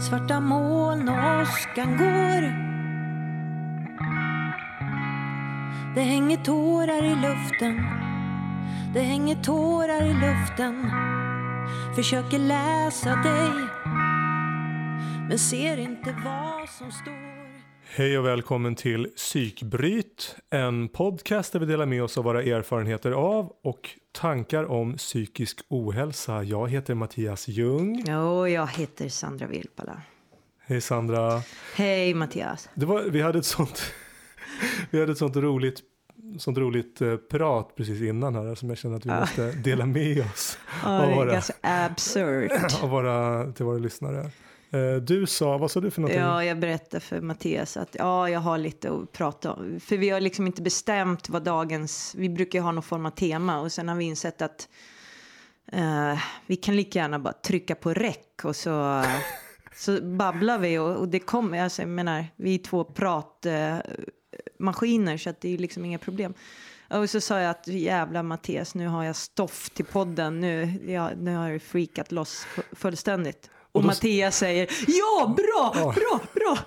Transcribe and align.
Svarta 0.00 0.40
moln 0.40 1.08
och 1.08 1.40
åskan 1.42 1.96
går. 1.96 2.42
Det 5.94 6.00
hänger 6.00 6.36
tårar 6.36 7.04
i 7.04 7.14
luften. 7.14 7.86
Det 8.94 9.00
hänger 9.00 9.36
tårar 9.36 10.02
i 10.02 10.14
luften. 10.14 10.90
Försöker 11.96 12.38
läsa 12.38 13.16
dig 13.16 13.68
Men 15.28 15.38
ser 15.38 15.76
inte 15.76 16.14
vad 16.24 16.68
som 16.68 16.92
står. 16.92 17.31
Hej 17.84 18.18
och 18.18 18.26
välkommen 18.26 18.74
till 18.74 19.08
Psykbryt, 19.16 20.36
en 20.50 20.88
podcast 20.88 21.52
där 21.52 21.60
vi 21.60 21.66
delar 21.66 21.86
med 21.86 22.02
oss 22.02 22.18
av 22.18 22.24
våra 22.24 22.42
erfarenheter 22.42 23.10
av 23.12 23.52
och 23.62 23.90
tankar 24.12 24.64
om 24.70 24.96
psykisk 24.96 25.58
ohälsa. 25.68 26.42
Jag 26.42 26.70
heter 26.70 26.94
Mattias 26.94 27.48
Ljung. 27.48 28.12
Och 28.12 28.50
jag 28.50 28.66
heter 28.66 29.08
Sandra 29.08 29.46
Vilpala. 29.46 30.02
Hej 30.64 30.80
Sandra. 30.80 31.42
Hej 31.74 32.14
Mattias. 32.14 32.68
Det 32.74 32.86
var, 32.86 33.02
vi 33.02 33.20
hade 33.20 33.38
ett 33.38 33.44
sånt, 33.44 33.82
vi 34.90 35.00
hade 35.00 35.12
ett 35.12 35.18
sånt 35.18 35.36
roligt, 35.36 35.80
sånt 36.38 36.58
roligt 36.58 37.00
eh, 37.00 37.16
prat 37.16 37.76
precis 37.76 38.02
innan 38.02 38.34
här 38.34 38.54
som 38.54 38.68
jag 38.68 38.78
känner 38.78 38.96
att 38.96 39.06
vi 39.06 39.10
måste 39.10 39.52
dela 39.52 39.86
med 39.86 40.20
oss 40.20 40.58
Ja, 40.82 41.00
av 41.02 41.06
det 41.06 41.12
är 41.12 41.16
våra, 41.16 41.32
ganska 41.32 41.54
absurt. 41.60 42.52
av 42.82 42.90
våra, 42.90 43.52
till 43.52 43.64
våra 43.64 43.78
lyssnare. 43.78 44.30
Eh, 44.72 44.94
du 44.94 45.26
sa, 45.26 45.58
vad 45.58 45.70
sa 45.70 45.80
du 45.80 45.90
för 45.90 46.00
någonting? 46.00 46.20
Ja, 46.20 46.44
jag 46.44 46.58
berättade 46.58 47.00
för 47.00 47.20
Mattias 47.20 47.76
att 47.76 47.96
ja, 47.98 48.28
jag 48.28 48.40
har 48.40 48.58
lite 48.58 48.92
att 48.92 49.12
prata 49.12 49.52
om. 49.52 49.80
För 49.80 49.96
vi 49.96 50.10
har 50.10 50.20
liksom 50.20 50.46
inte 50.46 50.62
bestämt 50.62 51.28
vad 51.28 51.42
dagens... 51.42 52.14
Vi 52.18 52.28
brukar 52.28 52.58
ju 52.58 52.62
ha 52.62 52.72
någon 52.72 52.82
form 52.82 53.06
av 53.06 53.10
tema 53.10 53.60
och 53.60 53.72
sen 53.72 53.88
har 53.88 53.96
vi 53.96 54.04
insett 54.04 54.42
att 54.42 54.68
uh, 55.74 56.18
vi 56.46 56.56
kan 56.56 56.76
lika 56.76 56.98
gärna 56.98 57.18
bara 57.18 57.32
trycka 57.32 57.74
på 57.74 57.94
räck 57.94 58.40
och 58.44 58.56
så, 58.56 59.04
så 59.74 60.02
babblar 60.02 60.58
vi 60.58 60.78
och, 60.78 60.96
och 60.96 61.08
det 61.08 61.20
kommer. 61.20 61.62
Alltså, 61.62 61.82
jag 61.82 61.88
menar, 61.88 62.26
vi 62.36 62.54
är 62.54 62.58
två 62.58 62.84
pratmaskiner 62.84 65.16
så 65.16 65.30
att 65.30 65.40
det 65.40 65.54
är 65.54 65.58
liksom 65.58 65.84
inga 65.84 65.98
problem. 65.98 66.34
Och 66.90 67.10
så 67.10 67.20
sa 67.20 67.40
jag 67.40 67.50
att 67.50 67.66
jävla 67.66 68.22
Mattias, 68.22 68.74
nu 68.74 68.86
har 68.86 69.04
jag 69.04 69.16
stoff 69.16 69.70
till 69.70 69.84
podden. 69.84 70.40
Nu, 70.40 70.80
ja, 70.86 71.10
nu 71.16 71.36
har 71.36 71.48
jag 71.48 71.62
freakat 71.62 72.12
loss 72.12 72.46
fullständigt. 72.72 73.50
Och, 73.72 73.78
Och 73.80 73.84
Mattias 73.84 74.36
säger 74.38 74.68
ja, 74.86 75.34
bra, 75.36 75.72
Ja. 75.76 75.94
bra, 75.96 76.20
bra. 76.34 76.58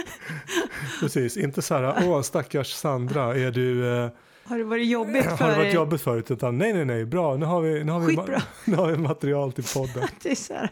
Precis, 1.00 1.36
inte 1.36 1.62
så 1.62 1.74
här, 1.74 2.08
åh 2.08 2.22
stackars 2.22 2.72
Sandra, 2.72 3.34
är 3.36 3.50
du... 3.50 3.96
Eh, 4.04 4.10
Har 4.44 4.58
det 4.58 4.64
varit 4.64 4.86
jobbigt 4.88 5.24
för 5.24 5.30
Har 5.30 5.50
det 5.50 5.56
varit 5.56 5.74
jobbigt 5.74 6.02
förut? 6.02 6.30
Utan 6.30 6.58
nej, 6.58 6.72
nej, 6.72 6.84
nej, 6.84 7.04
bra, 7.04 7.36
nu 7.36 7.46
har 7.46 7.60
vi, 7.60 7.84
nu 7.84 7.92
har 7.92 8.00
vi, 8.00 8.16
ma- 8.16 8.42
nu 8.64 8.76
har 8.76 8.90
vi 8.90 8.96
material 8.98 9.52
till 9.52 9.64
podden. 9.64 10.08
Så 10.36 10.68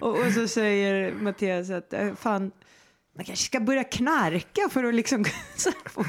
och, 0.00 0.26
och 0.26 0.32
så 0.34 0.48
säger 0.48 1.12
Mattias 1.12 1.70
att 1.70 1.92
eh, 1.92 2.14
fan, 2.14 2.50
man 3.16 3.24
kanske 3.24 3.44
ska 3.44 3.60
börja 3.60 3.84
knarka 3.84 4.68
för 4.70 4.84
att 4.84 4.94
liksom 4.94 5.24
få, 5.86 6.04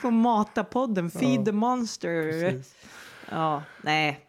få 0.00 0.10
mata 0.10 0.64
podden. 0.64 1.10
Feed 1.10 1.40
Ja, 1.40 1.44
the 1.44 1.52
monster. 1.52 2.32
Precis. 2.32 2.74
Ja, 3.30 3.62
nej. 3.82 4.25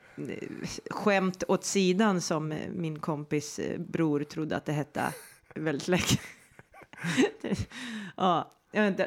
Skämt 0.89 1.43
åt 1.47 1.63
sidan 1.63 2.21
som 2.21 2.53
min 2.71 2.99
kompis 2.99 3.59
eh, 3.59 3.79
bror 3.79 4.23
trodde 4.23 4.55
att 4.57 4.65
det 4.65 4.71
hette 4.73 5.13
väldigt 5.55 5.87
länge. 5.87 6.19
ja. 8.15 8.51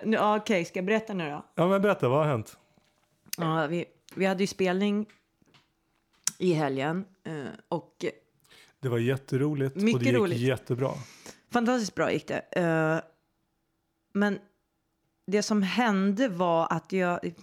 Nu, 0.04 0.18
Okej, 0.18 0.64
ska 0.64 0.78
jag 0.78 0.86
berätta 0.86 1.12
nu 1.14 1.30
då? 1.30 1.44
Ja, 1.54 1.68
men 1.68 1.82
berätta, 1.82 2.08
vad 2.08 2.18
har 2.18 2.26
hänt? 2.32 2.58
Ja, 3.38 3.66
vi, 3.66 3.84
vi 4.14 4.26
hade 4.26 4.42
ju 4.42 4.46
spelning 4.46 5.06
i 6.38 6.52
helgen 6.52 7.04
eh, 7.24 7.44
och 7.68 8.04
Det 8.80 8.88
var 8.88 8.98
jätteroligt 8.98 9.76
och 9.76 9.82
Mycket 9.82 10.00
det 10.00 10.06
gick 10.06 10.14
roligt. 10.16 10.38
jättebra. 10.38 10.92
fantastiskt 11.50 11.94
bra 11.94 12.12
gick 12.12 12.28
det. 12.28 12.38
Eh, 12.38 13.00
men 14.12 14.38
det 15.26 15.42
som 15.42 15.62
hände 15.62 16.28
var 16.28 16.66
att 16.70 16.92
jag, 16.92 17.34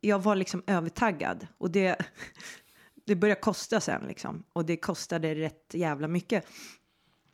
jag 0.00 0.22
var 0.22 0.36
liksom 0.36 0.62
övertaggad 0.66 1.46
och 1.58 1.70
det, 1.70 1.96
det 3.08 3.16
började 3.16 3.40
kosta 3.40 3.80
sen 3.80 4.04
liksom 4.08 4.44
och 4.52 4.64
det 4.64 4.76
kostade 4.76 5.34
rätt 5.34 5.74
jävla 5.74 6.08
mycket. 6.08 6.46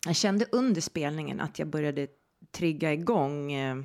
Jag 0.07 0.17
kände 0.17 0.47
under 0.53 0.81
spelningen 0.81 1.41
att 1.41 1.59
jag 1.59 1.69
började 1.69 2.07
trigga 2.53 2.93
igång 2.93 3.53
eh, 3.53 3.77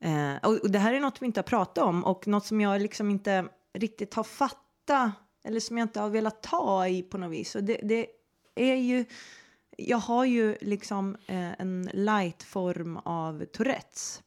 Eh, 0.00 0.36
och, 0.42 0.52
och 0.52 0.70
det 0.70 0.78
här 0.78 0.94
är 0.94 1.00
något 1.00 1.22
vi 1.22 1.26
inte 1.26 1.40
har 1.40 1.44
pratat 1.44 1.84
om 1.84 2.04
och 2.04 2.26
något 2.26 2.46
som 2.46 2.60
jag 2.60 2.82
liksom 2.82 3.10
inte 3.10 3.48
riktigt 3.74 4.14
har 4.14 4.24
fattat 4.24 5.14
eller 5.44 5.60
som 5.60 5.78
jag 5.78 5.84
inte 5.84 6.00
har 6.00 6.10
velat 6.10 6.42
ta 6.42 6.88
i 6.88 7.02
på 7.02 7.18
något 7.18 7.32
vis. 7.32 7.54
Och 7.54 7.64
det, 7.64 7.80
det 7.82 8.06
är 8.54 8.74
ju, 8.74 9.04
jag 9.76 9.98
har 9.98 10.24
ju 10.24 10.56
liksom 10.60 11.16
eh, 11.26 11.60
en 11.60 11.90
light 11.92 12.42
form 12.42 12.96
av 12.96 13.44
Tourettes 13.44 14.22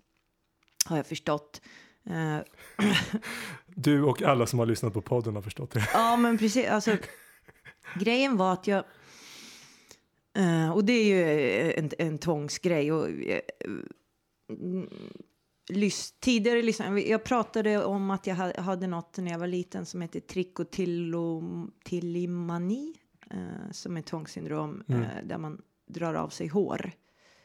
har 0.85 0.97
jag 0.97 1.07
förstått. 1.07 1.61
Eh, 2.05 2.38
Du 3.75 4.03
och 4.03 4.22
alla 4.22 4.45
som 4.45 4.59
har 4.59 4.66
lyssnat 4.66 4.94
på 4.94 5.01
podden 5.01 5.35
har 5.35 5.41
förstått 5.41 5.72
det. 5.72 5.89
Ja, 5.94 6.17
men 6.17 6.38
precis. 6.38 6.67
Alltså, 6.67 6.97
grejen 8.00 8.38
var 8.38 8.53
att 8.53 8.67
jag... 8.67 8.84
eh, 10.38 10.72
och 10.72 10.85
det 10.85 10.94
är 10.94 11.06
ju 11.06 11.72
en, 11.73 11.89
en 11.97 12.17
tvångsgrej. 12.17 12.91
Och, 12.91 13.09
eh, 13.09 13.41
mm, 14.50 14.89
lys, 15.69 16.11
tidigare 16.19 16.61
liksom, 16.61 17.00
jag 17.00 17.23
pratade 17.23 17.84
om 17.85 18.11
att 18.11 18.28
jag 18.28 18.35
ha- 18.35 18.61
hade 18.61 18.88
något 18.88 19.17
när 19.17 19.31
jag 19.31 19.39
var 19.39 19.47
liten 19.47 19.85
som 19.85 20.01
heter 20.01 20.19
trikotilomani. 20.19 22.94
Uh, 23.34 23.72
som 23.72 23.97
är 23.97 24.01
tvångssyndrom 24.01 24.84
Mm. 24.88 25.01
eh, 25.03 25.09
där 25.23 25.38
man 25.38 25.61
drar 25.88 26.13
av 26.13 26.29
sig 26.29 26.47
hår. 26.47 26.91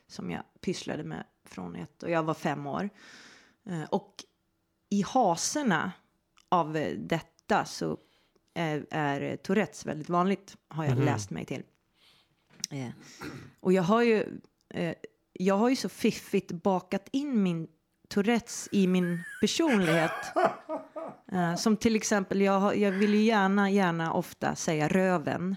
Som 0.06 0.30
jag 0.30 0.42
pysslade 0.60 1.04
med 1.04 1.24
från 1.44 1.76
ett, 1.76 2.02
och 2.02 2.10
jag 2.10 2.22
var 2.22 2.34
fem 2.34 2.66
år. 2.66 2.90
Eh, 3.70 3.82
och 3.90 4.14
i 4.90 5.02
haserna 5.02 5.92
av 6.48 6.76
eh, 6.76 6.98
detta 6.98 7.64
så 7.64 7.98
är, 8.54 8.86
är 8.91 9.36
Tourettes 9.36 9.86
väldigt 9.86 10.09
vanligt, 10.09 10.56
har 10.69 10.84
jag 10.84 10.97
Mhm. 10.97 11.04
läst 11.04 11.31
mig 11.31 11.44
till. 11.44 11.62
Eh, 12.70 12.88
och 13.60 13.72
jag 13.72 13.82
har 13.82 14.03
ju, 14.03 14.41
eh, 14.75 14.94
jag 15.32 15.54
har 15.54 15.69
ju 15.69 15.76
så 15.76 15.88
fiffigt 15.88 16.50
bakat 16.53 17.08
in 17.12 17.42
min 17.42 17.69
Tourettes 18.08 18.69
i 18.72 18.87
min 18.87 19.22
personlighet. 19.41 20.10
Eh, 21.32 21.54
som 21.56 21.76
till 21.76 21.97
exempel, 21.97 22.41
jag, 22.41 22.60
har- 22.60 22.72
jag 22.75 22.92
vill 22.92 23.14
ju 23.14 23.22
gärna, 23.22 23.70
gärna 23.70 24.12
ofta 24.12 24.54
säga 24.54 24.88
röven. 24.88 25.56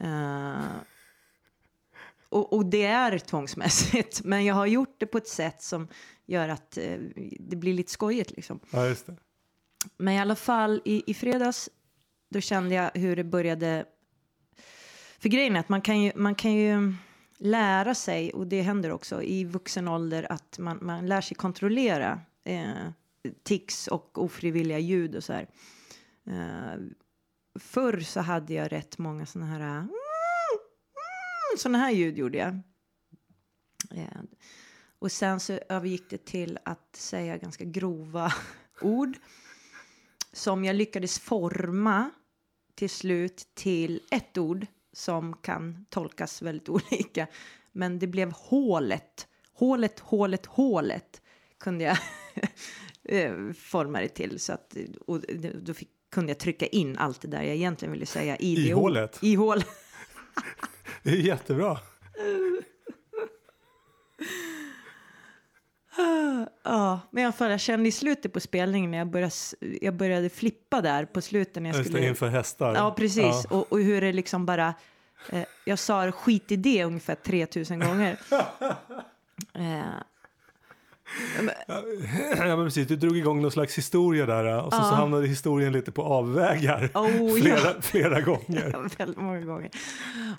Eh, 0.00 0.64
och, 2.28 2.52
och 2.52 2.66
det 2.66 2.82
är 2.84 3.18
tvångsmässigt, 3.18 4.20
men 4.24 4.44
jag 4.44 4.54
har 4.54 4.66
gjort 4.66 4.94
det 4.98 5.06
på 5.06 5.18
ett 5.18 5.28
sätt 5.28 5.62
som 5.62 5.88
gör 6.26 6.48
att 6.48 6.78
eh, 6.78 6.98
det 7.40 7.56
blir 7.56 7.74
lite 7.74 7.92
skojigt 7.92 8.30
liksom. 8.30 8.60
Ja, 8.70 8.86
just 8.86 9.06
det. 9.06 9.16
Men 9.98 10.14
i 10.14 10.20
alla 10.20 10.36
fall 10.36 10.82
i, 10.84 11.10
i 11.10 11.14
fredags, 11.14 11.68
då 12.30 12.40
kände 12.40 12.74
jag 12.74 12.90
hur 12.94 13.16
det 13.16 13.24
började. 13.24 13.86
För 15.18 15.28
grejen 15.28 15.56
är 15.56 15.60
att 15.60 15.68
man 15.68 15.82
kan 15.82 16.02
ju, 16.02 16.12
man 16.16 16.34
kan 16.34 16.52
ju 16.52 16.94
lära 17.38 17.94
sig, 17.94 18.32
och 18.32 18.46
det 18.46 18.62
händer 18.62 18.90
också 18.90 19.22
i 19.22 19.44
vuxen 19.44 19.88
ålder, 19.88 20.32
att 20.32 20.58
man, 20.58 20.78
man 20.82 21.06
lär 21.06 21.20
sig 21.20 21.36
kontrollera 21.36 22.20
eh, 22.44 22.90
tics 23.42 23.86
och 23.86 24.18
ofrivilliga 24.18 24.78
ljud 24.78 25.16
och 25.16 25.24
så 25.24 25.32
här. 25.32 25.48
Eh, 26.26 26.80
förr 27.58 28.00
så 28.00 28.20
hade 28.20 28.54
jag 28.54 28.72
rätt 28.72 28.98
många 28.98 29.26
sådana 29.26 29.50
här 29.50 29.60
mm, 29.60 29.78
mm, 29.78 29.88
sådana 31.58 31.78
här 31.78 31.90
ljud 31.90 32.18
gjorde 32.18 32.38
jag. 32.38 32.60
Eh, 34.00 34.20
och 34.98 35.12
sen 35.12 35.40
så 35.40 35.58
övergick 35.68 36.10
det 36.10 36.24
till 36.24 36.58
att 36.64 36.96
säga 36.96 37.36
ganska 37.36 37.64
grova 37.64 38.32
ord 38.80 39.16
som 40.36 40.64
jag 40.64 40.76
lyckades 40.76 41.18
forma 41.18 42.10
till 42.74 42.90
slut 42.90 43.46
till 43.54 44.00
ett 44.10 44.38
ord 44.38 44.66
som 44.92 45.36
kan 45.36 45.86
tolkas 45.88 46.42
väldigt 46.42 46.68
olika. 46.90 47.26
Men 47.72 47.98
det 47.98 48.06
blev 48.06 48.32
hålet. 48.32 49.28
Hålet, 49.52 50.00
hålet, 50.00 50.46
hålet 50.46 51.22
kunde 51.60 51.84
jag 51.84 51.98
eh, 53.04 53.52
forma 53.52 54.00
det 54.00 54.08
till. 54.08 54.40
Så 54.40 54.52
att, 54.52 54.76
och 55.06 55.20
då 55.62 55.74
fick, 55.74 55.90
kunde 56.10 56.30
jag 56.30 56.38
trycka 56.38 56.66
in 56.66 56.98
allt 56.98 57.20
det 57.20 57.28
där 57.28 57.42
jag 57.42 57.56
egentligen 57.56 57.92
ville 57.92 58.06
säga 58.06 58.36
i, 58.36 58.52
I 58.52 58.68
det 58.68 58.74
hålet? 58.74 59.18
I 59.22 59.34
hålet. 59.34 59.66
Det 61.02 61.10
är 61.10 61.16
jättebra. 61.16 61.78
Ja, 66.62 67.00
men 67.10 67.24
alla 67.24 67.32
fall, 67.32 67.50
jag 67.50 67.60
kände 67.60 67.88
i 67.88 67.92
slutet 67.92 68.32
på 68.32 68.40
spelningen 68.40 68.90
när 68.90 68.98
jag 68.98 69.06
började, 69.06 69.32
jag 69.80 69.94
började 69.94 70.28
flippa 70.28 70.80
där 70.80 71.04
på 71.04 71.20
slutet 71.20 71.62
när 71.62 71.70
jag 71.70 71.76
Just 71.76 71.90
skulle... 71.90 72.02
det, 72.02 72.08
inför 72.08 72.28
hästar. 72.28 72.74
Ja, 72.74 72.94
precis. 72.96 73.46
Ja. 73.50 73.56
Och, 73.56 73.72
och 73.72 73.78
hur 73.78 74.00
det 74.00 74.12
liksom 74.12 74.46
bara... 74.46 74.74
Eh, 75.30 75.44
jag 75.64 75.78
sa 75.78 76.12
skit 76.12 76.52
i 76.52 76.56
det 76.56 76.84
ungefär 76.84 77.14
3000 77.14 77.80
gånger. 77.80 78.16
Eh, 79.52 79.82
Ja, 82.38 82.56
men 82.56 82.66
precis, 82.66 82.88
du 82.88 82.96
drog 82.96 83.16
igång 83.16 83.42
någon 83.42 83.50
slags 83.50 83.78
historia 83.78 84.26
där 84.26 84.64
och 84.64 84.72
så, 84.72 84.78
Ja. 84.78 84.82
så 84.84 84.94
hamnade 84.94 85.26
historien 85.26 85.72
lite 85.72 85.92
på 85.92 86.02
avvägar 86.02 86.90
Oh, 86.94 87.34
flera, 87.40 87.58
ja. 87.64 87.74
flera 87.80 88.20
gånger. 88.20 88.70
Ja, 88.72 88.88
väldigt 88.98 89.16
många 89.20 89.40
gånger. 89.40 89.70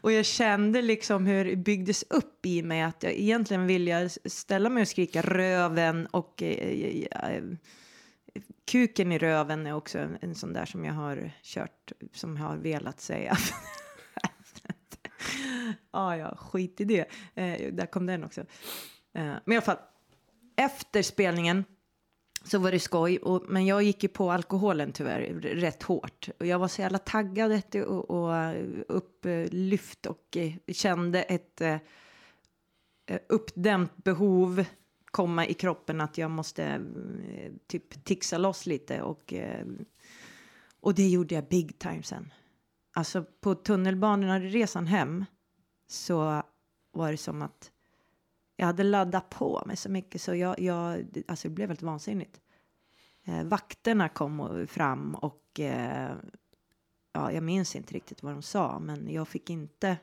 Och 0.01 0.11
jag 0.11 0.25
kände 0.25 0.81
liksom 0.81 1.25
hur 1.25 1.45
det 1.45 1.55
byggdes 1.55 2.03
upp 2.09 2.45
i 2.45 2.63
mig 2.63 2.81
att 2.81 3.03
jag 3.03 3.13
egentligen 3.13 3.67
vill 3.67 3.87
jag 3.87 4.11
ställa 4.25 4.69
mig 4.69 4.81
och 4.81 4.87
skrika 4.87 5.21
röven 5.21 6.05
och 6.05 6.43
eh, 6.43 7.05
eh, 7.11 7.43
kuken 8.71 9.11
i 9.11 9.17
röven 9.17 9.67
är 9.67 9.73
också 9.75 9.99
en, 9.99 10.17
en 10.21 10.35
sån 10.35 10.53
där 10.53 10.65
som 10.65 10.85
jag 10.85 10.93
har 10.93 11.31
kört, 11.43 11.91
som 12.13 12.37
jag 12.37 12.43
har 12.43 12.57
velat 12.57 13.01
säga. 13.01 13.37
ah, 15.91 16.15
ja, 16.15 16.35
skit 16.37 16.81
i 16.81 16.85
det. 16.85 17.05
Eh, 17.35 17.73
där 17.73 17.85
kom 17.85 18.05
den 18.05 18.23
också. 18.23 18.41
Eh, 18.41 18.45
men 19.45 19.51
i 19.53 19.55
alla 19.55 19.61
fall, 19.61 19.77
efter 20.57 21.01
spelningen 21.01 21.63
så 22.43 22.59
var 22.59 22.71
det 22.71 22.79
skoj, 22.79 23.17
och, 23.17 23.43
men 23.47 23.65
jag 23.65 23.83
gick 23.83 24.03
ju 24.03 24.09
på 24.09 24.31
alkoholen 24.31 24.91
tyvärr 24.91 25.21
rätt 25.41 25.83
hårt. 25.83 26.29
Och 26.39 26.45
jag 26.45 26.59
var 26.59 26.67
så 26.67 26.81
jävla 26.81 26.97
taggad 26.97 27.61
och, 27.75 28.09
och 28.09 28.35
eh, 28.35 28.65
upplyft 28.87 30.05
och 30.05 30.37
eh, 30.37 30.53
kände 30.67 31.23
ett 31.23 31.61
eh, 31.61 31.77
eh, 33.05 33.19
uppdämt 33.29 34.03
behov 34.03 34.65
komma 35.05 35.45
i 35.45 35.53
kroppen 35.53 36.01
att 36.01 36.17
jag 36.17 36.31
måste 36.31 36.63
eh, 36.63 37.51
typ 37.67 38.03
tixa 38.03 38.37
loss 38.37 38.65
lite 38.65 39.01
och, 39.01 39.33
eh, 39.33 39.65
och 40.79 40.95
det 40.95 41.07
gjorde 41.07 41.35
jag 41.35 41.47
big 41.47 41.79
time 41.79 42.03
sen. 42.03 42.33
Alltså 42.93 43.25
på 43.41 43.55
tunnelbanan 43.55 44.41
resan 44.41 44.87
hem 44.87 45.25
så 45.87 46.43
var 46.91 47.11
det 47.11 47.17
som 47.17 47.41
att 47.41 47.71
jag 48.59 48.65
hade 48.65 48.83
laddat 48.83 49.29
på 49.29 49.63
mig 49.65 49.77
så 49.77 49.89
mycket 49.89 50.21
så 50.21 50.35
jag, 50.35 50.59
jag 50.59 51.05
alltså 51.27 51.47
det 51.47 51.53
blev 51.53 51.69
helt 51.69 51.81
vansinnigt. 51.81 52.41
Eh, 53.23 53.43
vakterna 53.43 54.09
kom 54.09 54.67
fram 54.67 55.15
och 55.15 55.59
eh, 55.59 56.15
ja, 57.13 57.31
jag 57.31 57.43
minns 57.43 57.75
inte 57.75 57.93
riktigt 57.93 58.23
vad 58.23 58.33
de 58.33 58.41
sa, 58.41 58.79
men 58.79 59.13
jag 59.13 59.27
fick 59.27 59.49
inte 59.49 59.97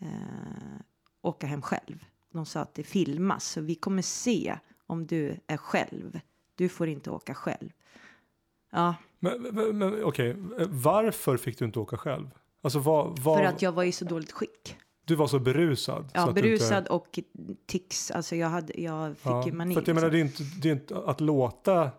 eh, 0.00 0.80
åka 1.22 1.46
hem 1.46 1.62
själv. 1.62 2.04
De 2.30 2.46
sa 2.46 2.60
att 2.60 2.74
det 2.74 2.82
filmas, 2.82 3.44
så 3.44 3.60
vi 3.60 3.74
kommer 3.74 4.02
se 4.02 4.58
om 4.86 5.06
du 5.06 5.36
är 5.46 5.56
själv. 5.56 6.20
Du 6.54 6.68
får 6.68 6.88
inte 6.88 7.10
åka 7.10 7.34
själv. 7.34 7.70
Ja, 8.70 8.94
Men, 9.18 9.42
men, 9.42 9.78
men 9.78 10.04
okej, 10.04 10.36
varför 10.68 11.36
fick 11.36 11.58
du 11.58 11.64
inte 11.64 11.78
åka 11.78 11.96
själv? 11.96 12.30
Alltså 12.62 12.78
vad, 12.78 13.18
vad, 13.18 13.38
för 13.38 13.44
att 13.44 13.62
jag 13.62 13.72
var 13.72 13.84
i 13.84 13.92
så 13.92 14.04
dåligt 14.04 14.32
skick. 14.32 14.76
Du 15.04 15.14
var 15.14 15.26
så 15.26 15.38
berusad? 15.38 16.04
så 16.04 16.10
Ja, 16.14 16.26
du 16.26 16.32
berusad 16.32 16.78
Inte, 16.78 16.92
och 16.92 17.18
tics. 17.66 18.10
Alltså 18.10 18.36
jag, 18.36 18.48
hade, 18.48 18.80
jag 18.80 19.16
fick 19.16 19.26
ja, 19.26 19.46
ju 19.46 19.52
mani. 19.52 19.74
För 19.74 19.80
att 19.80 19.86
jag 19.86 19.94
menar, 19.94 20.10
det 20.10 20.18
är, 20.18 20.20
inte, 20.20 20.42
det 20.62 20.68
är 20.68 20.72
inte 20.72 20.96
att 21.06 21.20
låta, 21.20 21.90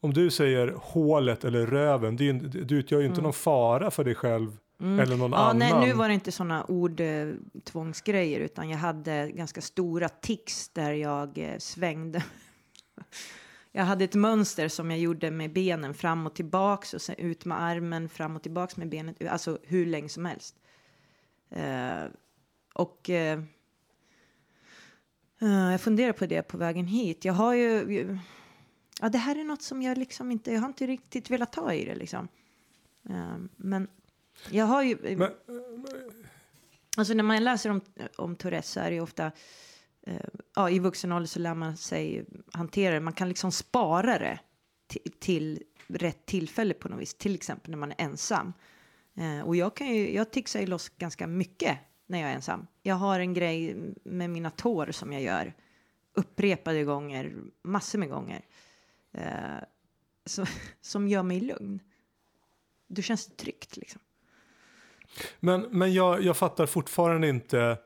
om 0.00 0.14
du 0.14 0.30
säger 0.30 0.74
hålet 0.78 1.44
eller 1.44 1.66
röven, 1.66 2.16
det 2.16 2.28
är, 2.28 2.32
du 2.64 2.78
utgör 2.78 3.00
ju 3.00 3.06
inte 3.06 3.20
någon 3.20 3.32
fara 3.32 3.90
för 3.90 4.04
dig 4.04 4.14
själv 4.14 4.58
eller 4.80 5.16
någon 5.16 5.20
Mm. 5.20 5.32
Ja, 5.32 5.38
annan. 5.38 5.58
nej, 5.58 5.86
nu 5.88 5.92
var 5.92 6.08
det 6.08 6.14
inte 6.14 6.32
sådana 6.32 6.64
ordtvångsgrejer 6.64 8.40
utan 8.40 8.70
jag 8.70 8.78
hade 8.78 9.30
ganska 9.30 9.60
stora 9.60 10.08
tics 10.08 10.68
där 10.68 10.92
jag 10.92 11.38
eh, 11.38 11.58
svängde. 11.58 12.24
Jag 13.76 13.84
hade 13.84 14.04
ett 14.04 14.14
mönster 14.14 14.68
som 14.68 14.90
jag 14.90 15.00
gjorde 15.00 15.30
med 15.30 15.52
benen 15.52 15.94
fram 15.94 16.26
och 16.26 16.34
tillbaks 16.34 16.94
och 16.94 17.02
sen 17.02 17.14
ut 17.18 17.44
med 17.44 17.62
armen 17.62 18.08
fram 18.08 18.36
och 18.36 18.42
tillbaks 18.42 18.76
med 18.76 18.88
benet, 18.88 19.16
alltså 19.30 19.58
hur 19.62 19.86
länge 19.86 20.08
som 20.08 20.24
helst. 20.24 20.56
Eh, 21.50 22.04
och 22.74 23.10
eh, 23.10 23.38
eh, 25.40 25.70
jag 25.70 25.80
funderar 25.80 26.12
på 26.12 26.26
det 26.26 26.42
på 26.42 26.58
vägen 26.58 26.86
hit. 26.86 27.24
Jag 27.24 27.32
har 27.32 27.54
ju, 27.54 28.18
ja 29.00 29.08
det 29.08 29.18
här 29.18 29.36
är 29.36 29.44
något 29.44 29.62
som 29.62 29.82
jag 29.82 29.98
liksom 29.98 30.30
inte, 30.30 30.52
jag 30.52 30.60
har 30.60 30.68
inte 30.68 30.86
riktigt 30.86 31.30
velat 31.30 31.52
ta 31.52 31.72
i 31.72 31.84
det 31.84 31.94
liksom. 31.94 32.28
Eh, 33.08 33.36
men 33.56 33.88
jag 34.50 34.64
har 34.64 34.82
ju, 34.82 35.16
Men, 35.16 35.30
Alltså 36.96 37.14
när 37.14 37.24
man 37.24 37.44
läser 37.44 37.70
om, 37.70 37.80
om 38.16 38.36
Tourettes 38.36 38.70
så 38.70 38.80
är 38.80 38.90
det 38.90 38.94
ju 38.94 39.00
ofta, 39.00 39.32
eh, 40.02 40.24
ja 40.54 40.70
i 40.70 40.78
vuxen 40.78 41.12
ålder 41.12 41.26
så 41.26 41.38
lär 41.38 41.54
man 41.54 41.76
sig 41.76 42.24
hantera 42.52 42.94
det. 42.94 43.00
Man 43.00 43.12
kan 43.12 43.28
liksom 43.28 43.52
spara 43.52 44.18
det 44.18 44.38
till, 44.86 45.12
till 45.18 45.62
rätt 45.86 46.26
tillfälle 46.26 46.74
på 46.74 46.88
något 46.88 47.00
vis. 47.00 47.14
Till 47.14 47.34
exempel 47.34 47.70
när 47.70 47.78
man 47.78 47.90
är 47.90 47.96
ensam. 47.98 48.52
Eh, 49.16 49.40
och 49.40 49.56
jag 49.56 49.76
kan 49.76 49.86
ju, 49.86 50.14
jag 50.14 50.30
tixar 50.30 50.60
ju 50.60 50.66
loss 50.66 50.88
ganska 50.88 51.26
mycket 51.26 51.78
när 52.06 52.20
jag 52.20 52.30
är 52.30 52.34
ensam. 52.34 52.66
Jag 52.82 52.94
har 52.94 53.20
en 53.20 53.34
grej 53.34 53.76
med 54.04 54.30
mina 54.30 54.50
tår 54.50 54.92
som 54.92 55.12
jag 55.12 55.22
gör 55.22 55.54
upprepade 56.14 56.84
gånger, 56.84 57.34
massor 57.62 57.98
med 57.98 58.08
gånger. 58.10 58.44
Eh, 59.12 59.64
så, 60.26 60.46
som 60.80 61.08
gör 61.08 61.22
mig 61.22 61.40
lugn. 61.40 61.80
Då 62.88 63.02
känns 63.02 63.26
det 63.26 63.36
tryggt 63.36 63.76
liksom. 63.76 64.00
Men, 65.40 65.60
men 65.70 65.92
jag, 65.92 66.22
jag 66.22 66.36
fattar 66.36 66.66
fortfarande 66.66 67.28
inte. 67.28 67.78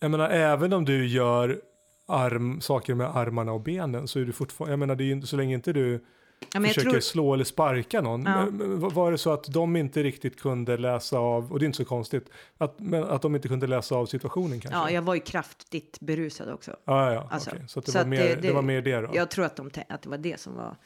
Jag 0.00 0.10
menar, 0.10 0.30
även 0.30 0.72
om 0.72 0.84
du 0.84 1.06
gör 1.06 1.62
arm, 2.06 2.60
saker 2.60 2.94
med 2.94 3.16
armarna 3.16 3.52
och 3.52 3.60
benen 3.60 4.08
så 4.08 4.20
är 4.20 4.24
du 4.24 4.32
fortfarande, 4.32 4.72
jag 4.72 4.78
menar, 4.78 4.94
det 4.94 5.04
är 5.04 5.14
ju 5.14 5.22
så 5.22 5.36
länge 5.36 5.54
inte 5.54 5.72
du 5.72 6.04
Ja, 6.54 6.60
försöker 6.60 6.90
tror, 6.90 7.00
slå 7.00 7.34
eller 7.34 7.44
sparka 7.44 8.00
någon. 8.00 8.22
Ja. 8.24 8.46
Var 8.88 9.10
det 9.12 9.18
så 9.18 9.32
att 9.32 9.44
de 9.44 9.76
inte 9.76 10.02
riktigt 10.02 10.40
kunde 10.40 10.76
läsa 10.76 11.18
av, 11.18 11.52
och 11.52 11.58
det 11.58 11.64
är 11.64 11.66
inte 11.66 11.76
så 11.76 11.84
konstigt, 11.84 12.30
att, 12.58 12.80
men 12.80 13.04
att 13.04 13.22
de 13.22 13.34
inte 13.34 13.48
kunde 13.48 13.66
läsa 13.66 13.94
av 13.94 14.06
situationen 14.06 14.60
kanske? 14.60 14.80
ja, 14.80 14.90
jag 14.90 15.02
var 15.02 15.14
ju 15.14 15.20
kraftigt 15.20 16.00
berusad 16.00 16.48
också. 16.48 16.76
ja, 16.84 17.12
ja. 17.12 17.28
Alltså, 17.30 17.50
okej. 17.50 17.64
Så, 17.68 17.80
det, 17.80 17.90
så 17.92 17.98
var 17.98 18.04
mer, 18.06 18.18
det- 18.20 18.34
det, 18.34 18.40
det- 18.40 18.52
var 18.52 18.62
mer 18.62 18.82
det 18.82 19.00
då? 19.00 19.10
Jag 19.14 19.30
tror 19.30 19.44
att, 19.44 19.56
de, 19.56 19.70
att 19.88 20.02
det 20.02 20.08
var 20.08 20.18
det 20.18 20.40
som 20.40 20.54
var... 20.54 20.76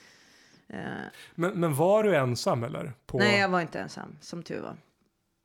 eh, 0.68 0.78
Men, 1.34 1.60
men 1.60 1.74
var 1.74 2.02
du 2.02 2.16
ensam 2.16 2.64
eller? 2.64 2.92
På, 3.06 3.18
Nej, 3.18 3.40
jag 3.40 3.48
var 3.48 3.60
inte 3.60 3.78
ensam, 3.80 4.16
som 4.20 4.42
tur 4.42 4.60
var. 4.60 4.76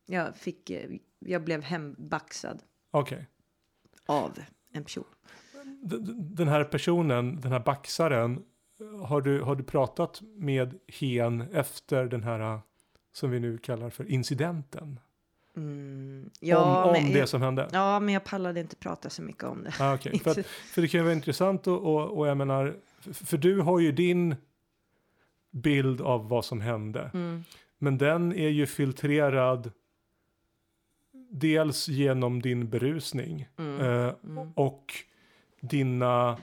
Jag, 0.08 0.36
fick, 0.36 0.70
eh, 0.70 0.90
jag 1.20 1.44
blev 1.44 1.64
hembaxad 1.64 2.60
Okej. 2.92 3.28
av 4.06 4.40
en 4.74 4.84
person. 4.84 5.04
Den 6.18 6.48
här 6.48 6.64
personen, 6.64 7.42
den 7.42 7.52
här 7.52 7.60
baxaren, 7.60 8.44
har 9.04 9.22
du, 9.22 9.42
har 9.42 9.56
du 9.56 9.64
pratat 9.64 10.22
med 10.36 10.80
hen 10.88 11.42
efter 11.54 12.06
den 12.06 12.24
här 12.24 12.60
som 13.14 13.32
vi 13.32 13.40
nu 13.40 13.58
kallar 13.58 13.90
för 13.90 14.12
incidenten? 14.12 15.00
Mm, 15.56 16.30
ja, 16.40 16.84
om 16.84 16.90
om 16.90 17.04
men, 17.04 17.14
det 17.14 17.28
som 17.28 17.42
hände? 17.42 17.70
ja, 17.72 18.00
men 18.00 18.14
jag 18.14 18.24
pallade 18.24 18.60
inte 18.60 18.76
prata 18.76 19.10
så 19.10 19.22
mycket 19.22 19.44
om 19.44 19.64
det. 19.64 19.74
Ah, 19.80 19.94
okej. 19.94 20.20
för, 20.20 20.32
att, 20.32 20.46
för 20.46 20.82
det 20.82 20.88
kan 20.88 21.00
ju 21.00 21.04
vara 21.04 21.14
intressant 21.14 21.68
och, 21.68 21.96
och, 21.96 22.18
och 22.18 22.28
jag 22.28 22.38
menar, 22.38 22.76
för, 23.00 23.14
för 23.26 23.38
du 23.38 23.60
har 23.60 23.80
ju 23.80 23.92
din 23.92 24.36
bild 25.52 26.02
av 26.02 26.30
vad 26.30 26.46
som 26.46 26.62
hände. 26.62 27.12
Mm, 27.14 27.44
Men 27.78 27.98
den 27.98 28.34
är 28.34 28.50
ju 28.50 28.66
filtrerad 28.66 29.72
dels 31.32 31.88
genom 31.88 32.42
din 32.42 32.70
berusning 32.70 33.48
mm, 33.58 33.80
eh, 33.80 34.14
mm, 34.24 34.52
och 34.56 34.94
dina 35.62 36.38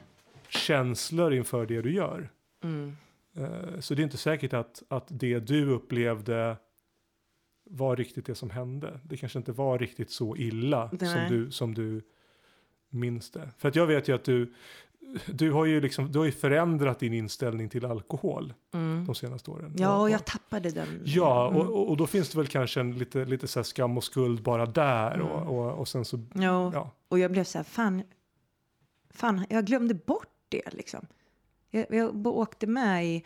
känslor 0.49 1.33
inför 1.35 1.67
det 1.67 1.83
du 1.83 1.93
gör. 1.93 2.31
mm. 2.65 2.97
Eh, 3.37 3.81
Så 3.81 3.95
det 3.95 4.03
är 4.03 4.05
inte 4.05 4.17
säkert 4.17 4.53
att, 4.53 4.83
att 4.89 5.07
det 5.09 5.39
du 5.39 5.71
upplevde 5.71 6.57
var 7.71 7.97
riktigt 7.97 8.27
det 8.27 8.35
som 8.35 8.51
hände. 8.51 9.01
Det 9.03 9.17
kanske 9.17 9.39
inte 9.39 9.53
var 9.53 9.79
riktigt 9.79 10.11
så 10.11 10.37
illa 10.37 10.91
som 10.91 11.27
du, 11.29 11.51
som 11.51 11.75
du 11.75 12.03
minns 12.91 13.31
det. 13.31 13.51
För 13.59 13.69
att 13.69 13.77
jag 13.77 13.87
vet 13.87 14.09
ju 14.09 14.15
att 14.15 14.25
du, 14.25 14.55
du 15.27 15.53
har 15.53 15.65
ju 15.65 15.81
liksom, 15.81 16.13
du 16.13 16.19
har 16.19 16.27
ju 16.27 16.33
förändrat 16.33 16.99
din 16.99 17.13
inställning 17.13 17.69
till 17.69 17.85
alkohol 17.85 18.55
Mm. 18.75 19.05
de 19.07 19.15
senaste 19.15 19.51
åren. 19.51 19.75
Ja, 19.79 20.01
och 20.01 20.11
jag 20.11 20.25
tappade 20.25 20.71
den. 20.71 21.03
Ja, 21.05 21.49
Mm. 21.49 21.61
och, 21.61 21.89
och, 21.91 21.97
då 21.97 22.07
finns 22.07 22.29
det 22.31 22.39
väl 22.39 22.47
kanske 22.47 22.81
en 22.81 22.99
lite, 22.99 23.25
lite 23.25 23.49
så 23.49 23.65
skam 23.65 23.97
och 23.97 24.05
skuld 24.05 24.43
bara 24.43 24.67
där. 24.67 25.15
Mm. 25.15 25.27
Och, 25.27 25.59
och, 25.67 25.79
och 25.79 25.89
sen 25.89 26.05
så, 26.05 26.19
Ja, 26.35 26.71
ja. 26.75 26.91
och 27.09 27.19
jag 27.19 27.33
blev 27.33 27.45
så 27.45 27.59
här, 27.59 27.65
fan, 27.65 28.03
fan, 29.11 29.47
jag 29.51 29.65
glömde 29.67 29.95
bort 29.95 30.29
det 30.49 30.75
liksom. 30.75 31.07
Jag, 31.71 31.87
jag 31.91 32.27
åkte 32.27 32.67
med 32.67 33.07
i, 33.07 33.25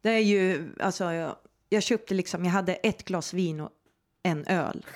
det 0.00 0.10
är 0.10 0.18
ju, 0.18 0.72
alltså 0.80 1.12
jag, 1.12 1.36
jag 1.68 1.82
köpte 1.82 2.14
liksom, 2.14 2.44
jag 2.44 2.52
hade 2.52 2.74
ett 2.74 3.04
glas 3.04 3.34
vin 3.34 3.60
och 3.60 3.70
en 4.22 4.46
öl. 4.46 4.86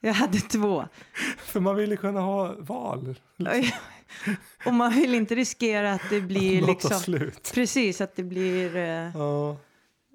Jag 0.00 0.12
hade 0.14 0.38
två. 0.38 0.84
För 1.38 1.60
man 1.60 1.76
vill 1.76 1.90
ju 1.90 1.96
kunna 1.96 2.20
ha 2.20 2.54
val. 2.58 3.20
Och 4.66 4.74
man 4.74 4.92
vill 4.92 5.14
inte 5.14 5.34
riskera 5.34 5.92
att 5.92 6.10
det 6.10 6.20
blir 6.20 6.60
tar 6.60 6.68
liksom, 6.68 6.98
slut. 7.00 7.50
precis 7.54 8.00
att 8.00 8.16
det 8.16 8.22
blir 8.24 8.76
eh, 8.76 9.10
Ja. 9.16 9.56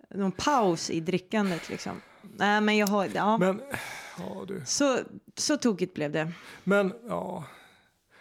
någon 0.09 0.31
paus 0.31 0.89
i 0.89 0.99
drickandet 0.99 1.69
liksom. 1.69 2.01
Nej 2.37 2.61
men 2.61 2.77
jag 2.77 2.87
har, 2.87 3.09
ja. 3.13 3.37
Men, 3.37 3.61
ja 4.17 4.45
du. 4.47 4.61
Så, 4.65 4.99
så 5.35 5.57
tokigt 5.57 5.93
blev 5.93 6.11
det. 6.11 6.31
Men 6.63 6.93
ja, 7.07 7.43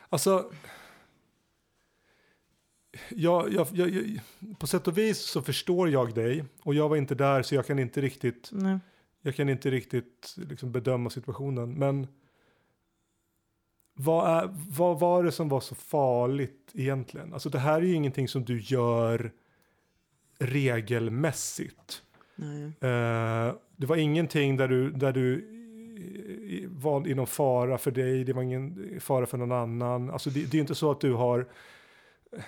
alltså. 0.08 0.52
Jag, 3.08 3.52
jag, 3.52 3.68
jag, 3.72 4.20
på 4.58 4.66
sätt 4.66 4.88
och 4.88 4.98
vis 4.98 5.18
så 5.18 5.42
förstår 5.42 5.90
jag 5.90 6.14
dig 6.14 6.44
och 6.62 6.74
jag 6.74 6.88
var 6.88 6.96
inte 6.96 7.14
där 7.14 7.42
så 7.42 7.54
jag 7.54 7.66
kan 7.66 7.78
inte 7.78 8.00
riktigt, 8.00 8.50
Nej. 8.52 8.78
jag 9.22 9.34
kan 9.34 9.48
inte 9.48 9.70
riktigt 9.70 10.34
liksom 10.36 10.72
bedöma 10.72 11.10
situationen. 11.10 11.74
Men 11.74 12.06
vad, 13.94 14.38
är, 14.38 14.48
vad 14.68 15.00
var 15.00 15.24
det 15.24 15.32
som 15.32 15.48
var 15.48 15.60
så 15.60 15.74
farligt 15.74 16.70
egentligen? 16.74 17.32
Alltså 17.32 17.48
det 17.48 17.58
här 17.58 17.76
är 17.76 17.86
ju 17.86 17.94
ingenting 17.94 18.28
som 18.28 18.44
du 18.44 18.60
gör 18.60 19.32
regelmässigt. 20.38 22.02
Eh, 22.80 23.54
det 23.76 23.86
var 23.86 23.96
ingenting 23.96 24.56
där 24.56 24.68
du, 24.68 24.90
där 24.90 25.12
du 25.12 25.48
var 26.68 27.08
i 27.08 27.14
någon 27.14 27.26
fara 27.26 27.78
för 27.78 27.90
dig, 27.90 28.24
det 28.24 28.32
var 28.32 28.42
ingen 28.42 29.00
fara 29.00 29.26
för 29.26 29.38
någon 29.38 29.52
annan. 29.52 30.10
Alltså 30.10 30.30
det, 30.30 30.50
det 30.50 30.56
är 30.56 30.60
inte 30.60 30.74
så 30.74 30.90
att 30.90 31.00
du 31.00 31.12
har, 31.12 31.48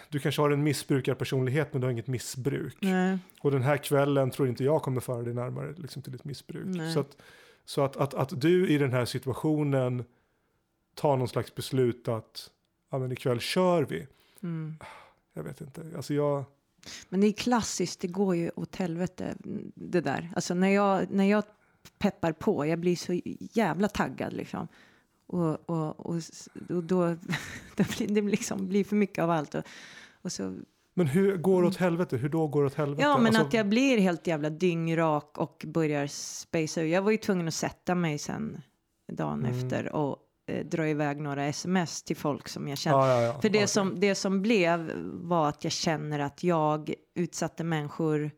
du 0.08 0.18
kanske 0.18 0.42
har 0.42 0.50
en 0.50 0.62
missbrukarpersonlighet 0.62 1.72
men 1.72 1.80
du 1.80 1.86
har 1.86 1.92
inget 1.92 2.06
missbruk. 2.06 2.76
Nej. 2.80 3.18
Och 3.40 3.50
den 3.50 3.62
här 3.62 3.76
kvällen 3.76 4.30
tror 4.30 4.48
inte 4.48 4.64
jag 4.64 4.82
kommer 4.82 5.00
föra 5.00 5.22
dig 5.22 5.34
närmare 5.34 5.74
liksom, 5.76 6.02
till 6.02 6.14
ett 6.14 6.24
missbruk. 6.24 6.66
Nej. 6.66 6.92
Så, 6.92 7.00
att, 7.00 7.16
så 7.64 7.84
att, 7.84 7.96
att, 7.96 8.14
att 8.14 8.40
du 8.40 8.68
i 8.68 8.78
den 8.78 8.92
här 8.92 9.04
situationen 9.04 10.04
tar 10.94 11.16
någon 11.16 11.28
slags 11.28 11.54
beslut 11.54 12.08
att 12.08 12.50
ja, 12.90 12.98
men 12.98 13.12
ikväll 13.12 13.40
kör 13.40 13.82
vi. 13.82 14.06
Mm. 14.42 14.76
Jag 15.32 15.42
vet 15.42 15.60
inte. 15.60 15.82
Alltså 15.96 16.14
jag, 16.14 16.44
Men 17.08 17.20
det 17.20 17.26
är 17.26 17.32
klassiskt, 17.32 18.00
det 18.00 18.08
går 18.08 18.36
ju 18.36 18.50
åt 18.56 18.76
helvete 18.76 19.34
det 19.74 20.00
där. 20.00 20.30
Alltså 20.34 20.54
när 20.54 20.68
jag, 20.68 21.10
när 21.10 21.24
jag 21.24 21.44
peppar 21.98 22.32
på, 22.32 22.66
jag 22.66 22.78
blir 22.78 22.96
så 22.96 23.20
jävla 23.52 23.88
taggad 23.88 24.32
liksom. 24.32 24.68
Och, 25.26 25.70
och, 25.70 26.00
och, 26.06 26.16
och 26.68 26.84
då 26.84 27.06
det 27.76 27.96
blir 27.96 28.08
det 28.08 28.20
liksom 28.22 28.68
blir 28.68 28.84
för 28.84 28.96
mycket 28.96 29.22
av 29.24 29.30
allt. 29.30 29.54
Och, 29.54 29.62
och 30.22 30.32
så, 30.32 30.56
men 30.94 31.06
hur 31.06 31.36
går 31.36 31.62
det 31.62 31.68
åt 31.68 31.76
helvete? 31.76 32.16
Hur 32.16 32.28
då 32.28 32.46
går 32.46 32.60
det 32.62 32.66
åt 32.66 32.74
helvete? 32.74 33.02
ja, 33.02 33.16
men 33.18 33.26
Alltså, 33.26 33.42
att 33.42 33.54
jag 33.54 33.68
blir 33.68 33.98
helt 33.98 34.26
jävla 34.26 34.50
dyngrak 34.50 35.38
och 35.38 35.64
börjar 35.68 36.06
spacea. 36.06 36.84
Jag 36.84 37.02
var 37.02 37.10
ju 37.10 37.16
tvungen 37.16 37.48
att 37.48 37.54
sätta 37.54 37.94
mig 37.94 38.18
sen 38.18 38.60
dagen 39.12 39.44
Mm. 39.44 39.56
efter 39.56 39.92
och 39.94 40.16
eh, 40.46 40.66
dra 40.66 40.88
iväg 40.88 41.20
några 41.20 41.46
sms 41.46 42.02
till 42.02 42.16
folk 42.16 42.48
som 42.48 42.68
jag 42.68 42.78
känner. 42.78 42.98
ja, 42.98 43.08
ja, 43.08 43.22
ja. 43.22 43.40
För 43.40 43.48
det, 43.48 43.58
Okej. 43.58 43.68
som, 43.68 44.00
det 44.00 44.14
som 44.14 44.42
blev 44.42 44.92
var 45.12 45.48
att 45.48 45.64
jag 45.64 45.72
känner 45.72 46.18
att 46.18 46.44
jag 46.44 46.94
utsatte 47.14 47.64
människor 47.64 48.30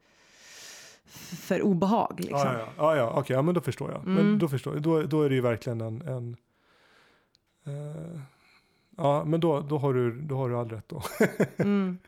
för 1.46 1.62
obehag. 1.62 2.14
Liksom. 2.18 2.38
Ja, 2.38 2.58
ja, 2.58 2.66
ja, 2.76 2.96
ja 2.96 3.12
okej, 3.16 3.34
ja, 3.36 3.42
men 3.42 3.54
då 3.54 3.60
förstår 3.60 3.90
jag. 3.92 4.06
Men 4.06 4.18
Mm. 4.18 4.38
då 4.38 4.48
förstår 4.48 4.74
jag. 4.74 4.82
Då, 4.82 5.02
då 5.02 5.22
är 5.22 5.28
det 5.28 5.34
ju 5.34 5.40
verkligen 5.40 5.80
en... 5.80 6.02
en 6.02 6.36
eh, 7.66 8.20
ja, 8.96 9.24
men 9.24 9.40
då, 9.40 9.60
då, 9.60 9.78
har 9.78 9.94
du, 9.94 10.20
då 10.20 10.36
har 10.36 10.48
du 10.48 10.56
all 10.56 10.68
rätt 10.70 10.88
då. 10.88 11.02
Mm. 11.58 11.98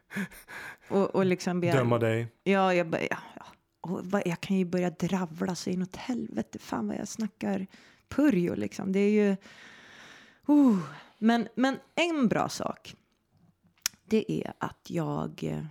Och, 0.88 1.14
och 1.14 1.26
liksom 1.26 1.60
be, 1.60 1.72
Döma 1.72 1.98
dig. 1.98 2.28
Ja, 2.44 2.74
jag, 2.74 2.86
bör- 2.88 3.06
ja, 3.10 3.18
ja. 3.36 3.44
Och 3.80 4.06
vad, 4.06 4.22
jag 4.26 4.40
kan 4.40 4.56
ju 4.56 4.64
börja 4.64 4.90
dravla 4.90 5.54
så 5.54 5.70
inåt 5.70 5.96
helvete. 5.96 6.58
Fan 6.58 6.88
vad 6.88 6.96
jag 6.96 7.08
snackar 7.08 7.66
purjo 8.08 8.54
liksom. 8.54 8.92
Det 8.92 9.00
är 9.00 9.10
ju... 9.10 9.36
Uh. 10.48 10.78
Men, 11.18 11.48
men 11.54 11.78
en 11.94 12.28
bra 12.28 12.48
sak. 12.48 12.94
Det 14.04 14.32
är 14.32 14.52
att 14.58 14.86
jag... 14.90 15.44
eh, 15.44 15.64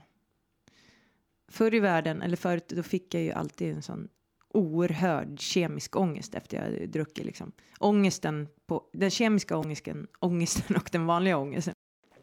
Förr 1.49 1.73
i 1.73 1.79
världen, 1.79 2.21
eller 2.21 2.35
förut, 2.37 2.67
då 2.69 2.83
fick 2.83 3.13
jag 3.13 3.23
ju 3.23 3.31
alltid 3.31 3.75
en 3.75 3.81
sån 3.81 4.07
oerhörd 4.53 5.39
kemisk 5.39 5.95
ångest 5.95 6.35
efter 6.35 6.57
jag 6.79 6.89
druckit. 6.89 7.25
Liksom. 7.25 7.51
Ångesten 7.79 8.47
på, 8.67 8.83
den 8.93 9.09
kemiska 9.09 9.57
ångesten, 9.57 10.07
ångesten 10.19 10.75
och 10.75 10.89
den 10.91 11.05
vanliga 11.05 11.37
ångesten. 11.37 11.73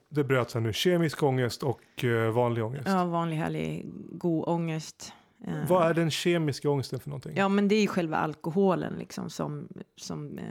Det 0.09 0.25
bröts 0.25 0.55
här 0.55 0.61
nu. 0.61 0.73
Kemisk 0.73 1.23
ångest 1.23 1.63
och 1.63 2.05
eh, 2.05 2.31
vanlig 2.33 2.65
ångest. 2.65 2.89
Ja, 2.89 3.05
vanlig 3.05 3.37
härlig 3.37 3.91
god 4.13 4.49
ångest. 4.49 5.13
Eh, 5.47 5.69
Vad 5.69 5.87
är 5.91 5.95
den 5.95 6.11
kemiska 6.11 6.71
ångesten 6.71 7.01
för 7.01 7.09
någonting? 7.09 7.37
Ja, 7.37 7.49
men 7.49 7.69
det 7.69 7.75
är 7.75 7.81
ju 7.81 7.87
själva 7.87 8.17
alkoholen 8.17 8.95
liksom 8.99 9.31
som, 9.31 9.69
som 9.97 10.39
eh, 10.39 10.45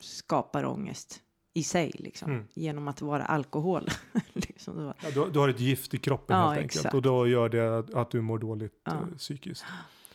skapar 0.00 0.64
ångest 0.64 1.20
i 1.54 1.62
sig 1.62 1.90
liksom 1.94 2.30
Mm. 2.32 2.46
genom 2.54 2.88
att 2.88 3.02
vara 3.02 3.24
alkohol. 3.24 3.88
liksom. 4.32 4.92
Ja, 5.02 5.10
du, 5.14 5.30
du 5.30 5.38
har 5.38 5.48
ett 5.48 5.60
gift 5.60 5.94
i 5.94 5.98
kroppen 5.98 6.36
Ja, 6.36 6.42
helt 6.48 6.58
enkelt. 6.58 6.76
exakt. 6.80 6.94
Och 6.94 7.02
då 7.02 7.26
gör 7.28 7.48
det 7.48 7.78
att, 7.78 7.94
att 7.94 8.10
du 8.10 8.20
mår 8.20 8.38
dåligt 8.38 8.72
Ja. 8.84 8.92
eh, 8.92 9.16
psykiskt. 9.18 9.64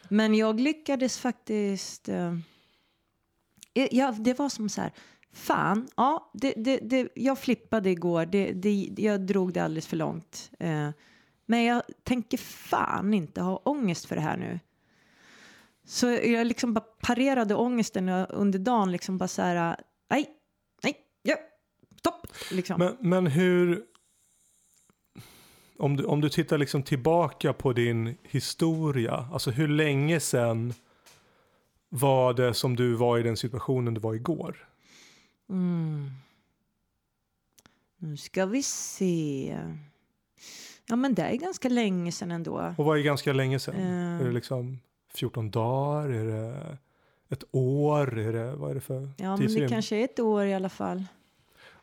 Men 0.10 0.36
jag 0.36 0.60
lyckades 0.60 1.20
faktiskt. 1.20 2.10
Eh, 2.10 2.34
eh, 3.74 3.88
ja, 3.92 4.16
det 4.20 4.40
var 4.40 4.50
som 4.50 4.70
så 4.70 4.82
här. 4.82 4.92
Fan, 5.34 5.88
ja, 5.96 6.32
det, 6.34 6.54
det, 6.58 6.78
det, 6.78 7.10
jag 7.16 7.40
flippade 7.40 7.90
igår. 7.90 8.26
Det, 8.26 8.52
det, 8.52 8.90
jag 8.98 9.22
drog 9.22 9.54
det 9.54 9.60
alldeles 9.60 9.88
för 9.88 9.98
långt. 9.98 10.52
Eh, 10.60 10.90
men 11.46 11.64
jag 11.64 11.84
tänker 12.04 12.38
fan 12.38 13.14
inte 13.14 13.42
ha 13.42 13.58
ångest 13.58 14.06
för 14.06 14.16
det 14.16 14.22
här 14.22 14.38
nu. 14.38 14.60
Så 15.86 16.08
jag 16.08 16.48
liksom 16.48 16.74
bara 16.74 16.86
parerade 17.02 17.56
ångesten 17.56 18.10
under 18.10 18.60
dagen. 18.60 18.92
Liksom 18.92 19.18
bara 19.18 19.28
så 19.28 19.42
här. 19.42 19.72
Eh, 19.72 19.76
nej, 20.10 20.30
nej, 20.84 20.96
ja, 21.22 21.36
stopp. 22.00 22.28
Liksom. 22.52 22.80
Men, 22.80 22.98
men 23.00 23.28
hur... 23.28 23.84
Om 25.78 25.98
du, 25.98 26.06
om 26.06 26.22
du 26.22 26.30
tittar 26.30 26.58
liksom 26.58 26.84
tillbaka 26.84 27.54
på 27.54 27.74
din 27.74 28.18
historia, 28.24 29.28
alltså 29.32 29.52
hur 29.52 29.68
länge 29.68 30.20
sedan 30.20 30.74
var 31.90 32.34
det 32.34 32.54
som 32.54 32.76
du 32.76 32.94
var 32.94 33.20
i 33.20 33.24
den 33.24 33.38
situationen 33.38 33.94
du 33.94 34.00
var 34.00 34.14
igår? 34.14 34.68
Mm. 35.50 36.12
Nu 37.98 38.18
ska 38.18 38.46
vi 38.46 38.64
se. 38.64 39.58
Ja, 40.88 40.96
men 40.96 41.14
det 41.14 41.22
är 41.22 41.36
ganska 41.36 41.70
länge 41.70 42.12
sedan 42.12 42.32
ändå. 42.32 42.74
Och 42.78 42.86
vad 42.86 42.98
är 42.98 43.02
ganska 43.02 43.34
länge 43.34 43.60
sedan? 43.60 43.76
Eh. 43.76 44.22
Är 44.22 44.26
det 44.26 44.32
liksom 44.32 44.80
14 45.14 45.52
dagar? 45.52 46.10
Är 46.10 46.26
det 46.26 46.78
ett 47.30 47.44
år? 47.52 48.20
Är 48.20 48.34
det, 48.34 48.56
vad 48.56 48.72
är 48.72 48.76
det 48.76 48.82
för 48.82 49.10
Ja, 49.18 49.38
men 49.38 49.54
det 49.54 49.70
kanske 49.70 49.96
är 49.96 50.04
ett 50.04 50.20
år 50.20 50.46
i 50.46 50.54
alla 50.54 50.70
fall. 50.70 51.04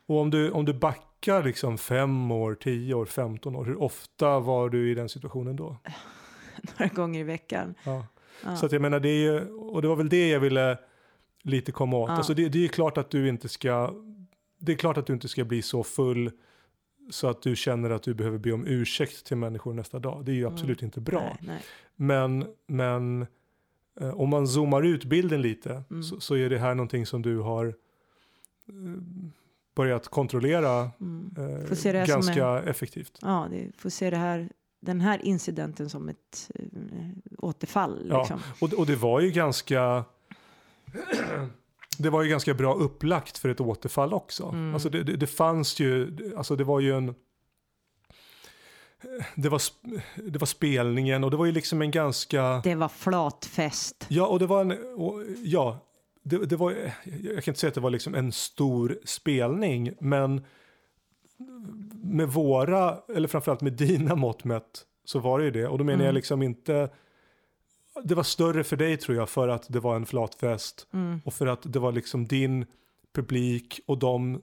Och 0.05 0.19
om 0.19 0.29
du, 0.29 0.51
om 0.51 0.65
du 0.65 0.73
backar 0.73 1.10
liksom 1.27 1.77
fem 1.77 2.31
år, 2.31 2.55
10 2.55 2.93
år, 2.93 3.05
15 3.05 3.55
år, 3.55 3.65
hur 3.65 3.81
ofta 3.81 4.39
var 4.39 4.69
du 4.69 4.91
i 4.91 4.93
den 4.95 5.09
situationen 5.09 5.55
då? 5.55 5.77
Några 6.79 6.93
gånger 6.93 7.19
i 7.19 7.23
veckan. 7.23 7.75
Ja. 7.83 8.05
Ja. 8.43 8.55
Så 8.55 8.65
att 8.65 8.71
jag 8.71 8.81
menar, 8.81 8.99
det 8.99 9.09
är 9.09 9.21
ju, 9.33 9.49
och 9.53 9.81
det 9.81 9.87
var 9.87 9.95
väl 9.95 10.09
det 10.09 10.29
jag 10.29 10.39
ville 10.39 10.77
lite 11.43 11.71
komma 11.71 11.97
åt. 11.97 12.09
Ja. 12.09 12.15
Alltså 12.15 12.33
det, 12.33 12.49
det 12.49 12.63
är 12.63 12.67
klart 12.67 12.97
att 12.97 13.09
du 13.09 13.27
inte 13.29 13.49
ska, 13.49 13.93
det 14.59 14.71
är 14.71 14.75
klart 14.75 14.97
att 14.97 15.05
du 15.07 15.13
inte 15.13 15.27
ska 15.27 15.43
bli 15.45 15.61
så 15.61 15.83
full 15.83 16.31
så 17.09 17.27
att 17.27 17.41
du 17.41 17.55
känner 17.55 17.89
att 17.89 18.03
du 18.03 18.13
behöver 18.13 18.37
be 18.37 18.51
om 18.51 18.67
ursäkt 18.67 19.25
till 19.25 19.37
människor 19.37 19.73
nästa 19.73 19.99
dag. 19.99 20.25
Det 20.25 20.31
är 20.31 20.35
ju 20.35 20.41
Mm. 20.41 20.53
absolut 20.53 20.81
inte 20.83 21.01
bra. 21.01 21.19
Nej, 21.21 21.37
nej. 21.41 21.61
Men, 21.95 22.45
men 22.67 23.25
eh, 24.01 24.19
om 24.19 24.29
man 24.29 24.47
zoomar 24.47 24.81
ut 24.81 25.05
bilden 25.05 25.41
lite 25.41 25.83
Mm. 25.89 26.03
så, 26.03 26.19
så 26.19 26.35
är 26.35 26.49
det 26.49 26.57
här 26.57 26.75
någonting 26.75 27.05
som 27.05 27.21
du 27.21 27.37
har 27.39 27.65
eh, 27.67 27.73
börjat 29.81 30.07
kontrollera 30.07 30.91
Mm. 31.01 31.35
eh, 31.85 32.05
ganska 32.05 32.61
effektivt. 32.63 33.19
Ja, 33.21 33.47
det 33.51 33.71
får 33.77 33.89
se 33.89 34.09
det 34.09 34.17
här, 34.17 34.49
den 34.79 35.01
här 35.01 35.25
incidenten 35.25 35.89
som 35.89 36.09
ett 36.09 36.51
äh, 36.55 36.65
återfall. 37.37 38.05
Ja. 38.09 38.19
Liksom. 38.19 38.39
Och, 38.59 38.73
och 38.73 38.85
det 38.85 38.95
var 38.95 39.19
ju 39.21 39.31
ganska 39.31 40.05
det 41.97 42.09
var 42.09 42.23
ju 42.23 42.29
ganska 42.29 42.53
bra 42.53 42.73
upplagt 42.73 43.37
för 43.37 43.49
ett 43.49 43.61
återfall 43.61 44.13
också. 44.13 44.43
Mm. 44.43 44.73
Alltså 44.73 44.89
det, 44.89 45.03
det, 45.03 45.17
det 45.17 45.27
fanns 45.27 45.79
ju, 45.79 46.17
alltså 46.37 46.55
det 46.55 46.63
var 46.63 46.79
ju 46.79 46.97
en 46.97 47.15
det 49.35 49.49
var, 49.49 49.61
det 50.31 50.39
var 50.39 50.45
spelningen 50.45 51.23
och 51.23 51.31
det 51.31 51.37
var 51.37 51.45
ju 51.45 51.51
liksom 51.51 51.81
en 51.81 51.91
ganska 51.91 52.61
Det 52.63 52.75
var 52.75 52.89
flatfest. 52.89 54.05
Ja, 54.09 54.27
och 54.27 54.39
det 54.39 54.47
var 54.47 54.61
en, 54.61 54.71
och, 54.95 55.23
ja, 55.43 55.79
det, 56.23 56.45
det 56.45 56.55
var, 56.55 56.71
jag 57.23 57.43
kan 57.43 57.51
inte 57.51 57.59
säga 57.59 57.67
att 57.67 57.75
det 57.75 57.81
var 57.81 57.89
liksom 57.89 58.15
en 58.15 58.31
stor 58.31 58.99
spelning, 59.05 59.93
men 59.99 60.45
med 62.03 62.27
våra, 62.27 62.97
eller 63.15 63.27
framförallt 63.27 63.61
med 63.61 63.73
dina 63.73 64.15
mått 64.15 64.43
mätt, 64.43 64.85
så 65.05 65.19
var 65.19 65.39
det 65.39 65.45
ju 65.45 65.51
det. 65.51 65.67
Och 65.67 65.77
då 65.77 65.83
menar 65.83 65.95
Mm. 65.95 66.05
jag 66.05 66.13
liksom 66.15 66.41
inte, 66.41 66.89
det 68.03 68.15
var 68.15 68.23
större 68.23 68.63
för 68.63 68.77
dig 68.77 68.97
tror 68.97 69.17
jag, 69.17 69.29
för 69.29 69.47
att 69.47 69.65
det 69.69 69.79
var 69.79 69.95
en 69.95 70.05
flatfest 70.05 70.87
Mm. 70.93 71.21
och 71.25 71.33
för 71.33 71.47
att 71.47 71.73
det 71.73 71.79
var 71.79 71.91
liksom 71.91 72.27
din 72.27 72.65
publik 73.13 73.79
och 73.85 73.97
de 73.97 74.41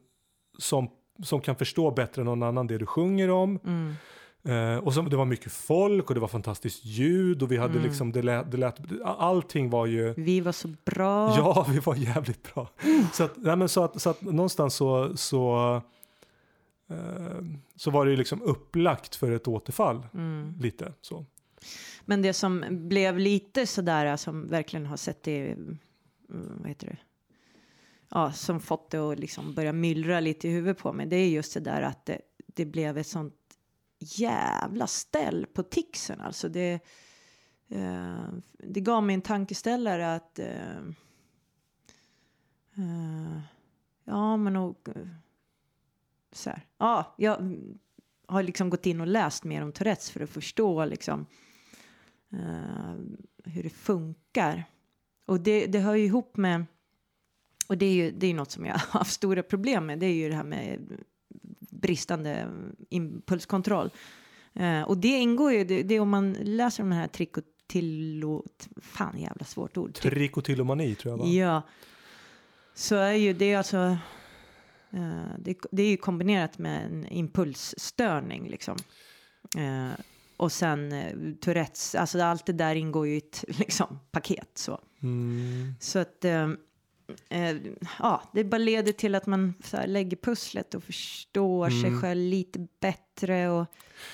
som, 0.59 0.91
som 1.23 1.41
kan 1.41 1.57
förstå 1.57 1.91
bättre 1.91 2.23
än 2.23 2.27
någon 2.27 2.43
annan 2.43 2.67
det 2.67 2.79
du 2.79 2.87
sjunger 2.87 3.31
om. 3.31 3.59
Mm. 3.65 3.95
Eh, 4.45 4.77
och 4.77 4.95
så, 4.95 5.03
det 5.03 5.17
var 5.17 5.25
mycket 5.25 5.53
folk 5.53 6.09
och 6.09 6.15
det 6.15 6.21
var 6.21 6.29
fantastiskt 6.29 6.85
ljud 6.85 7.43
och 7.43 7.53
vi 7.53 7.57
hade 7.57 7.73
Mm. 7.79 7.85
liksom, 7.85 8.13
det 8.13 8.23
lät, 8.23 8.51
det 8.51 8.57
lät, 8.57 8.77
allting 9.05 9.71
var 9.71 9.87
ju, 9.87 10.15
Vi 10.17 10.41
var 10.41 10.53
så 10.53 10.69
bra. 10.85 11.37
ja 11.37 11.67
vi 11.71 11.79
var 11.79 11.95
jävligt 11.95 12.55
bra. 12.55 12.69
Så 13.13 13.25
att, 13.25 13.37
nej, 13.37 13.57
men 13.57 13.69
så 13.69 13.85
att, 13.85 14.01
så 14.03 14.11
att 14.11 14.23
någonstans 14.23 14.75
så, 14.75 15.17
så, 15.17 15.75
eh, 16.91 17.43
så 17.77 17.91
var 17.91 18.05
det 18.05 18.11
ju 18.11 18.17
liksom 18.17 18.43
upplagt 18.43 19.15
för 19.17 19.31
ett 19.31 19.49
återfall 19.49 20.07
Mm. 20.15 20.55
lite 20.61 20.93
så. 21.01 21.25
Men 22.05 22.23
det 22.23 22.33
som 22.33 22.65
blev 22.71 23.19
lite 23.19 23.67
sådär, 23.67 24.17
som 24.17 24.47
verkligen 24.49 24.87
har 24.87 24.97
sett 24.97 25.23
det, 25.23 25.47
mm, 25.53 25.79
vad 26.59 26.69
heter 26.69 26.87
det? 26.87 26.97
Ja, 28.11 28.33
som 28.33 28.61
fått 28.61 28.91
det 28.91 28.99
att 28.99 29.19
liksom 29.19 29.55
börja 29.55 29.73
myllra 29.73 30.21
lite 30.21 30.49
i 30.49 30.51
huvudet 30.51 30.79
på 30.79 30.93
mig, 30.93 31.07
det 31.07 31.17
är 31.17 31.29
just 31.29 31.55
det 31.55 31.61
där 31.61 31.83
att 31.83 32.07
det, 32.07 32.21
det 32.47 32.65
blev 32.65 32.99
ett 32.99 33.07
sånt 33.07 33.35
jävla 33.99 34.87
ställ 34.87 35.47
på 35.47 35.63
tixen. 35.63 36.21
Alltså 36.21 36.49
det, 36.49 36.73
eh, 37.69 38.29
det 38.53 38.81
gav 38.81 39.03
mig 39.03 39.15
en 39.15 39.23
tankeställare 39.23 40.15
att 40.15 40.39
eh, 40.39 40.79
eh, 42.77 43.41
ja 44.05 44.37
men 44.37 44.57
och, 44.57 44.89
eh, 44.89 45.09
så 46.33 46.51
här. 46.51 46.67
Ja, 46.79 47.15
jag 47.19 47.57
har 48.27 48.43
liksom 48.43 48.71
gått 48.71 48.87
in 48.87 49.01
och 49.01 49.07
läst 49.07 49.45
mer 49.45 49.63
om 49.63 49.73
Tourettes 49.73 50.11
för 50.11 50.21
att 50.21 50.31
förstå 50.31 50.85
liksom 50.85 51.27
eh, 52.33 52.95
hur 53.45 53.63
det 53.63 53.71
funkar. 53.71 54.65
Och 55.27 55.41
det, 55.41 55.67
det 55.67 55.79
hör 55.79 55.95
ju 55.95 56.05
ihop 56.05 56.37
med, 56.37 56.67
och 57.69 57.79
det 57.79 57.87
är 57.87 57.93
ju 57.93 58.11
det 58.11 58.27
är 58.27 58.35
något 58.35 58.51
som 58.51 58.67
jag 58.67 58.73
har 58.73 58.99
haft 58.99 59.13
stora 59.13 59.43
problem 59.43 59.87
med, 59.87 59.99
det 59.99 60.07
är 60.07 60.15
ju 60.15 60.29
det 60.29 60.35
här 60.35 60.45
med 60.45 60.99
bristande 61.71 62.49
impulskontroll. 62.89 63.91
Eh, 64.55 64.83
och 64.83 64.99
det 64.99 65.09
ingår 65.09 65.53
ju, 65.53 65.65
det, 65.65 65.83
det 65.83 66.01
om 66.01 66.09
man 66.09 66.33
läser 66.33 66.83
den 66.83 66.93
här 66.93 67.09
trikotillo, 67.09 68.45
fan 68.77 69.19
jävla 69.19 69.45
svårt 69.45 69.77
ord. 69.77 69.95
Trikotillomani 69.95 70.95
tror 70.95 71.13
jag 71.13 71.19
va? 71.19 71.27
Ja. 71.27 71.63
Så 72.75 72.95
är 72.95 73.13
ju 73.13 73.33
det 73.33 73.55
alltså, 73.55 73.99
eh, 74.91 75.39
det, 75.39 75.59
det 75.71 75.83
är 75.83 75.91
ju 75.91 75.97
kombinerat 75.97 76.59
med 76.59 76.85
en 76.85 77.07
impulsstörning 77.07 78.49
liksom. 78.49 78.77
Eh, 79.57 80.01
och 80.37 80.53
sen 80.53 80.93
eh, 80.93 81.35
Tourettes, 81.41 81.95
alltså 81.95 82.23
allt 82.23 82.47
det 82.47 82.53
där 82.53 82.75
ingår 82.75 83.07
ju 83.07 83.15
i 83.15 83.19
ett 83.19 83.45
liksom, 83.59 83.99
paket 84.11 84.51
så. 84.55 84.81
Mm. 85.03 85.75
Så 85.81 85.99
att 85.99 86.25
eh, 87.29 87.49
eh, 87.51 87.57
ja, 87.99 88.23
det 88.33 88.45
bara 88.45 88.59
leder 88.59 88.93
till 88.93 89.15
att 89.15 89.27
man 89.27 89.55
så 89.65 89.77
här, 89.77 89.87
lägger 89.87 90.17
pusslet 90.17 90.75
och 90.75 90.83
förstår 90.85 91.71
sig 91.71 91.85
Mm. 91.89 92.01
själv 92.01 92.21
lite 92.21 92.67
bättre. 92.81 93.49
Och, 93.51 93.67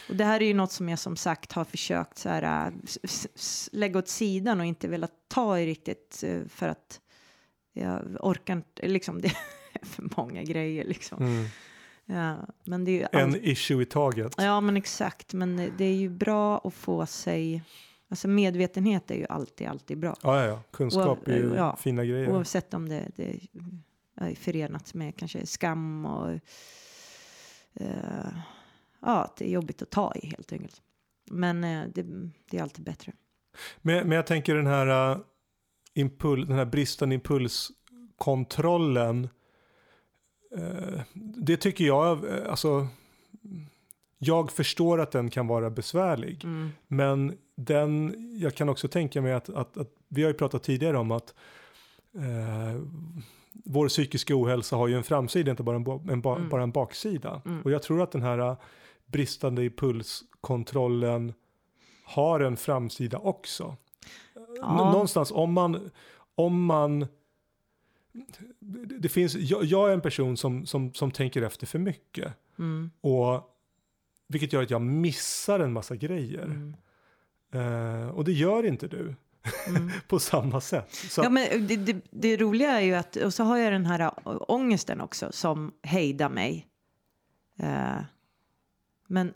och 0.09 0.17
det 0.17 0.25
här 0.25 0.43
är 0.43 0.47
ju 0.47 0.55
något 0.55 0.73
som 0.73 0.89
jag 0.89 0.99
som 0.99 1.17
sagt 1.17 1.53
har 1.53 1.65
försökt 1.65 2.19
så 2.19 2.29
här, 2.29 2.73
s- 3.03 3.69
lägga 3.73 3.99
åt 3.99 4.09
sidan 4.09 4.61
och 4.61 4.67
inte 4.67 4.89
velat 4.89 5.13
ta 5.29 5.59
i 5.59 5.67
riktigt 5.67 6.23
eh, 6.27 6.41
för 6.49 6.69
att 6.69 7.01
jag 7.73 8.01
orkar 8.21 8.53
inte, 8.57 8.89
liksom 8.89 9.21
det 9.23 9.29
är 9.73 9.87
för 9.87 10.09
många 10.17 10.43
grejer 10.43 10.85
liksom. 10.85 11.23
Mm. 11.23 11.47
Ja, 12.07 12.37
men 12.65 12.85
det 12.85 13.03
är 13.03 13.09
En 13.19 13.45
issue 13.45 13.83
i 13.83 13.87
taget. 13.87 14.35
Ja, 14.39 14.61
men 14.61 14.77
exakt. 14.77 15.33
Men 15.33 15.57
det- 15.57 15.71
det 15.79 15.85
är 15.85 15.95
ju 15.95 16.09
bra 16.09 16.59
att 16.65 16.75
få 16.75 17.07
sig... 17.07 17.63
Alltså 18.09 18.29
medvetenhet 18.29 19.11
är 19.11 19.15
ju 19.15 19.27
alltid, 19.29 19.67
alltid 19.67 19.99
bra. 19.99 20.17
Ja, 20.23 20.41
ja, 20.41 20.47
ja. 20.47 20.63
Kunskap 20.71 21.29
är 21.29 21.37
ju 21.37 21.55
Ja. 21.55 21.77
fina 21.77 22.05
grejer. 22.05 22.31
Oavsett 22.31 22.75
om 22.75 22.89
det, 22.89 23.11
det 23.17 23.41
är 24.15 24.35
förenat 24.35 24.95
med 24.95 25.17
kanske 25.17 25.47
skam 25.47 26.07
och 26.07 26.31
eh, 27.75 28.27
ja, 29.01 29.25
att 29.25 29.37
det 29.37 29.49
är 29.49 29.53
jobbigt 29.53 29.83
att 29.83 29.91
ta 29.91 30.15
i 30.15 30.27
helt 30.27 30.53
enkelt. 30.53 30.83
Men 31.31 31.65
eh, 31.65 31.85
det, 31.95 32.03
det 32.51 32.59
är 32.59 32.63
alltid 32.63 32.85
bättre. 32.85 33.13
Men, 33.83 34.09
men 34.09 34.17
jag 34.17 34.27
tänker 34.27 34.55
den 34.55 34.67
här, 34.67 35.11
uh, 35.11 35.19
impul, 35.95 36.47
den 36.47 36.57
här 36.57 36.65
bristande 36.65 37.15
impulskontrollen. 37.15 39.29
eh, 40.57 41.01
det 41.15 41.57
tycker 41.57 41.85
jag, 41.85 42.25
eh, 42.25 42.51
alltså. 42.51 42.89
Jag 44.27 44.53
förstår 44.53 45.01
att 45.01 45.11
den 45.11 45.31
kan 45.31 45.47
vara 45.47 45.71
besvärlig. 45.71 46.45
Mm. 46.45 46.71
Men 46.87 47.39
den, 47.57 48.15
jag 48.41 48.55
kan 48.55 48.69
också 48.69 48.89
tänka 48.89 49.23
mig 49.23 49.33
att, 49.33 49.49
att, 49.49 49.77
att 49.79 49.89
vi 50.09 50.23
har 50.23 50.31
ju 50.31 50.35
pratat 50.35 50.63
tidigare 50.63 50.99
om 50.99 51.11
att 51.11 51.35
eh, 52.15 52.81
vår 53.65 53.89
psykiska 53.89 54.35
ohälsa 54.37 54.77
har 54.77 54.89
ju 54.89 54.97
en 54.97 55.03
framsida, 55.03 55.51
inte 55.51 55.63
bara 55.63 55.77
en, 55.77 55.85
ba- 55.85 56.01
en, 56.11 56.21
ba, 56.21 56.37
Mm. 56.37 56.49
bara 56.49 56.63
en 56.63 56.71
baksida. 56.71 57.43
Mm. 57.47 57.63
Och 57.63 57.71
jag 57.71 57.83
tror 57.83 58.03
att 58.03 58.13
den 58.13 58.23
här 58.23 58.39
eh, 58.39 58.57
bristande 59.07 59.65
impulskontrollen 59.65 61.33
har 62.05 62.41
en 62.41 62.57
framsida 62.57 63.19
också. 63.19 63.77
Ja. 64.35 64.77
Nå- 64.77 64.93
Någonstans 64.93 65.31
om 65.35 65.53
man, 65.53 65.91
om 66.35 66.65
man 66.65 67.07
det 69.01 69.09
finns, 69.09 69.35
jag, 69.35 69.65
jag 69.65 69.89
är 69.91 69.95
en 69.95 70.01
person 70.01 70.37
som, 70.37 70.67
som, 70.67 70.95
som 70.95 71.11
tänker 71.11 71.43
efter 71.43 71.67
för 71.67 71.79
mycket. 71.79 72.33
Mm. 72.59 72.91
Och, 73.01 73.51
vilket 74.29 74.53
gör 74.53 74.63
att 74.63 74.71
jag 74.71 74.83
missar 74.83 75.61
en 75.61 75.73
massa 75.73 75.97
grejer. 75.97 76.45
Mm. 76.45 76.75
Eh, 77.55 78.09
och 78.09 78.25
det 78.25 78.33
gör 78.33 78.67
inte 78.67 78.89
du 78.89 79.15
Mm. 79.69 79.91
på 80.09 80.19
samma 80.19 80.61
sätt. 80.61 80.95
Så, 80.95 81.23
Ja, 81.23 81.29
men 81.29 81.67
det, 81.67 81.77
det, 81.77 81.97
det 82.11 82.37
roliga 82.37 82.71
är 82.71 82.81
ju 82.81 82.95
att, 82.95 83.17
och 83.17 83.35
så 83.35 83.45
har 83.45 83.57
jag 83.59 83.73
den 83.73 83.87
här 83.87 84.01
äh, 84.01 84.11
ångesten 84.49 85.01
också 85.01 85.33
som 85.33 85.73
hejdar 85.83 86.29
mig. 86.29 86.67
Eh, 87.59 88.01
men 89.09 89.33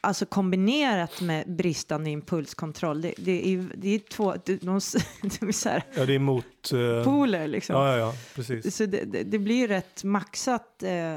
alltså 0.00 0.26
kombinerat 0.26 1.20
med 1.20 1.56
bristande 1.56 2.10
impulskontroll, 2.10 3.00
det, 3.02 3.14
det 3.16 3.48
är 3.48 3.66
det 3.76 3.88
är 3.94 3.98
två, 3.98 4.34
det, 4.44 4.56
de, 4.56 4.80
det 5.22 5.42
är 5.42 5.52
så 5.52 5.68
här, 5.68 5.82
ja, 5.96 6.06
det 6.06 6.14
är 6.14 6.18
mot... 6.18 6.72
eh, 6.72 7.04
poler 7.04 7.48
liksom. 7.48 7.76
ja, 7.76 7.92
ja, 7.92 7.98
ja, 7.98 8.14
precis. 8.34 8.76
Så 8.76 8.86
det, 8.86 9.38
blir 9.38 9.68
rätt 9.68 10.04
maxat. 10.04 10.82
Eh, 10.82 11.16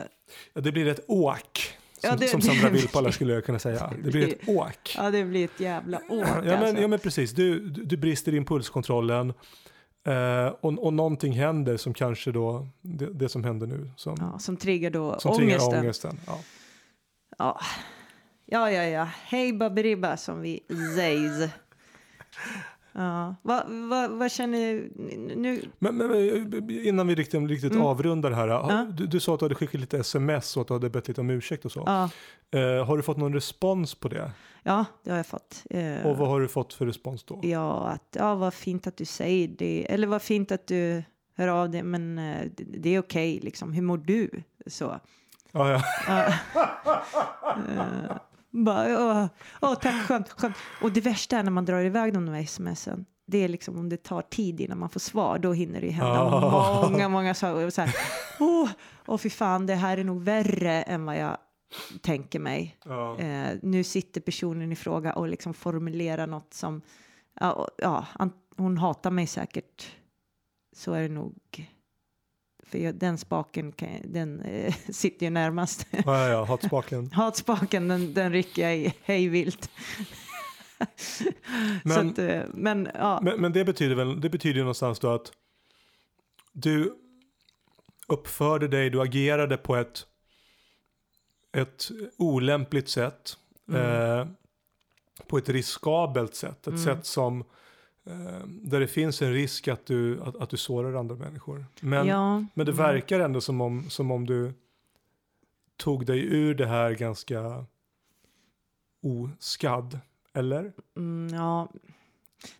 Ja, 0.53 0.61
det 0.61 0.71
blir 0.71 0.87
ett 0.87 1.05
åk. 1.07 1.77
Som, 1.97 2.09
Ja, 2.09 2.15
det- 2.15 2.27
som 2.27 2.41
Sandra 2.41 2.69
Vilpala 2.69 3.11
skulle 3.11 3.33
jag 3.33 3.45
kunna 3.45 3.59
säga. 3.59 3.93
Det 4.03 4.11
blir 4.11 4.27
ett 4.27 4.39
åk. 4.49 4.95
ja, 4.97 5.11
det 5.11 5.23
blir 5.25 5.45
ett 5.45 5.59
jävla 5.59 5.97
åk 5.97 6.25
Ja, 6.27 6.41
men, 6.43 6.63
alltså. 6.63 6.81
ja 6.81 6.87
men 6.87 6.99
precis, 6.99 7.31
du, 7.31 7.59
du 7.69 7.83
du 7.83 7.97
brister 7.97 8.33
i 8.33 8.37
impulskontrollen 8.37 9.33
eh, 10.07 10.47
och, 10.61 10.85
och 10.85 10.93
någonting 10.93 11.33
händer 11.33 11.77
som 11.77 11.93
kanske 11.93 12.31
då, 12.31 12.67
det, 12.81 13.13
det 13.13 13.29
som 13.29 13.43
händer 13.43 13.67
nu, 13.67 13.89
som, 13.95 14.15
ja, 14.19 14.39
som 14.39 14.57
triggar 14.57 14.89
då 14.89 15.19
som 15.19 15.35
triggar 15.37 15.55
ångesten. 15.57 15.79
ångesten. 15.79 16.19
Ja. 16.27 16.39
Ja. 17.37 17.59
ja, 18.45 18.71
ja, 18.71 18.83
ja. 18.83 19.07
Hej 19.23 19.53
baberiba 19.53 20.17
som 20.17 20.41
vi 20.41 20.59
säger. 20.95 21.49
Ja, 22.99 23.35
vad 23.41 23.63
vad 23.89 24.09
vad 24.11 24.31
känner 24.31 24.89
nu? 25.35 25.61
Men, 25.79 25.97
men, 25.97 26.07
men 26.07 26.69
innan 26.85 27.07
vi 27.07 27.15
riktigt, 27.15 27.49
riktigt 27.49 27.71
Mm. 27.71 27.85
avrundar 27.85 28.31
här, 28.31 28.47
Ja. 28.47 28.85
du, 28.93 29.07
du 29.07 29.19
sa 29.19 29.33
att 29.33 29.39
du 29.39 29.45
hade 29.45 29.55
skickat 29.55 29.81
lite 29.81 29.97
sms 29.99 30.57
och 30.57 30.61
att 30.61 30.67
du 30.67 30.73
hade 30.73 30.89
bett 30.89 31.07
lite 31.07 31.21
om 31.21 31.29
ursäkt 31.29 31.65
och 31.65 31.71
så. 31.71 31.83
Ja, 31.85 32.09
Eh, 32.51 32.85
har 32.85 32.97
du 32.97 33.03
fått 33.03 33.17
någon 33.17 33.33
respons 33.33 33.95
på 33.95 34.07
det? 34.07 34.31
ja, 34.63 34.85
det 35.03 35.09
har 35.09 35.17
jag 35.17 35.25
fått. 35.25 35.63
Eh, 35.69 36.05
Och 36.05 36.17
vad 36.17 36.27
har 36.27 36.41
du 36.41 36.47
fått 36.47 36.73
för 36.73 36.85
respons 36.85 37.23
då? 37.23 37.39
Ja, 37.43 37.87
att 37.87 38.15
ja, 38.19 38.35
vad 38.35 38.53
fint 38.53 38.87
att 38.87 38.97
du 38.97 39.05
säger 39.05 39.47
det. 39.47 39.85
Eller 39.93 40.07
vad 40.07 40.21
fint 40.21 40.51
att 40.51 40.67
du 40.67 41.03
hör 41.35 41.47
av 41.47 41.69
dig, 41.69 41.83
men 41.83 42.19
eh, 42.19 42.45
det, 42.57 42.89
är 42.89 42.99
okej 42.99 43.39
liksom. 43.43 43.73
Hur 43.73 43.81
mår 43.81 43.97
du? 43.97 44.29
Så. 44.67 44.99
Ja, 45.51 45.81
ja. 46.07 46.33
Bara, 48.65 48.89
ja, 48.89 49.29
ja, 49.61 49.75
tack, 49.75 50.07
skönt, 50.07 50.29
skönt. 50.29 50.55
Och 50.81 50.91
det 50.91 51.01
värsta 51.01 51.37
är 51.37 51.43
när 51.43 51.51
man 51.51 51.65
drar 51.65 51.81
iväg 51.81 52.13
de 52.13 52.25
där 52.25 52.45
smsen. 52.45 53.05
Det 53.25 53.37
är 53.37 53.47
liksom 53.47 53.77
om 53.79 53.89
det 53.89 54.03
tar 54.03 54.21
tid 54.21 54.61
innan 54.61 54.79
man 54.79 54.89
får 54.89 54.99
svar, 54.99 55.39
då 55.39 55.53
hinner 55.53 55.81
det 55.81 55.85
ju 55.87 55.91
hända 55.91 56.21
Ah. 56.21 56.89
många, 56.89 57.09
många 57.09 57.33
saker. 57.33 57.69
Så 57.69 57.81
här, 57.81 57.95
åh, 58.39 58.69
åh, 59.05 59.17
fy 59.17 59.29
fan, 59.29 59.65
det 59.65 59.75
här 59.75 59.97
är 59.97 60.03
nog 60.03 60.21
värre 60.23 60.81
än 60.81 61.05
vad 61.05 61.17
jag 61.17 61.37
tänker 62.01 62.39
mig. 62.39 62.77
ja. 62.85 63.17
Eh, 63.19 63.57
nu 63.61 63.83
sitter 63.83 64.21
personen 64.21 64.71
i 64.71 64.75
fråga 64.75 65.13
och 65.13 65.27
liksom 65.27 65.53
formulerar 65.53 66.27
något 66.27 66.53
som, 66.53 66.81
ja, 67.39 67.67
ja 67.77 68.05
hon 68.57 68.77
hatar 68.77 69.11
mig 69.11 69.27
säkert. 69.27 69.91
Så 70.75 70.93
är 70.93 71.01
det 71.01 71.09
nog. 71.09 71.35
För 72.69 72.77
jag, 72.77 72.95
den 72.95 73.17
spaken 73.17 73.71
kan, 73.71 73.89
den 74.05 74.41
eh, 74.41 74.73
sitter 74.89 75.25
ju 75.25 75.29
närmast. 75.29 75.87
ja, 76.05 76.27
ja, 76.29 76.43
hatspaken. 76.45 77.11
Hatspaken, 77.13 77.87
den, 77.87 78.13
den 78.13 78.31
rycker 78.31 78.61
jag 78.61 78.77
i 78.77 78.93
hej 79.03 79.27
vilt. 79.27 79.69
Men- 81.83 82.09
att, 82.09 82.19
eh, 82.19 82.41
men 82.53 82.89
ja, 82.93 83.19
Men, 83.23 83.41
men 83.41 83.53
det 83.53 83.65
betyder 83.65 83.95
väl, 83.95 84.21
det 84.21 84.29
betyder 84.29 84.55
ju 84.55 84.61
någonstans 84.61 84.99
då 84.99 85.09
att 85.13 85.31
du 86.53 86.93
uppförde 88.07 88.67
dig, 88.67 88.89
du 88.89 89.01
agerade 89.01 89.57
på 89.57 89.75
ett, 89.75 90.05
ett 91.57 91.89
olämpligt 92.17 92.89
sätt. 92.89 93.37
Mm. 93.69 93.81
Eh, 94.19 94.27
på 95.27 95.37
ett 95.37 95.49
riskabelt 95.49 96.35
sätt. 96.35 96.59
Ett 96.59 96.67
Mm. 96.67 96.83
sätt 96.83 97.05
som 97.05 97.43
där 98.47 98.79
det 98.79 98.87
finns 98.87 99.21
en 99.21 99.33
risk 99.33 99.67
att 99.67 99.85
du, 99.85 100.21
att, 100.21 100.35
att 100.35 100.49
du 100.49 100.57
sårar 100.57 100.93
andra 100.93 101.15
människor. 101.15 101.65
Men, 101.81 102.07
ja, 102.07 102.37
men 102.53 102.65
det 102.65 102.71
mm. 102.71 102.75
verkar 102.75 103.19
ändå 103.19 103.41
som 103.41 103.61
om, 103.61 103.89
som 103.89 104.11
om 104.11 104.25
du 104.25 104.53
tog 105.77 106.05
dig 106.05 106.19
ur 106.19 106.55
det 106.55 106.65
här 106.65 106.91
ganska 106.91 107.65
oskadd. 109.01 109.99
Eller? 110.33 110.73
Mm, 110.97 111.35
ja, 111.35 111.71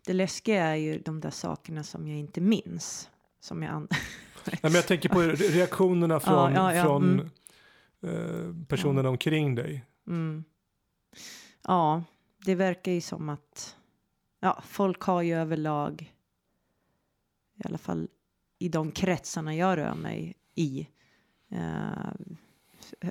det 0.06 0.14
läskiga 0.14 0.64
är 0.64 0.76
ju 0.76 1.00
de 1.00 1.20
där 1.20 1.30
sakerna 1.30 1.84
som 1.84 2.08
jag 2.08 2.20
inte 2.20 2.42
minns. 2.42 3.10
Som 3.40 3.64
jag 3.64 3.72
an- 3.72 3.88
Nej, 4.46 4.60
men 4.62 4.74
jag 4.74 4.88
tänker 4.88 5.10
på 5.10 5.22
re- 5.22 5.52
reaktionerna 5.52 6.20
från, 6.20 6.54
ja, 6.54 6.76
ja, 6.76 6.84
från 6.84 7.04
mm. 7.04 7.30
eh, 8.02 8.66
personerna 8.68 9.10
omkring 9.10 9.56
dig. 9.56 9.86
Mm. 10.08 10.44
Ja, 11.64 12.04
det 12.46 12.56
verkar 12.56 12.92
ju 12.92 13.02
som 13.02 13.30
att 13.30 13.77
ja, 14.40 14.62
folk 14.66 15.02
har 15.02 15.22
ju 15.22 15.34
överlag, 15.36 16.14
i 17.64 17.68
alla 17.68 17.78
fall 17.78 18.08
i 18.60 18.70
de 18.70 18.92
kretsarna 18.92 19.56
jag 19.56 19.78
rör 19.78 19.96
mig 19.96 20.36
i, 20.56 20.88
eh, 21.52 22.12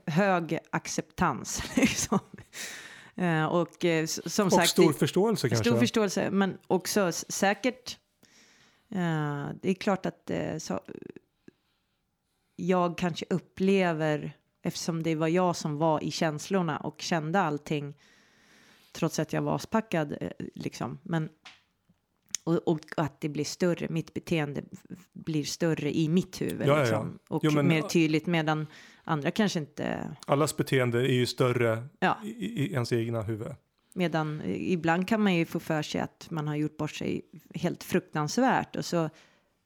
hög 0.06 0.58
acceptans. 0.70 1.62
Liksom. 1.76 2.18
Eh, 3.14 3.44
och 3.44 3.84
eh, 3.84 4.06
som 4.06 4.46
Och 4.46 4.52
sagt, 4.52 4.68
stor 4.68 4.92
förståelse 4.92 5.48
kanske. 5.48 5.64
Stor 5.64 5.78
förståelse, 5.78 6.30
men 6.30 6.58
också 6.66 7.12
säkert. 7.12 7.98
eh, 8.90 9.48
det 9.62 9.70
är 9.70 9.74
klart 9.74 10.06
att 10.06 10.30
eh, 10.30 10.58
så, 10.58 10.80
jag 12.56 12.98
kanske 12.98 13.26
upplever, 13.30 14.32
eftersom 14.62 15.02
det 15.02 15.14
var 15.14 15.28
jag 15.28 15.56
som 15.56 15.78
var 15.78 16.04
i 16.04 16.10
känslorna 16.10 16.78
och 16.78 17.00
kände 17.00 17.40
allting, 17.40 17.94
trots 18.96 19.18
att 19.18 19.32
jag 19.32 19.42
var 19.42 19.54
aspackad, 19.54 20.16
eh, 20.20 20.30
liksom. 20.54 20.98
Men, 21.02 21.28
och, 22.44 22.68
och 22.68 22.80
att 22.96 23.20
det 23.20 23.28
blir 23.28 23.44
större, 23.44 23.86
mitt 23.90 24.14
beteende 24.14 24.62
blir 25.12 25.44
större 25.44 25.96
i 25.96 26.08
mitt 26.08 26.40
huvud. 26.40 26.60
Ja, 26.60 26.66
ja, 26.66 26.74
ja. 26.76 26.80
liksom. 26.82 27.18
Och 27.28 27.44
Jo, 27.44 27.50
men- 27.50 27.68
mer 27.68 27.82
tydligt, 27.82 28.26
medan 28.26 28.66
andra 29.04 29.30
kanske 29.30 29.58
inte... 29.58 30.16
Allas 30.26 30.56
beteende 30.56 30.98
är 30.98 31.12
ju 31.14 31.26
större 31.26 31.88
Ja. 31.98 32.16
i, 32.24 32.28
i 32.62 32.72
ens 32.72 32.92
egna 32.92 33.22
huvud. 33.22 33.54
Medan 33.94 34.40
eh, 34.40 34.72
ibland 34.72 35.08
kan 35.08 35.20
man 35.22 35.34
ju 35.34 35.44
få 35.44 35.60
för 35.60 35.82
sig 35.82 36.00
att 36.00 36.26
man 36.30 36.48
har 36.48 36.56
gjort 36.56 36.76
bort 36.76 36.90
sig 36.90 37.22
helt 37.54 37.84
fruktansvärt 37.84 38.76
och 38.76 38.84
så 38.84 39.10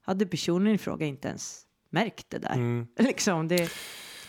hade 0.01 0.25
personen 0.25 0.73
i 0.73 0.77
fråga 0.77 1.05
inte 1.05 1.27
ens 1.27 1.65
märkt 1.89 2.29
det 2.29 2.37
där. 2.39 2.53
Mm. 2.53 2.87
liksom, 2.99 3.47
det, 3.47 3.71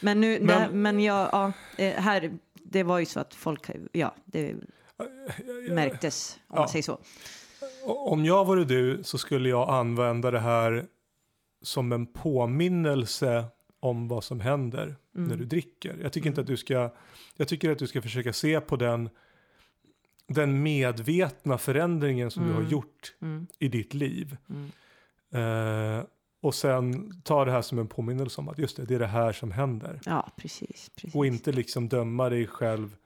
men 0.01 0.21
nu, 0.21 0.39
Men- 0.39 0.47
det, 0.47 0.53
här- 0.55 0.71
men 0.73 1.01
jag, 1.01 1.29
ja, 1.33 1.53
eh, 1.79 1.95
här, 2.03 2.39
det 2.55 2.83
var 2.83 2.99
ju 2.99 3.07
så 3.07 3.21
att 3.21 3.35
folk, 3.35 3.71
ja, 3.93 4.15
det 4.25 4.55
märktes 5.71 6.39
om 6.49 6.55
Ja. 6.57 6.61
man 6.61 6.69
säger 6.69 6.83
så. 6.83 6.99
Om 7.85 8.25
jag 8.25 8.45
vore 8.45 8.65
du 8.65 9.01
så 9.05 9.19
skulle 9.19 9.49
jag 9.49 9.69
använda 9.71 10.31
det 10.31 10.41
här 10.41 10.87
som 11.63 11.93
en 11.93 12.07
påminnelse 12.07 13.45
om 13.81 14.09
vad 14.09 14.25
som 14.25 14.41
händer 14.41 14.97
Mm. 15.17 15.29
när 15.29 15.37
du 15.37 15.45
dricker. 15.45 15.99
Jag 16.03 16.13
tycker 16.13 16.29
inte 16.29 16.41
att 16.41 16.47
du 16.47 16.57
ska, 16.57 16.91
jag 17.37 17.49
tycker 17.49 17.71
att 17.71 17.79
du 17.79 17.87
ska 17.87 18.03
försöka 18.03 18.33
se 18.33 18.61
på 18.61 18.77
den, 18.77 19.11
den 20.29 20.63
medvetna 20.63 21.59
förändringen 21.59 22.31
som 22.31 22.43
du 22.45 22.51
Mm. 22.51 22.65
har 22.65 22.71
gjort 22.71 23.15
Mm, 23.23 23.47
i 23.59 23.69
ditt 23.69 23.95
liv. 23.95 24.37
mm, 24.49 24.71
Eh, 25.35 26.05
och 26.43 26.55
sen 26.55 27.13
ta 27.25 27.45
det 27.45 27.51
här 27.53 27.63
som 27.63 27.79
en 27.79 27.87
påminnelse 27.89 28.41
om 28.41 28.49
att 28.49 28.59
just 28.59 28.77
det, 28.77 28.85
det 28.85 28.95
är 28.95 28.99
det 28.99 29.07
här 29.07 29.33
som 29.33 29.51
händer. 29.53 30.01
ja, 30.07 30.31
precis. 30.37 30.91
precis. 30.97 31.15
Och 31.15 31.27
inte 31.27 31.53
liksom 31.53 31.89
döma 31.89 32.29
dig 32.29 32.47
själv 32.47 32.97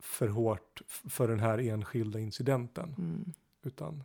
för 0.00 0.28
hårt 0.28 0.82
för 0.86 1.28
den 1.28 1.40
här 1.40 1.58
enskilda 1.58 2.18
incidenten. 2.18 2.94
Mm. 2.98 3.32
Utan, 3.62 4.02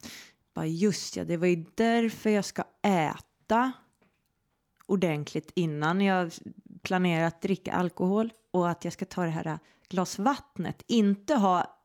Bara 0.53 0.65
just 0.65 1.15
ja, 1.15 1.23
det 1.23 1.37
var 1.37 1.47
ju 1.47 1.65
därför 1.75 2.29
jag 2.29 2.45
ska 2.45 2.63
äta 2.81 3.71
ordentligt 4.85 5.51
innan 5.55 6.01
jag 6.01 6.31
planerar 6.81 7.27
att 7.27 7.41
dricka 7.41 7.73
alkohol 7.73 8.33
och 8.51 8.69
att 8.69 8.83
jag 8.83 8.93
ska 8.93 9.05
ta 9.05 9.23
det 9.23 9.29
här 9.29 9.59
glas 9.89 10.19
vattnet, 10.19 10.83
inte 10.87 11.35
ha 11.35 11.77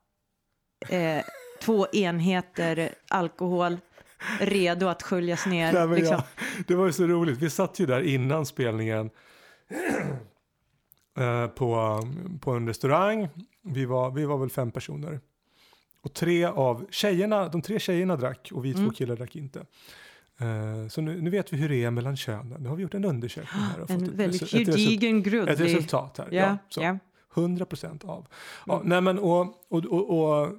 eh, 0.88 1.24
två 1.60 1.86
enheter 1.92 2.94
alkohol 3.08 3.76
redo 4.40 4.86
att 4.86 5.02
sköljas 5.02 5.46
ner. 5.46 5.72
Nej, 5.72 5.98
liksom. 5.98 6.16
ja, 6.16 6.44
det 6.66 6.74
var 6.74 6.86
ju 6.86 6.92
så 6.92 7.06
roligt. 7.06 7.38
Vi 7.38 7.50
satt 7.50 7.78
ju 7.78 7.86
där 7.86 8.00
innan 8.00 8.46
spelningen 8.46 9.10
eh, 11.18 11.46
på, 11.46 12.00
på 12.40 12.50
en 12.50 12.68
restaurang. 12.68 13.28
Vi 13.72 13.84
var, 13.84 14.10
vi 14.10 14.24
var 14.24 14.38
väl 14.38 14.50
fem 14.50 14.70
personer. 14.70 15.20
Och 16.00 16.14
tre 16.14 16.44
av 16.44 16.86
tjejerna, 16.90 17.48
de 17.48 17.62
tre 17.62 17.78
tjejerna 17.78 18.16
drack 18.16 18.50
och 18.54 18.64
vi 18.64 18.72
två 18.72 18.78
Mm. 18.80 18.92
killar 18.92 19.16
drack 19.16 19.36
inte. 19.36 19.58
Eh, 20.40 20.88
så 20.88 21.00
nu, 21.00 21.20
nu 21.22 21.30
vet 21.30 21.52
vi 21.52 21.56
hur 21.56 21.68
det 21.68 21.84
är 21.84 21.90
mellan 21.90 22.16
könen. 22.16 22.62
Nu 22.62 22.68
har 22.68 22.76
vi 22.76 22.82
gjort 22.82 22.94
en 22.94 23.04
undersökning 23.04 23.62
här. 23.62 23.80
Och 23.80 23.88
fått 23.88 23.98
En 23.98 24.04
ett, 24.04 24.10
väldigt 24.10 24.42
ett, 24.42 24.50
gedigen 24.50 25.18
ett 25.18 25.24
grundlig... 25.24 25.60
resultat 25.64 26.18
här. 26.18 26.28
Ja, 26.30 26.58
så. 26.68 26.82
ja. 26.82 26.98
100 27.36 27.64
procent 27.64 28.04
av. 28.04 28.26
Ja, 28.66 28.76
Mm. 28.76 28.88
nej 28.88 29.00
men 29.00 29.18
och, 29.18 29.40
och, 29.68 29.84
och, 29.86 30.18
och, 30.18 30.46
eh, 30.46 30.52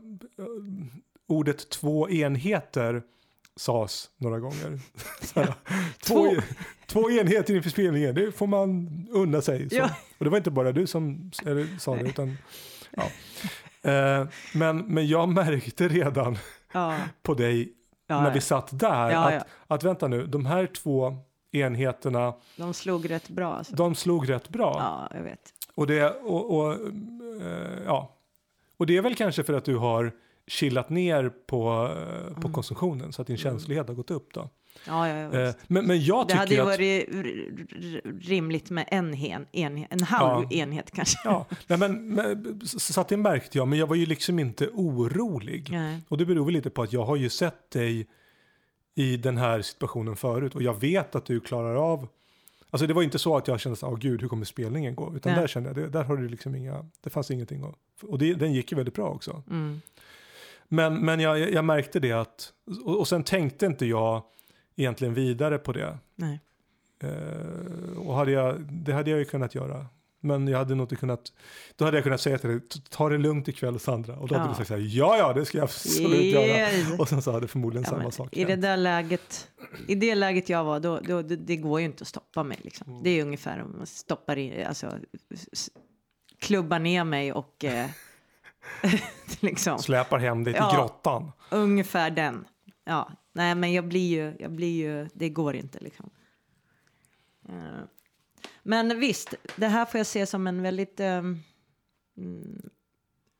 ordet 1.27 1.69
två 1.69 2.09
enheter 2.09 3.03
sades 3.55 4.09
några 4.17 4.39
gånger. 4.39 4.79
Två, 5.33 5.45
Två. 6.03 6.35
två 6.87 7.11
enheter 7.11 7.55
inför 7.55 7.69
spelningen, 7.69 8.15
det 8.15 8.31
får 8.31 8.47
man 8.47 8.89
unna 9.11 9.41
sig. 9.41 9.67
Ja. 9.71 9.89
Och 10.17 10.25
det 10.25 10.29
var 10.31 10.37
inte 10.37 10.51
bara 10.51 10.71
du 10.71 10.87
som 10.87 11.31
eller, 11.45 11.79
sa 11.79 11.95
det, 11.95 12.01
utan 12.09 12.37
ja. 12.95 13.03
Eh, 13.91 14.27
men, 14.53 14.77
men 14.77 15.07
jag 15.07 15.29
märkte 15.29 15.87
redan 15.87 16.37
Ja, 16.73 16.97
på 17.21 17.33
dig 17.33 17.73
ja, 18.07 18.21
när 18.21 18.33
vi 18.33 18.41
satt 18.41 18.79
där 18.79 19.11
att, 19.11 19.47
att 19.67 19.83
vänta 19.83 20.07
nu, 20.07 20.25
de 20.27 20.45
här 20.45 20.65
två 20.65 21.17
enheterna, 21.51 22.33
de 22.57 22.73
slog 22.73 23.09
rätt 23.09 23.29
bra. 23.29 23.53
Alltså. 23.53 23.75
de 23.75 23.95
slog 23.95 24.29
rätt 24.29 24.49
bra. 24.49 24.75
Ja, 24.79 25.17
jag 25.17 25.23
vet. 25.23 25.53
Och 25.75 25.87
det, 25.87 26.09
och, 26.09 26.57
och, 26.57 26.73
eh, 26.73 27.79
ja. 27.85 28.15
och 28.77 28.85
det 28.85 28.97
är 28.97 29.01
väl 29.01 29.15
kanske 29.15 29.43
för 29.43 29.53
att 29.53 29.65
du 29.65 29.77
har 29.77 30.11
chillat 30.47 30.89
ner 30.89 31.29
på, 31.47 31.91
eh, 31.97 32.33
på 32.33 32.39
Mm. 32.39 32.53
konsumtionen 32.53 33.13
så 33.13 33.21
att 33.21 33.27
din 33.27 33.37
känslighet 33.37 33.87
har 33.87 33.95
gått 33.95 34.11
upp 34.11 34.33
då. 34.33 34.49
Ja, 34.87 35.07
ja, 35.07 35.15
jag 35.15 35.47
Eh, 35.47 35.53
men, 35.67 35.87
men 35.87 36.03
jag 36.03 36.27
Det 36.27 36.33
hade 36.33 36.55
ju 36.55 36.61
varit 36.61 37.09
rimligt 38.21 38.69
med 38.69 38.85
en, 38.87 39.13
hen, 39.13 39.45
enhet, 39.51 39.87
en 39.91 40.03
halv 40.03 40.47
Ja. 40.49 40.57
enhet 40.57 40.91
kanske. 40.91 41.19
Ja, 41.23 41.45
nej, 41.67 41.79
men, 41.79 42.13
men, 42.13 42.61
så 42.65 43.01
att 43.01 43.07
det 43.07 43.17
märkte 43.17 43.57
jag, 43.57 43.67
men 43.67 43.79
jag 43.79 43.87
var 43.87 43.95
ju 43.95 44.05
liksom 44.05 44.39
inte 44.39 44.67
orolig. 44.73 45.67
Nej. 45.71 46.01
Och 46.07 46.17
det 46.17 46.25
beror 46.25 46.45
väl 46.45 46.53
lite 46.53 46.69
på 46.69 46.81
att 46.81 46.93
jag 46.93 47.05
har 47.05 47.15
ju 47.15 47.29
sett 47.29 47.71
dig 47.71 48.07
i 48.95 49.17
den 49.17 49.37
här 49.37 49.61
situationen 49.61 50.15
förut 50.15 50.55
och 50.55 50.63
jag 50.63 50.79
vet 50.79 51.15
att 51.15 51.25
du 51.25 51.39
klarar 51.39 51.75
av 51.75 52.07
Alltså 52.71 52.87
det 52.87 52.93
var 52.93 53.03
inte 53.03 53.19
så 53.19 53.37
att 53.37 53.47
jag 53.47 53.59
kände 53.59 53.75
så 53.75 53.87
åh 53.87 53.97
gud, 53.97 54.21
hur 54.21 54.27
kommer 54.27 54.45
spelningen 54.45 54.95
gå? 54.95 55.15
Utan 55.15 55.31
Nej. 55.31 55.41
där 55.41 55.47
kände 55.47 55.69
jag, 55.69 55.75
det, 55.75 55.89
där 55.89 56.03
har 56.03 56.17
du 56.17 56.29
liksom 56.29 56.55
inga, 56.55 56.85
det 57.01 57.09
fanns 57.09 57.31
ingenting 57.31 57.63
att, 57.63 58.03
och 58.03 58.19
det, 58.19 58.33
den 58.33 58.53
gick 58.53 58.71
ju 58.71 58.75
väldigt 58.75 58.93
bra 58.95 59.09
också. 59.09 59.43
Mm. 59.49 59.81
Men, 60.67 61.05
men 61.05 61.19
jag, 61.19 61.53
jag 61.53 61.65
märkte 61.65 61.99
det 61.99 62.11
att, 62.11 62.53
och, 62.85 62.99
och 62.99 63.07
sen 63.07 63.23
tänkte 63.23 63.65
inte 63.65 63.85
jag 63.85 64.23
egentligen 64.79 65.13
vidare 65.13 65.57
på 65.57 65.71
det. 65.73 65.97
Nej. 66.15 66.39
Eh, 67.03 67.97
och 68.07 68.15
hade 68.15 68.31
jag, 68.31 68.59
det 68.71 68.93
hade 68.93 69.09
jag 69.09 69.19
ju 69.19 69.25
kunnat 69.25 69.55
göra. 69.55 69.85
Men 70.21 70.47
jag 70.47 70.57
hade 70.57 70.75
nog 70.75 70.83
inte 70.83 70.95
kunnat, 70.95 71.33
då 71.75 71.85
hade 71.85 71.97
jag 71.97 72.03
kunnat 72.03 72.21
säga 72.21 72.37
till 72.37 72.49
dig, 72.49 72.59
"Ta- 72.89 73.09
det 73.09 73.17
lugnt 73.17 73.47
ikväll 73.47 73.79
Sandra. 73.79 74.15
Och 74.15 74.27
då 74.27 74.35
hade 74.35 74.45
Ja. 74.47 74.51
du 74.51 74.55
sagt 74.57 74.67
så 74.67 74.73
här, 74.73 74.81
ja 74.97 75.17
ja 75.17 75.33
det 75.33 75.45
ska 75.45 75.57
jag 75.57 75.63
absolut 75.63 76.21
göra. 76.33 76.45
Yes. 76.45 76.99
Och 76.99 77.09
sen 77.09 77.21
så 77.21 77.31
hade 77.31 77.47
förmodligen 77.47 77.83
Ja, 77.83 77.89
samma 77.89 78.01
men 78.03 78.11
sak 78.11 78.37
I 78.37 78.43
det 78.45 78.55
där 78.55 78.77
läget, 78.77 79.49
i 79.87 79.95
det 79.95 80.15
läget 80.15 80.49
jag 80.49 80.63
var, 80.63 80.79
då, 80.79 80.99
då, 80.99 81.21
det, 81.21 81.35
det 81.35 81.55
går 81.57 81.79
ju 81.79 81.85
inte 81.85 82.01
att 82.01 82.07
stoppa 82.07 82.43
mig. 82.43 82.57
Liksom. 82.61 82.89
Mm. 82.91 83.03
Det 83.03 83.09
är 83.09 83.23
ungefär 83.25 83.61
om 83.63 83.75
man 83.77 83.87
stoppar 83.87 84.35
in, 84.37 84.65
alltså, 84.67 84.91
klubbar 86.39 86.79
ner 86.79 87.03
mig 87.03 87.33
och 87.33 87.65
eh, 87.65 87.87
liksom, 89.39 89.79
Släpar 89.79 90.17
hem 90.19 90.43
dig 90.43 90.53
till 90.53 90.63
Ja. 90.71 90.75
grottan. 90.77 91.31
ungefär 91.51 92.09
den. 92.11 92.45
Ja, 92.85 93.11
nej 93.39 93.55
men 93.55 93.73
jag 93.73 93.87
blir 93.87 94.07
ju, 94.09 94.35
jag 94.39 94.51
blir 94.51 94.77
ju, 94.77 95.09
det 95.13 95.29
går 95.29 95.55
inte 95.55 95.79
liksom. 95.79 96.09
Eh, 97.49 97.81
Men 98.63 98.99
visst, 98.99 99.35
det 99.55 99.67
här 99.67 99.85
får 99.85 99.97
jag 99.97 100.07
se 100.07 100.25
som 100.25 100.47
en 100.47 100.61
väldigt 100.61 100.99
mm, 100.99 101.39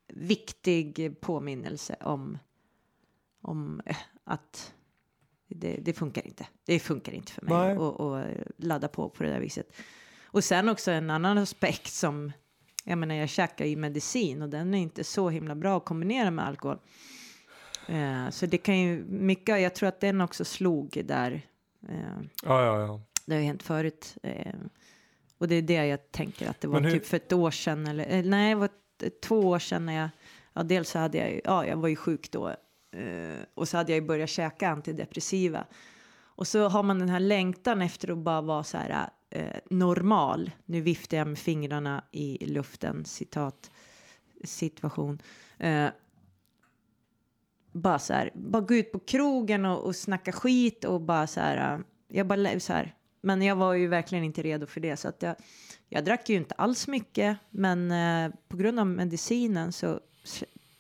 viktig 0.07 1.21
påminnelse 1.21 1.95
om, 2.01 2.37
om 3.41 3.81
eh, 3.85 3.97
att 4.23 4.73
det, 5.47 5.79
det 5.81 5.93
funkar 5.93 6.27
inte. 6.27 6.47
Det 6.65 6.79
funkar 6.79 7.11
inte 7.11 7.31
för 7.31 7.41
mig 7.41 7.71
att 7.71 7.99
att 7.99 8.51
ladda 8.57 8.87
på 8.87 9.09
på 9.09 9.23
det 9.23 9.29
där 9.29 9.39
viset. 9.39 9.73
Och 10.23 10.43
sen 10.43 10.69
också 10.69 10.91
en 10.91 11.09
annan 11.09 11.37
aspekt 11.37 11.93
som, 11.93 12.31
jag 12.85 12.97
menar 12.97 13.15
jag 13.15 13.29
käkar 13.29 13.65
ju 13.65 13.75
medicin 13.75 14.41
och 14.41 14.49
den 14.49 14.73
är 14.73 14.79
inte 14.79 15.03
så 15.03 15.29
himla 15.29 15.55
bra 15.55 15.77
att 15.77 15.85
kombinera 15.85 16.31
med 16.31 16.47
alkohol. 16.47 16.79
Eh, 17.89 18.29
så 18.29 18.45
det 18.45 18.57
kan 18.57 18.79
ju 18.79 19.03
mycket, 19.05 19.61
jag 19.61 19.75
tror 19.75 19.89
att 19.89 19.99
den 19.99 20.21
också 20.21 20.45
slog 20.45 21.01
där. 21.05 21.31
Eh, 21.89 21.95
Ja, 22.43 22.63
ja, 22.65 22.79
ja. 22.81 23.01
det 23.25 23.33
har 23.33 23.39
ju 23.41 23.47
hänt 23.47 23.63
förut. 23.63 24.17
Eh, 24.23 24.53
och 25.37 25.47
det 25.47 25.55
är 25.55 25.61
det 25.61 25.85
jag 25.85 26.11
tänker 26.11 26.49
att 26.49 26.61
det 26.61 26.67
var 26.67 26.81
hur- 26.81 26.91
typ 26.91 27.05
för 27.05 27.17
ett 27.17 27.33
år 27.33 27.51
sedan 27.51 27.87
eller 27.87 28.13
eh, 28.17 28.23
nej, 28.25 28.49
det 28.49 28.55
var 28.59 28.69
två 29.23 29.39
år 29.39 29.59
sedan 29.59 29.85
när 29.85 29.93
jag, 29.93 30.09
ja 30.53 30.63
dels 30.63 30.89
så 30.89 30.99
hade 30.99 31.17
jag 31.17 31.31
ju, 31.31 31.41
ja 31.43 31.65
jag 31.65 31.77
var 31.77 31.87
ju 31.87 31.95
sjuk 31.95 32.31
då 32.31 32.49
eh, 32.91 33.39
och 33.53 33.67
så 33.67 33.77
hade 33.77 33.91
jag 33.91 34.01
ju 34.01 34.07
börjat 34.07 34.29
käka 34.29 34.69
antidepressiva. 34.69 35.65
Och 36.21 36.47
så 36.47 36.67
har 36.67 36.83
man 36.83 36.99
den 36.99 37.09
här 37.09 37.19
längtan 37.19 37.81
efter 37.81 38.11
att 38.11 38.17
bara 38.17 38.41
vara 38.41 38.63
så 38.63 38.77
här 38.77 39.09
eh, 39.29 39.55
normal. 39.69 40.51
Nu 40.65 40.81
viftar 40.81 41.17
jag 41.17 41.27
med 41.27 41.37
fingrarna 41.39 42.03
i 42.11 42.45
luften, 42.45 43.05
citat, 43.05 43.71
situation. 44.43 45.21
Bara 47.81 47.99
så 47.99 48.13
här, 48.13 48.31
bara 48.33 48.61
gå 48.61 48.75
ut 48.75 48.91
på 48.91 48.99
krogen 48.99 49.65
och, 49.65 49.83
och 49.83 49.95
snacka 49.95 50.31
skit 50.31 50.85
och 50.85 51.01
bara 51.01 51.27
så 51.27 51.39
här, 51.39 51.73
eh, 51.73 51.79
jag 52.07 52.27
bara 52.27 52.59
så 52.59 52.73
här, 52.73 52.95
men 53.21 53.41
jag 53.41 53.55
var 53.55 53.73
ju 53.73 53.87
verkligen 53.87 54.23
inte 54.23 54.41
redo 54.41 54.65
för 54.65 54.79
det 54.81 54.97
så 54.97 55.07
att 55.07 55.21
jag, 55.21 55.35
jag 55.89 56.05
drack 56.05 56.29
ju 56.29 56.35
inte 56.35 56.55
alls 56.55 56.87
mycket, 56.87 57.37
men 57.49 57.91
eh, 57.91 58.35
på 58.47 58.57
grund 58.57 58.79
av 58.79 58.87
medicinen 58.87 59.71
så 59.71 59.99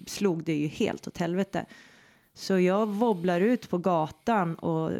slog 0.07 0.43
det 0.43 0.53
ju 0.53 0.67
helt 0.67 1.07
åt 1.07 1.17
helvete. 1.17 1.65
Så 2.33 2.59
jag 2.59 2.87
wobblar 2.87 3.41
ut 3.41 3.69
på 3.69 3.77
gatan 3.77 4.55
och 4.55 4.91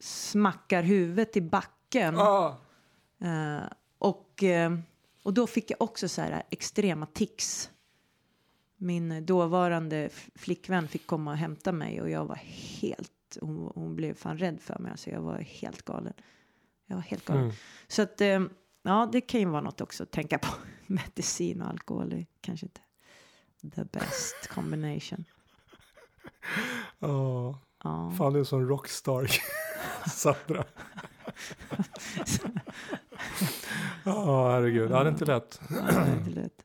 smackar 0.00 0.82
huvudet 0.82 1.36
i 1.36 1.40
backen. 1.40 2.18
Ah. 2.18 2.56
Eh, 3.20 3.62
och, 3.98 4.42
eh, 4.42 4.78
och 5.22 5.34
då 5.34 5.46
fick 5.46 5.70
jag 5.70 5.82
också 5.82 6.08
så 6.08 6.20
här 6.20 6.42
extrema 6.50 7.06
tics. 7.06 7.70
Min 8.76 9.26
dåvarande 9.26 10.10
flickvän 10.34 10.88
fick 10.88 11.06
komma 11.06 11.30
och 11.30 11.36
hämta 11.36 11.72
mig 11.72 12.00
och 12.00 12.10
jag 12.10 12.24
var 12.24 12.40
helt, 12.80 13.38
hon, 13.40 13.72
hon 13.74 13.96
blev 13.96 14.14
fan 14.14 14.38
rädd 14.38 14.60
för 14.60 14.78
mig. 14.78 14.90
Alltså 14.90 15.10
jag 15.10 15.20
var 15.20 15.38
helt 15.38 15.82
galen. 15.82 16.12
Jag 16.86 16.96
var 16.96 17.02
helt 17.02 17.24
galen. 17.24 17.42
Mm. 17.44 17.54
Så 17.88 18.02
att, 18.02 18.20
eh, 18.20 18.42
ja, 18.82 19.08
det 19.12 19.20
kan 19.20 19.40
ju 19.40 19.46
vara 19.46 19.60
något 19.60 19.80
också 19.80 20.02
att 20.02 20.10
tänka 20.10 20.38
på. 20.38 20.48
Medicin 20.86 21.62
och 21.62 21.68
alkohol 21.68 22.12
är 22.12 22.26
kanske 22.40 22.66
inte 22.66 22.80
the 23.74 23.84
best 23.84 24.48
combination. 24.48 25.24
Ja, 26.98 27.58
Ja. 27.84 28.12
fan 28.18 28.32
du 28.32 28.40
är 28.40 28.44
som 28.44 28.68
rockstar, 28.68 29.30
Sandra. 30.10 30.64
Ja, 34.04 34.50
herregud. 34.50 34.90
Ja, 34.90 35.02
det 35.02 35.08
är 35.08 35.12
inte 35.12 35.24
lätt. 35.24 35.60
Ja, 35.70 35.76
det 35.76 35.92
är 35.92 36.18
inte 36.18 36.30
lätt. 36.30 36.64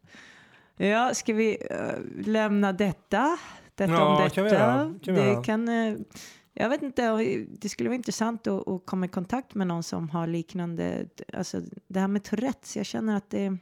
Ja, 0.77 1.13
ska 1.13 1.33
vi 1.33 1.57
eh, 1.69 2.25
lämna 2.25 2.73
detta? 2.73 3.37
Detta 3.75 3.93
Ja, 3.93 4.05
om 4.15 4.23
detta. 4.23 4.35
kan 4.35 4.43
vi 4.43 4.51
göra. 4.51 4.93
Kan 5.03 5.15
vi 5.15 5.21
det 5.21 5.43
kan, 5.45 5.69
eh, 5.69 5.95
jag 6.53 6.69
vet 6.69 6.81
inte, 6.81 7.17
det 7.49 7.69
skulle 7.69 7.89
vara 7.89 7.95
intressant 7.95 8.47
att, 8.47 8.67
att 8.67 8.85
komma 8.85 9.05
i 9.05 9.09
kontakt 9.09 9.55
med 9.55 9.67
någon 9.67 9.83
som 9.83 10.09
har 10.09 10.27
liknande, 10.27 11.05
alltså 11.33 11.61
det 11.87 11.99
här 11.99 12.07
med 12.07 12.23
Tourettes, 12.23 12.77
jag 12.77 12.85
känner 12.85 13.17
att 13.17 13.29
det, 13.29 13.57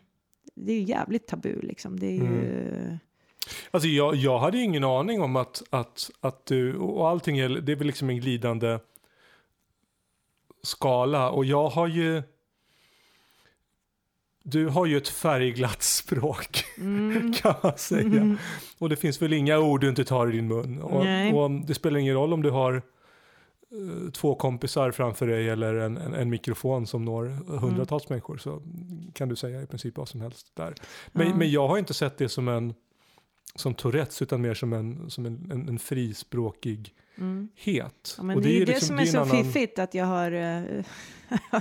det 0.55 0.73
är 0.73 0.81
jävligt 0.81 1.27
tabu 1.27 1.61
liksom. 1.61 1.99
Det 1.99 2.07
är 2.07 2.15
ju, 2.15 2.27
Mm. 2.27 2.97
Alltså 3.71 3.87
jag, 3.89 4.15
jag 4.15 4.39
hade 4.39 4.57
ju 4.57 4.63
ingen 4.63 4.83
aning 4.83 5.21
om 5.21 5.35
att, 5.35 5.63
att, 5.69 6.11
att 6.19 6.45
du, 6.45 6.75
och 6.77 7.09
allting 7.09 7.37
är, 7.39 7.49
det 7.49 7.71
är 7.71 7.75
väl 7.75 7.87
liksom 7.87 8.09
en 8.09 8.19
glidande 8.19 8.79
skala. 10.63 11.29
Och 11.29 11.45
jag 11.45 11.69
har 11.69 11.87
ju, 11.87 12.23
du 14.43 14.67
har 14.67 14.85
ju 14.85 14.97
ett 14.97 15.07
färgglatt 15.07 15.81
språk 15.83 16.63
mm, 16.77 17.33
kan 17.33 17.53
man 17.63 17.77
säga. 17.77 18.01
mm, 18.01 18.37
Och 18.77 18.89
det 18.89 18.95
finns 18.95 19.21
väl 19.21 19.33
inga 19.33 19.59
ord 19.59 19.81
du 19.81 19.89
inte 19.89 20.05
tar 20.05 20.27
i 20.27 20.31
din 20.31 20.47
mun. 20.47 20.81
Och, 20.81 21.03
och 21.43 21.51
det 21.51 21.73
spelar 21.73 21.99
ingen 21.99 22.13
roll 22.15 22.33
om 22.33 22.41
du 22.41 22.49
har 22.49 22.73
eh, 22.75 24.11
två 24.11 24.35
kompisar 24.35 24.91
framför 24.91 25.27
dig 25.27 25.49
eller 25.49 25.75
en, 25.75 25.97
en, 25.97 26.13
en 26.13 26.29
mikrofon 26.29 26.87
som 26.87 27.05
når 27.05 27.25
hundratals 27.59 28.03
Mm. 28.05 28.15
människor 28.15 28.37
så 28.37 28.61
kan 29.13 29.29
du 29.29 29.35
säga 29.35 29.61
i 29.61 29.65
princip 29.67 29.97
vad 29.97 30.09
som 30.09 30.21
helst 30.21 30.51
där. 30.55 30.73
Men, 31.11 31.37
men 31.37 31.51
jag 31.51 31.67
har 31.67 31.77
inte 31.77 31.93
sett 31.93 32.17
det 32.17 32.29
som 32.29 32.47
en 32.47 32.73
som 33.55 33.73
Tourettes 33.73 34.21
utan 34.21 34.41
mer 34.41 34.53
som 34.53 34.73
en, 34.73 35.09
som 35.09 35.25
en, 35.25 35.49
en, 35.51 35.69
en 35.69 35.79
frispråkig 35.79 36.93
mm. 37.17 37.49
het. 37.55 38.15
Ja, 38.17 38.23
men 38.23 38.35
Och 38.35 38.41
det 38.41 38.49
är 38.49 38.53
ju 38.53 38.65
det 38.65 38.71
liksom- 38.71 38.87
som 38.87 38.99
är 38.99 39.05
så 39.05 39.17
annan- 39.19 39.43
fiffigt 39.43 39.79
att 39.79 39.93
jag 39.93 40.05
har 40.05 40.31
eh, 40.31 40.85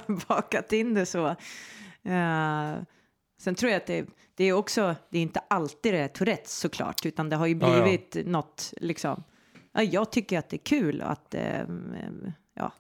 bakat 0.28 0.72
in 0.72 0.94
det 0.94 1.06
så. 1.06 1.36
Eh, 2.08 2.82
sen 3.40 3.54
tror 3.54 3.72
jag 3.72 3.76
att 3.80 3.86
det, 3.86 4.06
det 4.34 4.44
är 4.44 4.52
också, 4.52 4.94
det 5.10 5.18
är 5.18 5.22
inte 5.22 5.40
alltid 5.50 5.94
det 5.94 5.98
är 5.98 6.08
Tourettes 6.08 6.58
såklart, 6.58 7.06
utan 7.06 7.28
det 7.28 7.36
har 7.36 7.46
ju 7.46 7.58
Ja, 7.60 7.76
ja. 7.76 7.82
blivit 7.82 8.26
något 8.26 8.74
liksom. 8.76 9.22
Ja, 9.72 9.82
jag 9.82 10.12
tycker 10.12 10.38
att 10.38 10.48
det 10.48 10.56
är 10.56 10.64
kul 10.64 11.02
att, 11.02 11.34
eh, 11.34 11.64
ja, 12.54 12.72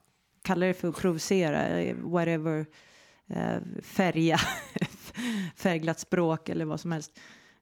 kalla 0.42 0.66
det 0.66 0.74
för 0.74 0.88
att 0.88 0.96
provocera, 0.96 1.68
eh, 1.68 1.96
whatever, 1.96 2.66
eh, 3.28 3.56
färga, 3.82 4.38
färgglatt 5.56 5.98
språk 6.00 6.48
eller 6.48 6.64
vad 6.64 6.80
som 6.80 6.92
helst. 6.92 7.18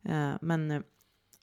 Eh, 0.09 0.33
men, 0.41 0.83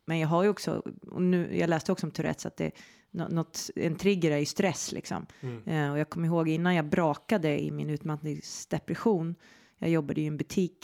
men 0.05 0.19
jag 0.19 0.27
har 0.27 0.43
ju 0.43 0.49
också, 0.49 0.83
och 1.11 1.21
nu, 1.21 1.57
jag 1.57 1.69
läste 1.69 1.91
också 1.91 2.07
om 2.07 2.11
Tourettes 2.11 2.45
att 2.45 2.57
det 2.57 2.71
nå- 3.11 3.27
något, 3.27 3.69
en 3.75 3.95
trigger 3.95 4.31
är 4.31 4.37
ju 4.37 4.45
stress 4.45 4.91
liksom. 4.91 5.25
Mm. 5.41 5.67
Eh, 5.67 5.91
och 5.91 5.99
jag 5.99 6.09
kommer 6.09 6.27
ihåg 6.27 6.49
innan 6.49 6.75
jag 6.75 6.85
brakade 6.85 7.61
i 7.63 7.71
min 7.71 7.89
utmattningsdepression, 7.89 9.35
jag 9.83 9.91
jobbade 9.91 10.21
i 10.21 10.27
en 10.27 10.37
butik, 10.37 10.77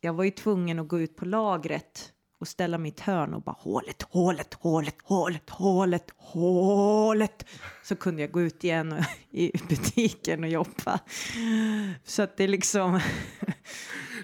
jag 0.00 0.12
var 0.12 0.24
ju 0.24 0.30
tvungen 0.30 0.78
att 0.78 0.88
gå 0.88 1.00
ut 1.00 1.16
på 1.16 1.24
lagret 1.24 2.12
och 2.40 2.48
ställa 2.48 2.78
mitt 2.78 3.00
hörn 3.00 3.34
och 3.34 3.42
bara 3.42 3.56
hålet, 3.58 4.02
hålet, 4.02 4.54
hålet, 4.54 4.94
hålet, 5.02 5.50
hålet, 5.50 6.04
hålet. 6.16 7.44
Så 7.84 7.96
kunde 7.96 8.22
jag 8.22 8.30
gå 8.30 8.42
ut 8.42 8.64
igen 8.64 8.92
och, 8.92 9.04
i 9.30 9.52
butiken 9.68 10.44
och 10.44 10.50
jobba. 10.50 10.98
Så 12.04 12.22
att 12.22 12.36
det 12.36 12.44
är 12.44 12.48
liksom, 12.48 13.00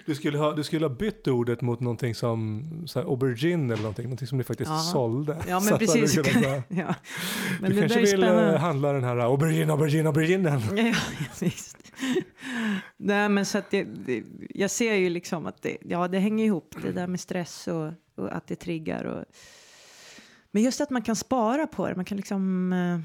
Du, 0.05 0.15
skulle 0.15 0.37
ha, 0.37 0.53
du 0.53 0.63
skulle 0.63 0.85
ha 0.85 0.95
bytt 0.95 1.27
ordet 1.27 1.61
mot 1.61 1.79
någonting 1.79 2.15
som 2.15 2.63
så 2.87 2.99
här, 2.99 3.07
aubergine 3.07 3.73
eller 3.73 3.81
någonting, 3.83 4.03
någonting 4.05 4.27
som 4.27 4.37
ni 4.37 4.43
faktiskt 4.43 4.71
Ja. 4.71 4.77
sålde. 4.79 5.37
ja 5.47 5.61
Så 5.61 5.69
men 5.69 5.79
du 5.79 5.87
hade 5.87 5.99
precis. 6.01 6.13
kunnat 6.15 6.43
säga, 6.43 6.63
ja. 6.69 6.95
Men 7.61 7.71
du 7.71 7.79
kanske 7.79 7.99
vill 7.99 8.23
eh, 8.23 8.29
spännande. 8.29 8.57
handla 8.57 8.93
den 8.93 9.03
här 9.03 9.17
aubergine, 9.17 9.71
aubergine, 9.71 10.07
auberginen. 10.07 10.61
Ja, 10.77 10.93
visst. 11.39 11.77
Nej, 13.05 13.29
men 13.29 13.45
så 13.45 13.57
att 13.57 13.71
det, 13.71 13.83
det, 13.83 14.23
jag 14.49 14.71
ser 14.71 14.93
ju 14.93 15.09
liksom 15.09 15.45
att 15.45 15.61
det, 15.61 15.77
ja, 15.81 16.07
det 16.07 16.19
hänger 16.19 16.45
ihop, 16.45 16.75
det 16.81 16.91
där 16.91 17.07
med 17.07 17.19
stress 17.19 17.67
och, 17.67 17.91
och 18.15 18.35
att 18.35 18.47
det 18.47 18.55
triggar. 18.55 19.03
Och, 19.03 19.25
men 20.51 20.63
just 20.63 20.81
att 20.81 20.89
man 20.89 21.01
kan 21.01 21.15
spara 21.15 21.67
på 21.67 21.87
det, 21.87 21.95
man 21.95 22.05
kan 22.05 22.17
liksom 22.17 22.73
eh, 22.73 22.99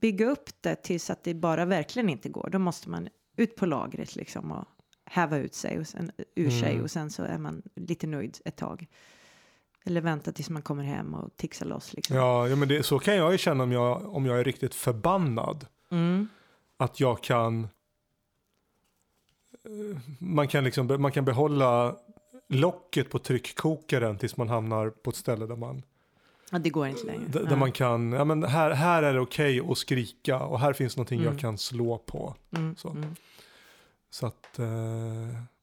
bygga 0.00 0.26
upp 0.26 0.50
det 0.60 0.74
tills 0.74 1.10
att 1.10 1.24
det 1.24 1.34
bara 1.34 1.64
verkligen 1.64 2.08
inte 2.08 2.28
går. 2.28 2.48
Då 2.52 2.58
måste 2.58 2.90
man 2.90 3.08
ut 3.36 3.56
på 3.56 3.66
lagret 3.66 4.16
liksom 4.16 4.52
och 4.52 4.64
häva 5.04 5.38
ut 5.38 5.54
sig 5.54 5.78
och 5.78 5.86
sen, 5.86 6.10
ur 6.34 6.50
sig 6.50 6.70
Mm. 6.70 6.82
och 6.82 6.90
sen 6.90 7.10
så 7.10 7.22
är 7.22 7.38
man 7.38 7.62
lite 7.74 8.06
nöjd 8.06 8.38
ett 8.44 8.56
tag. 8.56 8.86
Eller 9.84 10.00
vänta 10.00 10.32
tills 10.32 10.50
man 10.50 10.62
kommer 10.62 10.84
hem 10.84 11.14
och 11.14 11.36
tixar 11.36 11.66
loss 11.66 11.94
liksom. 11.94 12.16
Ja, 12.16 12.48
ja 12.48 12.56
men 12.56 12.68
det, 12.68 12.82
så 12.82 12.98
kan 12.98 13.16
jag 13.16 13.32
ju 13.32 13.38
känna 13.38 13.62
om 13.64 13.72
jag, 13.72 14.14
om 14.14 14.26
jag 14.26 14.40
är 14.40 14.44
riktigt 14.44 14.74
förbannad. 14.74 15.66
Mm. 15.90 16.28
Att 16.76 17.00
jag 17.00 17.22
kan, 17.22 17.68
man 20.18 20.48
kan, 20.48 20.64
liksom, 20.64 20.96
man 21.02 21.12
kan 21.12 21.24
behålla 21.24 21.96
locket 22.48 23.10
på 23.10 23.18
tryckkokaren 23.18 24.18
tills 24.18 24.36
man 24.36 24.48
hamnar 24.48 24.90
på 24.90 25.10
ett 25.10 25.16
ställe 25.16 25.46
där 25.46 25.56
man, 25.56 25.82
Ja, 26.50 26.58
det 26.58 26.70
går 26.70 26.86
inte 26.86 27.04
längre. 27.06 27.24
där 27.28 27.44
Nej. 27.44 27.56
man 27.56 27.72
kan, 27.72 28.12
ja 28.12 28.24
men 28.24 28.42
här, 28.44 28.70
här 28.70 29.02
är 29.02 29.14
det 29.14 29.20
okej 29.20 29.60
att 29.70 29.78
skrika 29.78 30.40
och 30.40 30.60
här 30.60 30.72
finns 30.72 30.96
någonting 30.96 31.20
Mm. 31.20 31.32
jag 31.32 31.40
kan 31.40 31.58
slå 31.58 31.98
på. 31.98 32.34
Mm, 32.56 32.76
så. 32.76 32.90
mm. 32.90 33.14
Så 34.10 34.26
att, 34.26 34.58
eh, 34.58 34.66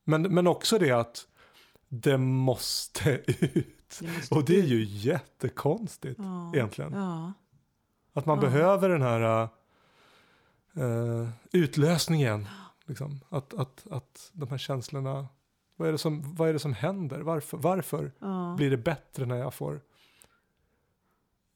men, 0.03 0.21
men 0.21 0.47
också 0.47 0.79
det 0.79 0.91
att 0.91 1.27
det 1.89 2.17
måste 2.17 3.09
ut. 3.27 3.97
Det 3.99 4.07
måste 4.15 4.35
Och 4.35 4.45
det 4.45 4.59
är 4.59 4.63
ju 4.65 4.83
jättekonstigt 4.83 6.19
Ja. 6.19 6.51
egentligen. 6.55 6.93
Ja. 6.93 7.33
Att 8.13 8.25
man 8.25 8.37
Ja. 8.37 8.41
behöver 8.41 8.89
den 8.89 9.01
här 9.01 9.47
uh, 10.77 11.29
utlösningen. 11.51 12.47
Liksom. 12.87 13.19
Att, 13.29 13.53
att, 13.53 13.87
att 13.91 14.31
de 14.33 14.49
här 14.49 14.57
känslorna, 14.57 15.27
vad 15.75 15.87
är 15.87 15.91
det 15.91 15.97
som, 15.97 16.35
vad 16.35 16.49
är 16.49 16.53
det 16.53 16.59
som 16.59 16.73
händer? 16.73 17.19
Varför, 17.21 17.57
varför 17.57 18.11
Ja. 18.19 18.53
blir 18.57 18.69
det 18.69 18.77
bättre 18.77 19.25
när 19.25 19.35
jag 19.35 19.53
får 19.53 19.81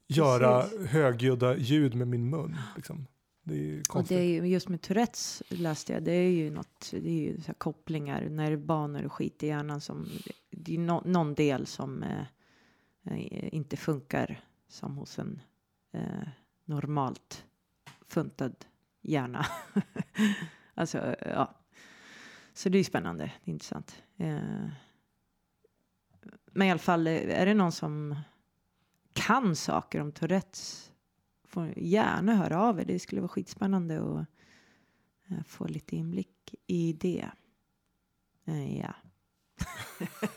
göra 0.08 0.66
högljudda 0.88 1.58
ljud 1.58 1.96
med 1.96 2.08
min 2.08 2.30
mun? 2.30 2.58
Liksom. 2.76 3.08
Det 3.44 3.54
är 3.54 3.58
ju 3.58 3.84
Och 3.94 4.04
det 4.04 4.16
är 4.16 4.24
ju, 4.24 4.46
just 4.48 4.70
med 4.70 4.82
Tourettes 4.82 5.44
läste 5.50 5.94
jag, 5.94 6.04
det 6.04 6.12
är 6.12 6.30
ju 6.30 6.50
något, 6.52 6.90
det 6.92 7.10
är 7.10 7.22
ju 7.32 7.42
så 7.42 7.54
kopplingar, 7.54 8.30
nervbanor 8.30 9.06
och 9.06 9.14
skit 9.14 9.44
i 9.44 9.48
hjärnan 9.48 9.82
som, 9.82 10.08
det 10.52 10.76
är 10.76 10.80
nå- 10.80 11.04
någon 11.06 11.34
del 11.34 11.66
som 11.66 12.04
eh, 12.04 12.26
inte 13.56 13.78
funkar 13.78 14.44
som 14.68 14.98
hos 14.98 15.20
en 15.20 15.42
eh, 15.92 16.28
normalt 16.66 17.46
funtad 18.08 18.56
hjärna. 19.02 19.46
alltså, 20.80 21.16
ja. 21.26 21.54
Så 22.54 22.70
det 22.70 22.76
är 22.76 22.80
ju 22.80 22.84
spännande, 22.84 23.32
det 23.44 23.52
är 23.52 23.54
intressant. 23.54 24.04
Eh, 24.18 24.70
men 26.46 26.68
i 26.68 26.72
alla 26.72 26.80
fall, 26.80 27.08
eh, 27.08 27.42
är 27.42 27.46
det 27.46 27.54
någon 27.54 27.72
som 27.72 28.16
kan 29.14 29.56
saker 29.56 30.02
om 30.02 30.12
Tourettes 30.12 30.92
får 31.48 31.74
gärna 31.78 32.36
höra 32.36 32.62
av 32.62 32.80
er. 32.80 32.86
Det 32.86 33.00
skulle 33.00 33.22
vara 33.22 33.30
skitspännande 33.30 33.98
att 33.98 34.26
eh, 35.32 35.44
få 35.48 35.68
lite 35.68 35.96
inblick 35.96 36.56
i 36.68 36.94
det. 36.94 37.30
Ja. 38.82 38.94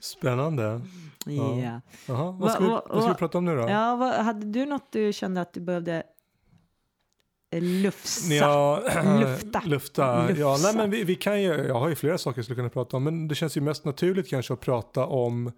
Spännande. 0.00 0.80
Ja. 1.26 1.58
ja. 1.60 1.80
Jaha, 2.08 2.24
vad, 2.24 2.38
Va- 2.38 2.48
ska 2.48 2.62
vi, 2.62 2.68
va- 2.70 2.82
vad 2.88 3.02
ska 3.02 3.12
vi 3.12 3.18
prata 3.18 3.38
om 3.38 3.44
nu 3.44 3.56
då? 3.56 3.68
ja 3.68 3.96
vad, 3.96 4.14
hade 4.14 4.46
du 4.46 4.66
något 4.66 4.92
du 4.92 5.12
kände 5.12 5.40
att 5.40 5.52
du 5.52 5.60
behövde 5.60 5.94
eh, 5.94 6.02
lufsa? 7.60 8.34
Ja, 8.34 8.82
Lufta. 9.20 9.62
lufta. 9.64 10.02
Ja, 10.38 10.50
Lufsa. 10.52 10.66
nej, 10.66 10.76
men 10.76 10.90
vi, 10.90 11.04
vi 11.04 11.14
kan 11.14 11.42
ju, 11.42 11.48
jag 11.48 11.74
har 11.80 11.88
ju 11.88 11.94
flera 11.94 12.18
saker 12.18 12.38
jag 12.38 12.44
skulle 12.44 12.56
kunna 12.56 12.68
prata 12.68 12.96
om, 12.96 13.04
men 13.04 13.28
det 13.28 13.34
känns 13.34 13.56
ju 13.56 13.60
mest 13.60 13.84
naturligt 13.84 14.28
kanske 14.28 14.52
att 14.54 14.60
prata 14.60 15.06
om 15.06 15.52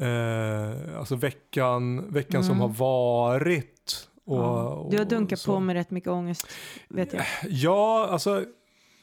eh, 0.00 0.98
alltså 0.98 1.14
veckan, 1.16 2.12
veckan 2.12 2.44
som 2.44 2.54
Mm. 2.56 2.60
har 2.60 2.68
varit. 2.78 4.06
Och, 4.24 4.36
Ja. 4.38 4.88
Du 4.90 4.98
har 4.98 5.04
dunkat 5.04 5.44
på 5.46 5.60
med 5.60 5.74
rätt 5.76 5.90
mycket 5.90 6.08
ångest, 6.10 6.46
vet 6.88 7.12
jag. 7.12 7.24
Ja, 7.48 8.08
alltså 8.10 8.44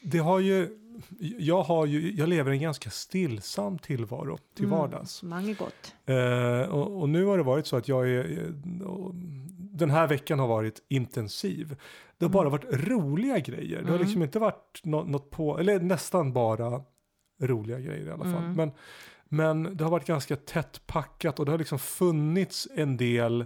det 0.02 0.18
har 0.18 0.40
ju, 0.40 0.68
jag, 1.38 1.62
har 1.62 1.86
ju, 1.86 2.12
jag 2.16 2.28
lever 2.28 2.50
en 2.50 2.60
ganska 2.60 2.90
stillsam 2.90 3.78
tillvaro 3.78 4.38
till 4.56 4.64
Mm, 4.64 4.78
vardags. 4.78 5.22
Mange 5.22 5.54
gott. 5.54 5.94
Eh, 6.06 6.70
och, 6.74 7.00
och 7.00 7.08
nu 7.08 7.24
har 7.24 7.36
det 7.38 7.44
varit 7.44 7.66
så 7.66 7.76
att 7.76 7.88
jag 7.88 8.08
är, 8.10 8.18
eh, 8.18 8.80
den 9.78 9.90
här 9.90 10.08
veckan 10.08 10.38
har 10.38 10.48
varit 10.48 10.82
intensiv. 10.88 11.68
Det 12.18 12.24
har 12.24 12.30
Mm. 12.30 12.32
bara 12.32 12.48
varit 12.48 12.88
roliga 12.88 13.38
grejer. 13.38 13.78
Det 13.78 13.84
har 13.88 13.94
Mm. 13.94 14.00
liksom 14.00 14.22
inte 14.22 14.38
varit 14.38 14.80
nå- 14.84 15.04
något 15.04 15.30
på, 15.30 15.58
eller 15.58 15.80
nästan 15.80 16.32
bara 16.32 16.82
roliga 17.42 17.80
grejer 17.80 18.06
i 18.06 18.10
alla 18.10 18.24
fall. 18.24 18.44
Mm. 18.44 18.52
Men, 18.54 18.70
men 19.28 19.76
det 19.76 19.84
har 19.84 19.90
varit 19.90 20.06
ganska 20.06 20.36
tätt 20.36 20.86
packat 20.86 21.38
och 21.38 21.44
det 21.44 21.50
har 21.50 21.58
liksom 21.58 21.78
funnits 21.78 22.68
en 22.74 22.96
del 22.96 23.44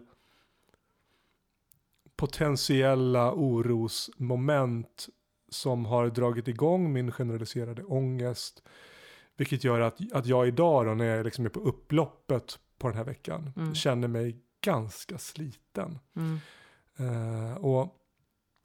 potentiella 2.16 3.33
orosmoment 3.33 5.09
som 5.49 5.85
har 5.87 6.09
dragit 6.11 6.49
igång 6.49 6.92
min 6.92 7.12
generaliserade 7.12 7.85
ångest. 7.85 8.62
Vilket 9.37 9.64
gör 9.64 9.81
att, 9.81 10.12
att 10.12 10.27
jag 10.27 10.49
idag 10.49 10.87
då, 10.87 10.95
när 10.95 11.05
jag 11.05 11.25
liksom 11.25 11.45
är 11.45 11.49
på 11.49 11.61
upploppet 11.61 12.59
på 12.79 12.88
den 12.88 12.97
här 12.97 13.05
veckan 13.05 13.53
Mm. 13.57 13.75
känner 13.75 14.09
mig 14.09 14.37
ganska 14.62 15.18
sliten. 15.18 15.98
Mm. 16.16 16.38
Eh, 16.98 17.57
och 17.57 17.96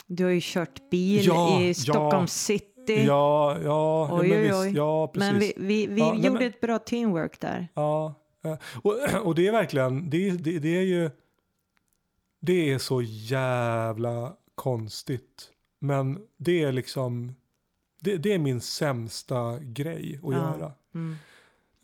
Du 0.07 0.23
har 0.23 0.31
ju 0.31 0.39
kört 0.43 0.89
bil 0.89 1.25
Ja, 1.25 1.61
i 1.61 1.67
ja. 1.67 1.73
Stockholm 1.73 2.27
city. 2.27 3.03
ja, 3.07 3.57
ja, 3.63 4.09
Oj, 4.21 4.27
men 4.29 4.37
oj, 4.37 4.41
visst, 4.43 4.53
oj. 4.55 4.71
ja, 4.75 5.07
precis. 5.07 5.31
men 5.31 5.39
vi, 5.39 5.53
vi, 5.57 5.87
vi 5.87 6.01
Ja, 6.01 6.15
gjorde 6.15 6.29
men- 6.31 6.41
ett 6.43 6.61
bra 6.61 6.79
teamwork 6.79 7.39
där. 7.39 7.67
Ja, 7.73 8.13
eh, 8.43 8.57
och, 8.83 8.95
och 9.25 9.35
det 9.35 9.47
är 9.47 9.51
verkligen, 9.51 10.09
det, 10.09 10.29
det, 10.31 10.59
det 10.59 10.77
är 10.77 10.81
ju, 10.81 11.09
det 12.39 12.71
är 12.73 12.77
så 12.77 13.01
jävla 13.01 14.33
konstigt. 14.55 15.51
Men 15.79 16.19
det 16.37 16.63
är 16.63 16.71
liksom, 16.71 17.35
det, 18.01 18.17
det 18.17 18.33
är 18.33 18.39
min 18.39 18.61
sämsta 18.61 19.59
grej 19.59 20.19
att 20.23 20.33
Ja. 20.33 20.37
göra. 20.57 20.71
Mm. 20.95 21.15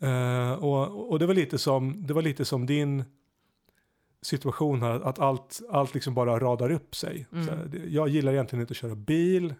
Eh, 0.00 0.52
och, 0.52 1.10
och 1.10 1.18
det 1.18 1.26
var 1.26 1.34
lite 1.34 1.58
som, 1.58 2.06
det 2.06 2.14
var 2.14 2.22
lite 2.22 2.44
som 2.44 2.66
din 2.66 3.04
situation 4.24 4.82
här, 4.82 5.00
att 5.00 5.18
allt, 5.18 5.60
allt 5.70 5.94
liksom 5.94 6.14
bara 6.14 6.38
radar 6.38 6.70
upp 6.70 6.96
sig. 6.96 7.26
Mm. 7.32 7.48
Här, 7.48 7.82
jag 7.88 8.08
gillar 8.08 8.32
egentligen 8.32 8.60
inte 8.60 8.72
att 8.72 8.76
köra 8.76 8.94
bil. 8.94 9.54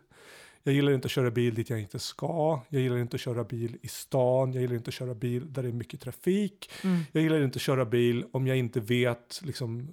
Jag 0.63 0.75
gillar 0.75 0.93
inte 0.93 1.07
att 1.07 1.13
köra 1.13 1.31
bil 1.31 1.55
dit 1.55 1.71
jag 1.71 1.81
inte 1.81 1.99
ska. 1.99 2.61
Jag 2.69 2.83
gillar 2.83 2.97
inte 2.97 3.15
att 3.15 3.21
köra 3.21 3.45
bil 3.45 3.77
i 3.83 3.89
stan. 3.89 4.53
Jag 4.53 4.61
gillar 4.63 4.75
inte 4.75 4.89
att 4.89 4.95
köra 4.95 5.15
bil 5.15 5.53
där 5.53 5.63
det 5.63 5.69
är 5.69 5.73
mycket 5.73 6.01
trafik. 6.01 6.71
Mm. 6.85 7.01
Jag 7.13 7.23
gillar 7.23 7.43
inte 7.43 7.57
att 7.57 7.63
köra 7.63 7.85
bil 7.85 8.25
om 8.33 8.47
jag 8.47 8.57
inte 8.57 8.81
vet, 8.81 9.41
liksom, 9.45 9.89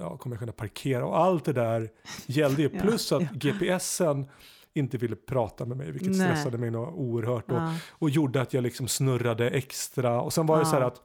ja, 0.00 0.16
kommer 0.16 0.36
jag 0.36 0.40
kunna 0.40 0.52
parkera? 0.52 1.06
Och 1.06 1.18
allt 1.18 1.44
det 1.44 1.52
där 1.52 1.90
gällde 2.26 2.62
ju. 2.62 2.70
Ja, 2.74 2.80
Plus 2.80 3.12
att 3.12 3.22
ja. 3.22 3.28
GPSen 3.34 4.26
inte 4.74 4.98
ville 4.98 5.16
prata 5.16 5.64
med 5.64 5.76
mig, 5.76 5.90
vilket 5.90 6.16
Nej. 6.16 6.26
stressade 6.26 6.58
mig 6.58 6.70
något 6.70 6.94
oerhört. 6.94 7.50
Och, 7.50 7.56
Ja. 7.56 7.74
och 7.90 8.10
gjorde 8.10 8.40
att 8.40 8.54
jag 8.54 8.62
liksom 8.62 8.88
snurrade 8.88 9.50
extra. 9.50 10.20
Och 10.20 10.32
sen 10.32 10.46
var 10.46 10.58
det 10.58 10.66
så 10.66 10.72
här 10.72 10.80
att 10.82 11.00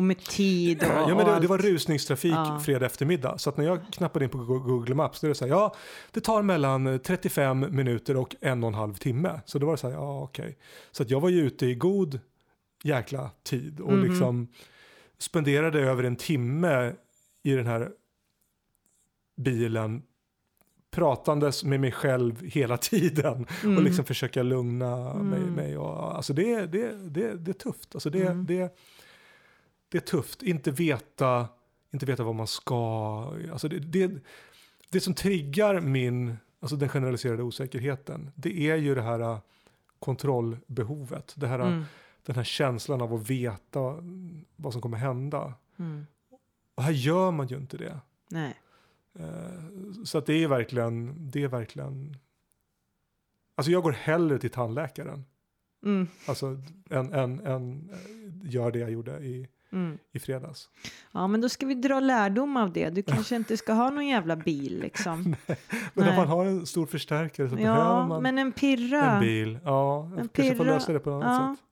Och 0.00 0.04
med 0.06 0.18
tid 0.18 0.78
och, 0.82 0.88
ja, 0.88 1.14
men 1.14 1.26
det, 1.26 1.40
det 1.40 1.46
var 1.46 1.58
rusningstrafik 1.58 2.32
Ja. 2.32 2.60
fredag 2.64 2.86
eftermiddag. 2.86 3.38
Så 3.38 3.50
att 3.50 3.56
när 3.56 3.64
jag 3.64 3.80
knappade 3.92 4.24
in 4.24 4.30
på 4.30 4.38
Go- 4.38 4.58
Google 4.58 4.94
Maps, 4.94 5.20
då 5.20 5.26
är 5.26 5.28
det 5.28 5.34
så 5.34 5.44
här, 5.44 5.52
ja, 5.52 5.74
det 6.10 6.20
tar 6.20 6.42
mellan 6.42 6.98
35 6.98 7.66
minuter 7.76 8.16
och 8.16 8.36
en 8.40 8.62
och 8.64 8.68
en 8.68 8.74
halv 8.74 8.94
timme. 8.94 9.40
Så 9.46 9.58
då 9.58 9.66
var 9.66 9.72
det 9.72 9.78
så 9.78 9.88
här, 9.88 9.94
ja 9.94 10.22
okej. 10.22 10.58
Så 10.90 11.02
att 11.02 11.10
jag 11.10 11.20
var 11.20 11.28
ju 11.28 11.40
ute 11.46 11.66
i 11.66 11.74
god 11.74 12.20
jäkla 12.82 13.30
tid 13.42 13.80
och 13.80 13.92
Mhm. 13.92 14.04
liksom 14.10 14.48
spenderade 15.18 15.80
över 15.80 16.02
en 16.04 16.16
timme 16.16 16.92
i 17.42 17.52
den 17.52 17.66
här 17.66 17.90
bilen 19.36 20.02
pratandes 20.90 21.64
med 21.64 21.80
mig 21.80 21.92
själv 21.92 22.42
hela 22.44 22.76
tiden 22.76 23.46
och 23.58 23.64
Mm. 23.64 23.84
liksom 23.84 24.04
försöka 24.04 24.42
lugna 24.42 25.14
mig. 25.14 25.40
Mm. 25.40 25.54
mig 25.54 25.78
och, 25.78 26.16
alltså 26.16 26.32
det, 26.32 26.66
det, 26.66 26.92
det, 27.10 27.34
det 27.36 27.50
är 27.50 27.52
tufft. 27.52 27.94
Alltså 27.94 28.10
det, 28.10 28.22
Mm. 28.26 28.46
det, 28.46 28.76
det 29.90 29.98
är 29.98 30.02
tufft. 30.02 30.42
Inte 30.42 30.70
veta, 30.70 31.48
inte 31.90 32.06
veta 32.06 32.24
vad 32.24 32.34
man 32.34 32.46
ska. 32.46 32.76
Alltså 33.52 33.68
det, 33.68 33.78
det, 33.78 34.12
det 34.90 35.00
som 35.00 35.14
triggar 35.14 35.80
min, 35.80 36.36
alltså 36.60 36.76
den 36.76 36.88
generaliserade 36.88 37.42
osäkerheten, 37.42 38.30
det 38.34 38.70
är 38.70 38.76
ju 38.76 38.94
det 38.94 39.02
här 39.02 39.20
äh, 39.20 39.38
kontrollbehovet. 39.98 41.34
Det 41.36 41.46
här, 41.46 41.58
äh, 41.58 41.66
Mm. 41.66 41.84
Den 42.22 42.36
här 42.36 42.44
känslan 42.44 43.00
av 43.00 43.14
att 43.14 43.30
veta 43.30 43.80
vad 44.56 44.72
som 44.72 44.82
kommer 44.82 44.96
hända. 44.96 45.54
Mm. 45.78 46.06
Och 46.74 46.82
här 46.82 46.92
gör 46.92 47.30
man 47.30 47.46
ju 47.46 47.56
inte 47.56 47.76
det. 47.76 48.00
Nej. 48.30 48.54
Eh, 49.18 50.02
Så 50.04 50.18
att 50.18 50.26
det 50.26 50.34
är 50.44 50.48
verkligen, 50.48 51.14
det 51.30 51.42
är 51.42 51.48
verkligen, 51.48 52.16
alltså 53.54 53.70
jag 53.72 53.82
går 53.82 53.92
hellre 53.92 54.38
till 54.38 54.50
tandläkaren. 54.50 55.24
Mm. 55.84 56.08
Alltså 56.26 56.58
än, 56.90 57.12
än 57.12 57.40
eh, 57.92 58.50
gör 58.50 58.70
det 58.70 58.78
jag 58.78 58.90
gjorde 58.90 59.18
i, 59.18 59.48
Mm. 59.72 59.98
i 60.12 60.18
fredags. 60.18 60.68
Ja, 61.12 61.26
men 61.26 61.40
då 61.40 61.48
ska 61.48 61.66
vi 61.66 61.74
dra 61.74 62.00
lärdom 62.00 62.56
av 62.56 62.72
det. 62.72 62.90
Du 62.90 63.02
kanske 63.02 63.36
inte 63.36 63.56
ska 63.56 63.72
ha 63.72 63.90
någon 63.90 64.06
jävla 64.06 64.36
bil 64.36 64.80
liksom. 64.80 65.22
Men 65.46 65.56
Nej. 65.94 66.10
om 66.10 66.16
man 66.16 66.26
har 66.28 66.46
en 66.46 66.66
stor 66.66 66.86
förstärkare 66.86 67.48
så 67.50 67.56
behöver 67.56 67.78
Ja, 67.80 68.06
man 68.06 68.22
men 68.22 68.38
en 68.38 68.52
pirra. 68.52 69.10
en 69.12 69.20
bil. 69.20 69.58
Ja, 69.64 70.10
En 70.18 70.28
kanske 70.28 70.54
får 70.56 70.64
lösa 70.64 70.92
det 70.92 71.00
på 71.00 71.10
något 71.10 71.24
Ja. 71.24 71.56
sätt. 71.56 71.66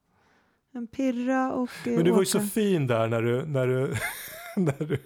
En 0.74 0.86
pirra 0.86 1.52
och 1.52 1.70
eh, 1.86 1.92
Men 1.94 2.04
du 2.04 2.10
var 2.10 2.18
ju 2.20 2.24
så 2.26 2.38
åka. 2.38 2.46
fin 2.46 2.86
där 2.86 3.06
när 3.08 3.22
du, 3.22 3.46
när 3.46 3.66
du, 3.66 3.94
när 4.64 4.86
du, 4.86 4.98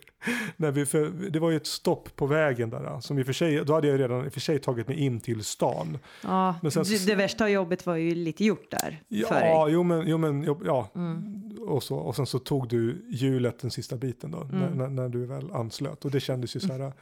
när 0.56 0.70
vi, 0.70 0.86
för, 0.86 1.10
det 1.30 1.38
var 1.38 1.50
ju 1.50 1.56
ett 1.56 1.66
stopp 1.66 2.16
på 2.16 2.26
vägen 2.26 2.70
där. 2.70 3.00
Som 3.00 3.18
i 3.18 3.22
och 3.22 3.26
för 3.26 3.32
sig, 3.32 3.64
då 3.64 3.74
hade 3.74 3.88
jag 3.88 4.00
redan 4.00 4.24
i 4.24 4.28
och 4.28 4.32
för 4.32 4.40
sig 4.40 4.58
tagit 4.58 4.88
mig 4.88 4.98
in 5.00 5.20
till 5.20 5.44
stan. 5.44 5.98
Ja, 6.22 6.54
Men 6.62 6.70
sen- 6.70 6.84
det, 6.84 7.06
det 7.06 7.14
värsta 7.14 7.48
jobbet 7.48 7.86
var 7.86 7.96
ju 7.96 8.14
lite 8.14 8.44
gjort 8.44 8.70
där. 8.70 9.02
Ja, 9.08 9.68
jo 9.68 9.82
men, 9.82 10.08
jo, 10.08 10.18
men 10.18 10.42
ja. 10.64 10.88
Mm. 10.94 11.42
Och, 11.60 11.82
så, 11.82 11.96
och 11.96 12.16
sen 12.16 12.26
så 12.26 12.38
tog 12.38 12.68
du 12.68 13.04
hjulet 13.08 13.58
den 13.58 13.70
sista 13.70 13.96
biten 13.96 14.30
då, 14.30 14.38
när, 14.52 14.66
Mm. 14.66 14.78
när, 14.78 14.88
när 14.88 15.08
du 15.08 15.26
väl 15.26 15.50
anslöt. 15.52 16.04
Och 16.04 16.10
det 16.10 16.20
kändes 16.20 16.56
ju 16.56 16.60
så 16.60 16.72
här, 16.72 16.92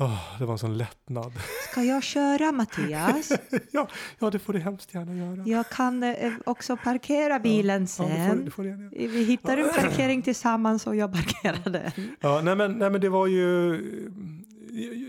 åh, 0.00 0.38
det 0.38 0.44
var 0.44 0.52
en 0.52 0.58
sån 0.58 0.78
lättnad. 0.78 1.32
Ska 1.70 1.82
jag 1.82 2.02
köra 2.02 2.52
Mattias? 2.52 3.32
ja, 3.72 3.88
ja, 4.18 4.30
det 4.30 4.38
får 4.38 4.52
du 4.52 4.58
hemskt 4.58 4.94
gärna 4.94 5.14
göra. 5.14 5.42
Jag 5.46 5.68
kan 5.68 6.02
eh, 6.02 6.32
också 6.46 6.76
parkera 6.76 7.38
bilen 7.38 7.86
Ja, 7.98 8.04
det 8.04 8.10
får, 8.10 8.16
sen. 8.28 8.44
det 8.44 8.50
får 8.50 8.62
du 8.62 8.68
gärna 8.68 8.82
göra. 8.82 8.92
Vi 9.12 9.24
hittar 9.24 9.56
en 9.56 9.68
parkering 9.68 10.22
tillsammans 10.22 10.86
och 10.86 10.96
jag 10.96 11.12
parkerar 11.12 11.70
den. 11.70 11.90
Ja, 12.20 12.40
nej, 12.44 12.56
men, 12.56 12.72
nej 12.72 12.90
men 12.90 13.00
det 13.00 13.08
var 13.08 13.26
ju, 13.26 13.80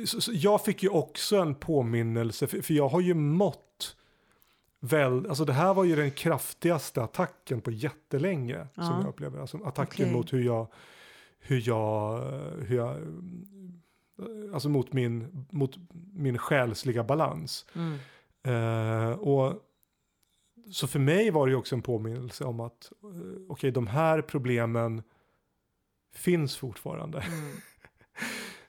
så 0.05 0.31
jag 0.33 0.63
fick 0.65 0.83
ju 0.83 0.89
också 0.89 1.37
en 1.37 1.55
påminnelse, 1.55 2.47
för, 2.47 2.73
jag 2.73 2.89
har 2.89 3.01
ju 3.01 3.13
mått 3.13 3.95
väl, 4.79 5.27
alltså 5.29 5.45
det 5.45 5.53
här 5.53 5.73
var 5.73 5.83
ju 5.83 5.95
den 5.95 6.11
kraftigaste 6.11 7.03
attacken 7.03 7.61
på 7.61 7.71
jättelänge 7.71 8.67
Ja. 8.73 8.83
som 8.83 8.99
jag 8.99 9.07
upplever. 9.09 9.39
Alltså 9.39 9.57
attacken 9.57 10.05
Okej. 10.05 10.13
mot 10.13 10.33
hur 10.33 10.41
jag, 10.43 10.67
hur 11.39 11.63
jag, 11.67 12.19
hur 12.67 12.75
jag, 12.77 12.95
alltså 14.53 14.69
mot 14.69 14.93
min, 14.93 15.45
mot 15.51 15.77
min 16.13 16.37
själsliga 16.37 17.03
balans. 17.03 17.65
Mm. 17.75 17.97
Eh, 18.43 19.11
och 19.11 19.53
så 20.71 20.87
för 20.87 20.99
mig 20.99 21.31
var 21.31 21.45
det 21.47 21.51
ju 21.51 21.57
också 21.57 21.75
en 21.75 21.81
påminnelse 21.81 22.43
om 22.45 22.59
att 22.59 22.91
eh, 23.03 23.41
okej, 23.49 23.71
de 23.71 23.87
här 23.87 24.21
problemen 24.21 25.03
finns 26.15 26.57
fortfarande. 26.57 27.19
Mm. 27.19 27.51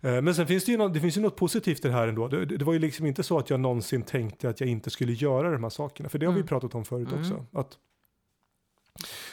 Eh, 0.05 0.23
Men 0.23 0.35
sen 0.35 0.47
finns 0.47 0.65
det 0.65 0.73
ju 0.73 0.79
något, 0.79 0.95
det 0.95 1.01
finns 1.01 1.17
ju 1.17 1.21
något 1.21 1.37
positivt 1.37 1.85
i 1.85 1.89
det 1.89 1.95
här 1.95 2.09
ändå. 2.09 2.29
Det, 2.29 2.45
det 2.47 2.65
var 2.65 2.73
ju 2.73 2.79
liksom 2.79 3.07
inte 3.07 3.23
så 3.23 3.39
att 3.39 3.51
jag 3.51 3.61
någonsin 3.61 4.03
tänkte 4.03 4.49
att 4.49 4.61
jag 4.61 4.69
inte 4.69 4.91
skulle 4.91 5.13
göra 5.13 5.51
de 5.51 5.63
här 5.63 5.71
sakerna. 5.71 6.09
För 6.09 6.19
det 6.19 6.27
har 6.27 6.33
vi 6.33 6.39
Mm. 6.39 6.49
pratat 6.49 6.75
om 6.75 6.85
förut 6.85 7.09
Mm. 7.09 7.21
också. 7.21 7.47
Att 7.53 7.79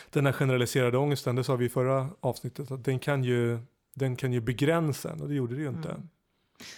den 0.10 0.26
här 0.26 0.34
generaliserade 0.34 0.98
ångesten, 0.98 1.36
det 1.36 1.44
sa 1.44 1.56
vi 1.56 1.66
i 1.66 1.70
förra 1.70 2.10
avsnittet, 2.20 2.72
att 2.72 2.84
den 2.86 3.00
kan 3.00 3.24
ju, 3.24 3.60
den 4.00 4.16
kan 4.16 4.34
ju 4.34 4.42
begränsa 4.42 5.12
en 5.12 5.22
och 5.22 5.30
det 5.30 5.36
gjorde 5.36 5.56
det 5.56 5.62
ju 5.62 5.68
inte. 5.70 5.90
Mm. 5.90 6.10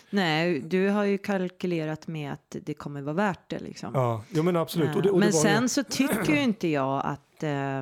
Nej, 0.09 0.59
du 0.59 0.89
har 0.89 1.03
ju 1.03 1.17
kalkylerat 1.17 2.07
med 2.07 2.33
att 2.33 2.55
det 2.61 2.73
kommer 2.73 3.01
vara 3.01 3.15
värt 3.15 3.49
det 3.49 3.59
liksom. 3.59 3.91
Ja, 3.93 4.23
jo 4.29 4.43
men 4.43 4.55
absolut. 4.55 4.89
Eh, 4.89 4.95
Och 4.95 5.01
det, 5.01 5.09
och 5.09 5.19
Men 5.19 5.27
det 5.29 5.35
var 5.35 5.41
sen 5.41 5.61
ju, 5.61 5.67
så 5.67 5.83
tycker 5.83 6.33
ju 6.33 6.41
inte 6.41 6.67
jag 6.67 7.01
att, 7.05 7.43
eh, 7.43 7.79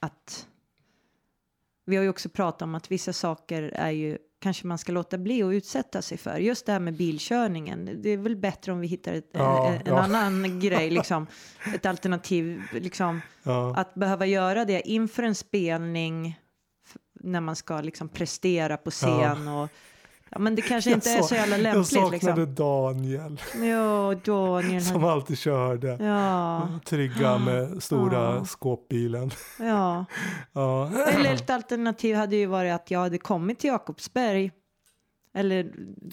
att... 0.00 0.46
Vi 1.86 1.96
har 1.96 2.02
ju 2.02 2.08
också 2.08 2.28
pratat 2.28 2.62
om 2.62 2.74
att 2.74 2.90
vissa 2.90 3.12
saker 3.12 3.62
är 3.62 3.90
ju 3.90 4.18
kanske 4.38 4.66
man 4.66 4.78
ska 4.78 4.92
låta 4.92 5.18
bli 5.18 5.42
och 5.42 5.48
utsätta 5.48 6.02
sig 6.02 6.18
för. 6.18 6.36
Just 6.38 6.66
det 6.66 6.72
här 6.72 6.80
med 6.80 6.96
bilkörningen. 6.96 7.90
Det 8.02 8.10
är 8.10 8.16
väl 8.16 8.36
bättre 8.36 8.72
om 8.72 8.80
vi 8.80 8.86
hittar 8.86 9.12
ett, 9.12 9.30
Ja, 9.32 9.68
en, 9.68 9.74
en 9.74 9.82
ja. 9.86 10.02
annan 10.02 10.60
grej, 10.60 10.90
liksom. 10.90 11.26
Ett 11.74 11.86
alternativ, 11.86 12.62
liksom. 12.72 13.20
ja, 13.42 13.74
Att 13.76 13.94
behöva 13.94 14.26
göra 14.26 14.64
det 14.64 14.88
inför 14.88 15.22
en 15.22 15.34
spelning 15.34 16.38
när 17.26 17.40
man 17.40 17.56
ska 17.56 17.80
liksom 17.80 18.08
prestera 18.08 18.76
på 18.76 18.90
scen 18.90 19.48
och 19.48 19.68
ja, 20.30 20.38
men 20.38 20.54
det 20.54 20.62
kanske 20.62 20.90
inte 20.92 21.10
är 21.10 21.16
Jag 21.16 21.24
så 21.24 21.34
jävla 21.34 21.56
jag 21.56 21.62
lämpligt 21.62 21.86
saknade 21.86 22.40
liksom. 22.40 22.54
Daniel 22.54 23.40
Ja, 23.70 24.14
Daniel. 24.24 24.82
som 24.84 25.04
alltid 25.04 25.38
körde. 25.38 25.88
ja, 26.04 26.68
Trygga 26.84 27.38
med 27.38 27.82
stora 27.82 28.34
Ja. 28.36 28.44
skåpbilen. 28.44 29.30
ja. 29.58 30.04
Ja. 30.52 30.90
Eller 31.08 31.34
ett 31.34 31.50
alternativ 31.50 32.16
hade 32.16 32.36
ju 32.36 32.46
varit 32.46 32.72
att 32.74 32.90
jag 32.90 33.00
hade 33.00 33.18
kommit 33.18 33.58
till 33.58 33.68
Jakobsberg. 33.68 34.50
Eller 35.36 35.62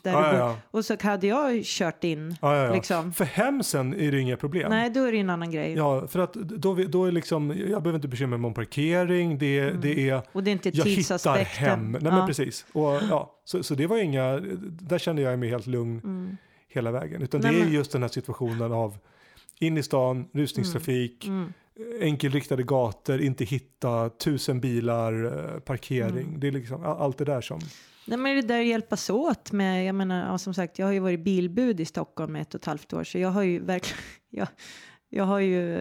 där 0.03 0.11
Ja, 0.11 0.31
du 0.33 0.37
bor. 0.39 0.55
Och 0.71 0.85
så 0.85 0.95
hade 1.01 1.27
jag 1.27 1.61
kört 1.63 2.03
in. 2.03 2.35
Ja. 2.41 2.73
Liksom. 2.73 3.13
För 3.13 3.25
hemsen 3.25 3.93
är 3.93 4.11
det 4.11 4.19
inga 4.19 4.37
problem. 4.37 4.69
Nej, 4.69 4.89
då 4.89 5.03
är 5.03 5.11
det 5.11 5.17
en 5.17 5.29
annan 5.29 5.51
grej. 5.51 5.73
Ja, 5.73 6.07
för 6.07 6.19
att 6.19 6.33
då, 6.33 6.75
då 6.75 7.05
är 7.05 7.11
liksom, 7.11 7.49
jag 7.49 7.83
behöver 7.83 7.95
inte 7.95 8.07
bekymra 8.07 8.37
mig 8.37 8.47
om 8.47 8.53
parkering, 8.53 9.37
det, 9.37 9.59
Mm. 9.59 9.81
det 9.81 10.09
är, 10.09 10.21
Och 10.31 10.43
det 10.43 10.49
är 10.49 10.51
inte 10.51 10.69
jag 10.73 10.85
hittar 10.85 11.37
hem. 11.43 11.91
Nej 11.91 12.11
men 12.11 12.27
precis. 12.27 12.65
Och, 12.73 12.83
ja, 13.09 13.39
så, 13.45 13.63
så 13.63 13.75
det 13.75 13.87
var 13.87 13.97
inga, 13.97 14.39
där 14.81 14.97
kände 14.97 15.21
jag 15.21 15.39
mig 15.39 15.49
helt 15.49 15.67
lugn 15.67 16.01
Mm. 16.03 16.37
hela 16.67 16.91
vägen. 16.91 17.21
Utan 17.21 17.41
Nej, 17.41 17.51
det 17.53 17.59
är 17.59 17.63
men- 17.63 17.73
just 17.73 17.91
den 17.91 18.01
här 18.01 18.09
situationen 18.09 18.71
av 18.71 18.97
in 19.59 19.77
i 19.77 19.83
stan, 19.83 20.25
rusningstrafik, 20.33 21.25
Mm. 21.27 21.53
enkelriktade 22.01 22.63
gator, 22.63 23.21
inte 23.21 23.45
hitta 23.45 24.09
tusen 24.09 24.59
bilar, 24.59 25.25
eh, 25.25 25.59
parkering. 25.59 26.27
Mm. 26.27 26.39
Det 26.39 26.47
är 26.47 26.51
liksom 26.51 26.83
allt 26.85 27.17
det 27.17 27.25
där 27.25 27.41
som... 27.41 27.59
Nej, 28.05 28.17
men 28.17 28.35
det 28.35 28.41
där 28.41 28.59
att 28.59 28.65
hjälpas 28.65 29.09
åt 29.09 29.51
med, 29.51 29.85
jag 29.85 29.95
menar, 29.95 30.27
ja, 30.31 30.37
som 30.37 30.53
sagt, 30.53 30.79
jag 30.79 30.85
har 30.85 30.93
ju 30.93 30.99
varit 30.99 31.19
bilbud 31.19 31.79
i 31.79 31.85
Stockholm 31.85 32.35
i 32.35 32.39
ett 32.39 32.53
och 32.53 32.59
ett 32.61 32.65
halvt 32.65 32.93
år, 32.93 33.03
så 33.03 33.17
jag 33.17 33.29
har 33.29 33.43
ju 33.43 33.59
verkligen, 33.59 34.03
jag, 34.29 34.47
jag 35.09 35.23
har 35.23 35.39
ju, 35.39 35.79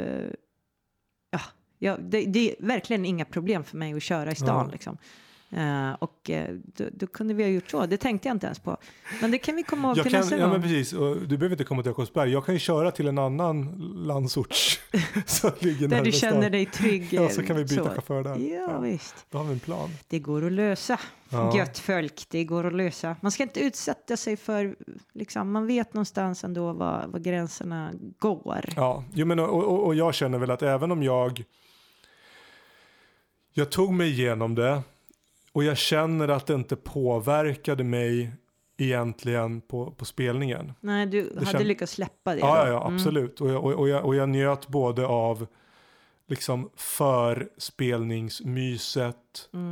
ja, 1.31 1.41
jag, 1.79 2.03
det, 2.03 2.25
det 2.27 2.51
är 2.51 2.67
verkligen 2.67 3.05
inga 3.05 3.25
problem 3.25 3.65
för 3.65 3.77
mig 3.77 3.95
att 3.95 4.03
köra 4.03 4.33
i 4.33 4.35
stan 4.35 4.67
Ja. 4.67 4.73
liksom. 4.73 4.99
Eh, 5.57 5.93
och 5.99 6.31
eh, 6.31 6.55
då, 6.65 6.85
då 6.93 7.07
kunde 7.07 7.35
vi 7.35 7.43
ha 7.43 7.51
gjort 7.51 7.71
så, 7.71 7.87
det 7.87 7.97
tänkte 7.97 8.29
jag 8.29 8.35
inte 8.35 8.47
ens 8.47 8.59
på. 8.59 8.77
Men 9.21 9.31
det 9.31 9.39
kan 9.39 9.57
vi 9.57 9.63
komma 9.63 9.89
ihåg 9.89 10.03
till 10.03 10.13
nästa 10.13 10.37
ja, 10.37 10.47
men 10.47 10.51
gång. 10.51 10.63
precis, 10.63 10.93
och 10.93 11.17
du 11.17 11.37
behöver 11.39 11.51
inte 11.51 11.65
komma 11.65 11.83
till 11.83 11.91
Jakobsberg. 11.91 12.33
Jag 12.33 12.47
kan 12.47 12.55
ju 12.55 12.59
köra 12.59 12.91
till 12.91 13.09
en 13.09 13.19
annan 13.19 13.65
landsort 14.07 14.55
som 15.27 15.51
ligger 15.59 15.89
Där 15.89 16.05
du 16.05 16.13
känner 16.13 16.41
stan. 16.41 16.53
dig 16.53 16.67
trygg. 16.67 17.09
Ja, 17.11 17.29
så 17.29 17.43
kan 17.43 17.57
vi 17.57 17.65
byta 17.65 17.85
så. 17.85 17.91
chaufför 17.91 18.23
där. 18.23 18.37
Ja, 18.37 18.79
visst. 18.79 19.27
Då 19.31 19.39
har 19.39 19.45
vi 19.45 19.53
en 19.53 19.61
plan. 19.61 19.91
Det 20.09 20.19
går 20.19 20.47
att 20.47 20.53
lösa. 20.53 21.01
Ja. 21.29 21.57
Gött 21.57 21.79
folk, 21.79 22.27
det 22.29 22.45
går 22.45 22.67
att 22.67 22.73
lösa. 22.73 23.17
Man 23.21 23.33
ska 23.33 23.43
inte 23.43 23.61
utsätta 23.61 24.17
sig 24.17 24.37
för, 24.37 24.77
liksom, 25.13 25.53
man 25.53 25.67
vet 25.67 25.95
någonstans 25.95 26.45
ändå 26.45 26.73
var, 26.73 27.07
var 27.07 27.19
gränserna 27.19 27.93
går. 28.19 28.65
Ja, 28.77 29.05
jo, 29.15 29.27
men, 29.27 29.39
och, 29.39 29.65
och, 29.65 29.87
och 29.87 29.95
jag 29.95 30.15
känner 30.15 30.39
väl 30.39 30.51
att 30.51 30.63
även 30.63 30.91
om 30.93 31.03
jag 31.03 31.45
jag 33.55 33.71
tog 33.71 33.93
mig 33.93 34.11
igenom 34.11 34.55
det 34.55 34.83
och 35.53 35.65
jag 35.65 35.77
känner 35.77 36.29
att 36.29 36.47
det 36.47 36.55
inte 36.55 36.77
påverkade 36.77 37.85
mig 37.85 38.33
egentligen 38.79 39.61
på, 39.61 39.91
på 39.91 40.05
spelningen. 40.05 40.73
Nej, 40.81 41.07
du 41.07 41.33
hade 41.35 41.47
känd- 41.47 41.65
lyckats 41.67 41.93
släppa 41.93 42.35
det. 42.35 42.41
Ja, 42.41 42.69
ja, 42.69 42.81
Mm. 42.87 42.95
absolut. 42.95 43.41
Och, 43.41 43.51
jag, 43.51 43.65
och, 43.65 43.89
jag, 43.89 44.05
och 44.05 44.15
jag 44.15 44.29
njöt 44.29 44.69
både 44.69 45.07
av 45.07 45.47
liksom 46.27 46.71
förspelningsmyset 46.77 49.17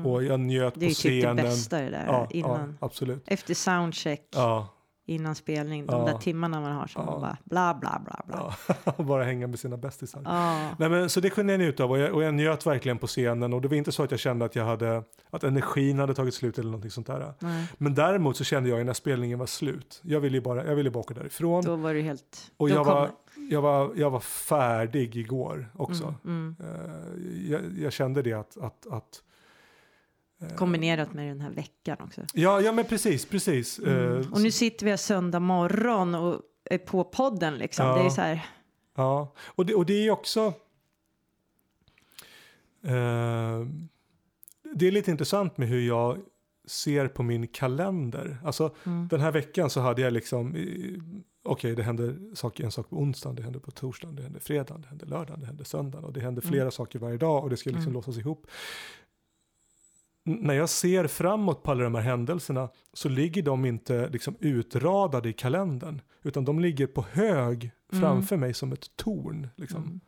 och 0.05 0.25
jag 0.25 0.41
njöt 0.41 0.77
Mm. 0.77 0.81
Det 0.81 0.87
är 0.87 0.87
på 0.87 0.91
ju 0.91 0.95
typ 0.95 1.03
det 1.03 1.21
scenen. 1.21 1.37
bästa 1.37 1.79
det 1.81 1.91
där 1.91 2.05
ja, 2.07 2.29
innan. 2.31 2.77
ja, 2.81 2.87
absolut. 2.87 3.23
Efter 3.27 3.55
soundcheck, 3.55 4.29
Ja, 4.31 4.69
innan 5.11 5.35
spelning, 5.35 5.87
de 5.87 6.01
Ja. 6.01 6.13
där 6.13 6.19
timmarna 6.19 6.61
man 6.61 6.73
har 6.73 6.87
som 6.87 7.05
Ja. 7.07 7.11
man 7.11 7.21
bara 7.21 7.37
bla 7.45 7.75
bla 7.81 8.03
bla 8.05 8.23
bla. 8.27 8.55
ja. 8.87 8.93
och 8.97 9.05
bara 9.13 9.25
hänga 9.25 9.47
med 9.47 9.59
sina 9.59 9.77
bästisar. 9.77 10.23
Ja. 10.25 10.71
Nej, 10.79 10.89
men, 10.89 11.11
så 11.11 11.21
det 11.21 11.31
kunde 11.31 11.53
jag 11.53 11.61
njuta 11.61 11.85
av 11.85 11.91
och 11.91 11.99
jag, 11.99 12.15
och 12.15 12.23
jag 12.23 12.35
njöt 12.35 12.67
verkligen 12.67 12.99
på 12.99 13.07
scenen 13.07 13.53
och 13.53 13.61
det 13.61 13.69
var 13.69 13.77
inte 13.77 13.93
så 13.93 14.03
att 14.03 14.11
jag 14.11 14.21
kände 14.21 14.45
att 14.45 14.57
jag 14.57 14.65
hade 14.65 15.03
att 15.31 15.45
energin 15.45 15.99
hade 15.99 16.15
tagit 16.15 16.35
slut 16.35 16.59
eller 16.59 16.71
någonting 16.71 16.91
sånt 16.91 17.07
där. 17.07 17.35
Nej, 17.39 17.67
Men 17.79 17.95
däremot 17.95 18.37
så 18.37 18.45
kände 18.45 18.69
jag 18.71 18.87
när 18.87 18.93
spelningen 18.93 19.39
var 19.39 19.47
slut. 19.47 20.01
Jag 20.05 20.21
ville 20.21 20.37
ju 20.37 20.41
bara, 20.43 20.67
jag 20.67 20.75
ville 20.77 20.91
bara 20.91 21.01
åka 21.01 21.15
därifrån 21.15 21.65
då 21.65 21.77
var 21.77 21.95
du 21.95 22.01
helt... 22.01 22.53
och 22.57 22.69
då 22.69 22.75
jag 22.75 22.85
var, 22.85 23.11
jag, 23.51 23.63
var, 23.63 23.93
jag 23.97 24.11
var 24.11 24.21
färdig 24.21 25.17
igår 25.17 25.69
också. 25.77 26.15
Mm, 26.25 26.57
Eh, 26.61 27.51
jag, 27.51 27.61
jag 27.79 27.93
kände 27.93 28.23
det 28.23 28.33
att, 28.33 28.57
att, 28.57 28.63
att 28.63 28.87
mm. 28.91 29.03
Kombinerat 30.57 31.13
med 31.15 31.29
den 31.29 31.41
här 31.41 31.51
veckan 31.51 31.97
också. 32.01 32.21
ja, 32.35 32.61
ja 32.61 32.73
men 32.73 32.85
precis, 32.85 33.27
precis. 33.27 33.79
Mm. 33.79 34.17
Eh, 34.21 34.33
Och 34.33 34.41
nu 34.41 34.51
sitter 34.51 34.85
vi 34.85 34.91
här 34.91 34.97
söndag 34.97 35.41
morgon 35.41 36.15
och 36.15 36.43
är 36.65 36.79
på 36.79 37.05
podden 37.05 37.55
liksom. 37.59 37.87
Ja. 37.87 37.95
Det 37.99 38.05
är 38.05 38.11
så 38.11 38.21
här, 38.21 38.47
Ja, 38.97 39.33
och 39.39 39.67
det, 39.67 39.75
och 39.75 39.87
det 39.87 40.07
är 40.07 40.11
också... 40.11 40.53
Eh, 42.85 43.67
det 44.75 44.87
är 44.87 44.91
lite 44.91 45.11
intressant 45.11 45.59
med 45.59 45.69
hur 45.69 45.81
jag 45.87 46.19
ser 46.67 47.09
på 47.09 47.23
min 47.23 47.47
kalender. 47.49 48.39
Alltså 48.45 48.75
Mm. 48.85 49.09
den 49.09 49.21
här 49.21 49.33
veckan 49.33 49.71
så 49.71 49.81
hade 49.81 50.03
jag 50.03 50.13
liksom... 50.13 50.55
eh, 50.55 51.03
Okej, 51.43 51.75
det 51.77 51.83
hände 51.83 52.37
sak, 52.37 52.61
en 52.61 52.73
sak 52.73 52.91
på 52.91 52.97
onsdagen, 52.97 53.37
det 53.37 53.43
hände 53.43 53.61
på 53.61 53.71
torsdagen, 53.71 54.17
det 54.17 54.23
hände 54.23 54.41
fredagen, 54.41 54.81
det 54.81 54.89
hände 54.89 55.07
lördagen, 55.07 55.41
det 55.41 55.47
hände 55.47 55.65
söndagen 55.65 56.05
och 56.05 56.13
det 56.13 56.21
hände 56.21 56.41
Mm. 56.41 56.53
flera 56.53 56.71
saker 56.71 56.99
varje 56.99 57.17
dag 57.17 57.43
och 57.45 57.51
det 57.51 57.57
ska 57.57 57.71
liksom 57.71 57.83
Mm. 57.83 57.95
låsas 57.95 58.17
ihop. 58.19 58.47
När 60.35 60.55
jag 60.55 60.69
ser 60.69 61.07
framåt 61.07 61.63
på 61.63 61.71
alla 61.71 61.83
de 61.85 61.95
här 61.95 62.03
händelserna 62.03 62.69
så 62.93 63.09
ligger 63.09 63.43
de 63.43 63.65
inte 63.65 64.09
liksom 64.09 64.37
utradade 64.41 65.29
i 65.29 65.33
kalendern 65.33 66.01
utan 66.23 66.45
de 66.45 66.61
ligger 66.61 66.87
på 66.87 67.05
hög 67.13 67.71
Mm. 67.93 68.03
framför 68.03 68.37
mig 68.37 68.55
som 68.55 68.73
ett 68.73 68.97
torn. 68.97 69.49
Liksom. 69.57 69.83
Mm. 69.83 70.01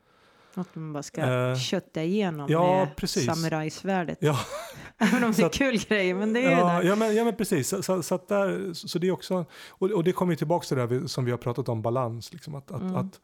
Något 0.55 0.75
man 0.75 0.93
bara 0.93 1.03
ska 1.03 1.20
Eh, 1.20 1.57
kötta 1.57 2.03
igenom 2.03 2.47
ja, 2.51 2.77
med 2.85 2.97
precis. 2.97 3.27
samurajsvärdet. 3.27 4.18
Ja, 4.20 4.39
Även 4.99 5.25
om 5.25 5.31
det 5.31 5.35
Så 5.35 5.43
är 5.43 5.47
att- 5.47 5.53
kul 5.55 5.79
grejer, 5.89 6.14
men 6.14 6.33
det 6.33 6.41
är 6.41 6.51
ju 6.51 6.51
ja, 6.51 6.66
där. 6.66 6.83
ja, 6.83 6.97
men, 6.97 7.14
ja 7.14 7.25
men 7.25 7.37
precis. 7.37 7.68
Så, 7.68 7.83
så, 7.83 8.03
så, 8.03 8.18
där, 8.29 8.73
så 8.75 8.99
det 8.99 9.07
är 9.09 9.12
också, 9.12 9.45
och, 9.68 9.91
och 9.91 10.05
det 10.05 10.12
kommer 10.12 10.33
ju 10.33 10.37
tillbaka 10.37 10.64
till 10.66 10.77
det 10.77 10.83
här 10.83 11.07
som 11.07 11.25
vi 11.25 11.31
har 11.31 11.39
pratat 11.39 11.68
om, 11.68 11.83
balans. 11.83 12.33
Liksom, 12.33 12.55
att, 12.55 12.70
att, 12.73 12.81
Mm. 12.81 12.97
att 12.97 13.20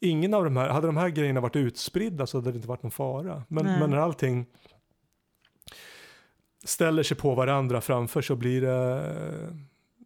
ingen 0.00 0.34
av 0.34 0.44
de 0.44 0.56
här, 0.56 0.68
hade 0.68 0.86
de 0.86 0.96
här 0.96 1.08
grejerna 1.08 1.40
varit 1.40 1.56
utspridda 1.56 2.26
så 2.26 2.38
hade 2.38 2.50
det 2.52 2.56
inte 2.56 2.68
varit 2.68 2.82
någon 2.82 2.90
fara. 2.92 3.42
Men, 3.48 3.64
Nej. 3.64 3.80
men 3.80 3.90
när 3.90 3.96
allting 3.98 4.46
ställer 6.64 7.02
sig 7.02 7.16
på 7.16 7.34
varandra 7.34 7.80
framför 7.80 8.22
så 8.22 8.36
blir 8.36 8.60
det, 8.60 9.54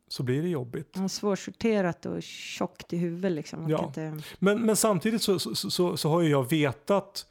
så 0.08 0.22
blir 0.22 0.42
det 0.42 0.48
jobbigt. 0.48 0.96
Mm, 0.96 1.08
Svårsorterat 1.08 2.06
och 2.06 2.22
tjockt 2.22 2.92
i 2.92 2.96
huvudet 2.96 3.32
liksom. 3.32 3.60
Man 3.62 3.70
Ja. 3.70 3.84
inte... 3.86 4.18
Men, 4.38 4.60
men 4.66 4.76
samtidigt 4.76 5.22
så, 5.22 5.38
så, 5.38 5.54
så, 5.54 5.96
så 5.96 6.08
har 6.08 6.20
ju 6.22 6.28
jag 6.30 6.50
vetat, 6.50 7.26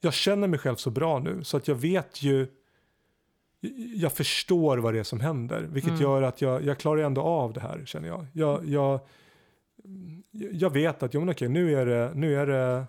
jag 0.00 0.14
känner 0.14 0.48
mig 0.48 0.58
själv 0.58 0.76
så 0.76 0.90
bra 0.90 1.18
nu 1.18 1.44
så 1.44 1.56
att 1.56 1.68
jag 1.68 1.74
vet 1.74 2.22
ju, 2.22 2.46
jag 3.94 4.12
förstår 4.12 4.78
vad 4.78 4.94
det 4.94 5.00
är 5.00 5.04
som 5.04 5.20
händer. 5.20 5.60
Vilket 5.62 5.90
Mm. 5.90 6.02
gör 6.02 6.22
att 6.22 6.40
jag, 6.40 6.64
jag 6.64 6.78
klarar 6.78 7.02
ändå 7.02 7.20
av 7.20 7.52
det 7.52 7.60
här 7.60 7.82
känner 7.86 8.08
jag. 8.08 8.26
Jag, 8.32 8.68
jag, 8.68 9.00
jag 10.52 10.70
vet 10.70 11.02
att 11.02 11.14
ja, 11.14 11.20
men 11.20 11.28
okej, 11.30 11.48
nu, 11.48 11.74
är 11.74 11.86
det, 11.86 12.12
nu 12.14 12.36
är 12.36 12.46
det 12.46 12.84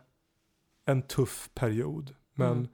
en 0.85 1.01
tuff 1.01 1.49
period. 1.53 2.15
Men, 2.33 2.51
Mm. 2.51 2.67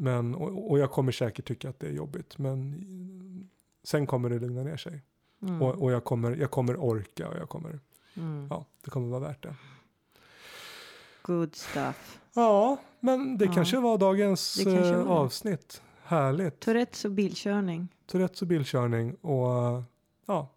Men, 0.00 0.34
och, 0.34 0.70
och 0.70 0.78
jag 0.78 0.90
kommer 0.90 1.12
säkert 1.12 1.44
tycka 1.48 1.68
att 1.68 1.80
det 1.80 1.86
är 1.86 1.92
jobbigt. 1.92 2.38
Men 2.38 3.48
sen 3.84 4.06
kommer 4.06 4.30
det 4.30 4.38
lugna 4.38 4.62
ner 4.62 4.76
sig. 4.76 5.02
Mm. 5.42 5.62
Och, 5.62 5.82
och 5.82 5.92
jag, 5.92 6.04
kommer, 6.04 6.36
jag 6.36 6.50
kommer 6.50 6.76
orka 6.76 7.28
och 7.28 7.36
jag 7.36 7.48
kommer, 7.48 7.80
Mm. 8.16 8.46
ja, 8.50 8.64
det 8.84 8.90
kommer 8.90 9.08
vara 9.08 9.20
värt 9.20 9.42
det. 9.42 9.54
Good 11.22 11.54
stuff. 11.56 12.20
Ja, 12.34 12.76
men 13.00 13.38
det 13.38 13.44
Ja. 13.44 13.52
kanske 13.52 13.80
var 13.80 13.98
dagens 13.98 14.54
Det 14.54 14.64
kanske 14.64 14.88
eh, 14.88 14.96
var 14.96 15.04
det. 15.04 15.10
avsnitt. 15.10 15.82
Härligt. 16.04 16.60
Tourettes 16.60 17.04
och 17.04 17.10
bilkörning. 17.10 17.88
Tourettes 18.06 18.42
och 18.42 18.48
bilkörning 18.48 19.14
och 19.14 19.54
eh, 19.76 19.82
ja, 20.26 20.48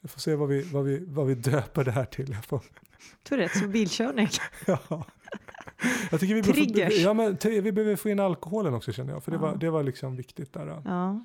vi 0.00 0.08
får 0.08 0.20
se 0.20 0.34
vad 0.34 0.48
vi, 0.48 0.62
vad 0.62 0.84
vi, 0.84 1.04
vad 1.06 1.26
vi 1.26 1.34
döper 1.34 1.84
det 1.84 1.90
här 1.90 2.04
till. 2.04 2.30
Jag, 2.30 2.44
får, 2.44 2.60
Tourettes 3.22 3.62
och 3.62 3.68
bilkörning. 3.68 4.28
ja. 4.66 5.04
Jag 6.10 6.20
tycker 6.20 6.34
vi, 6.34 6.42
behöver 6.42 7.02
ja, 7.02 7.14
men, 7.14 7.36
vi 7.42 7.72
behöver 7.72 7.96
få 7.96 8.08
in 8.08 8.20
alkoholen 8.20 8.74
också 8.74 8.92
känner 8.92 9.12
jag, 9.12 9.22
för 9.24 9.30
det, 9.30 9.36
Ja. 9.36 9.40
var, 9.40 9.56
det 9.56 9.70
var 9.70 9.82
liksom 9.82 10.16
viktigt 10.16 10.52
där. 10.52 10.66
Uh, 10.68 10.76
Ja. 10.84 11.20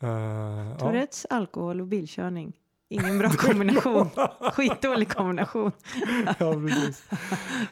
ja. 0.00 0.76
Tourettes, 0.78 1.26
alkohol 1.30 1.80
och 1.80 1.86
bilkörning. 1.86 2.52
Ingen 2.92 3.18
bra 3.18 3.28
kombination. 3.30 4.08
Skitdålig 4.52 5.08
kombination. 5.08 5.72
ja, 6.38 6.52
precis. 6.54 7.08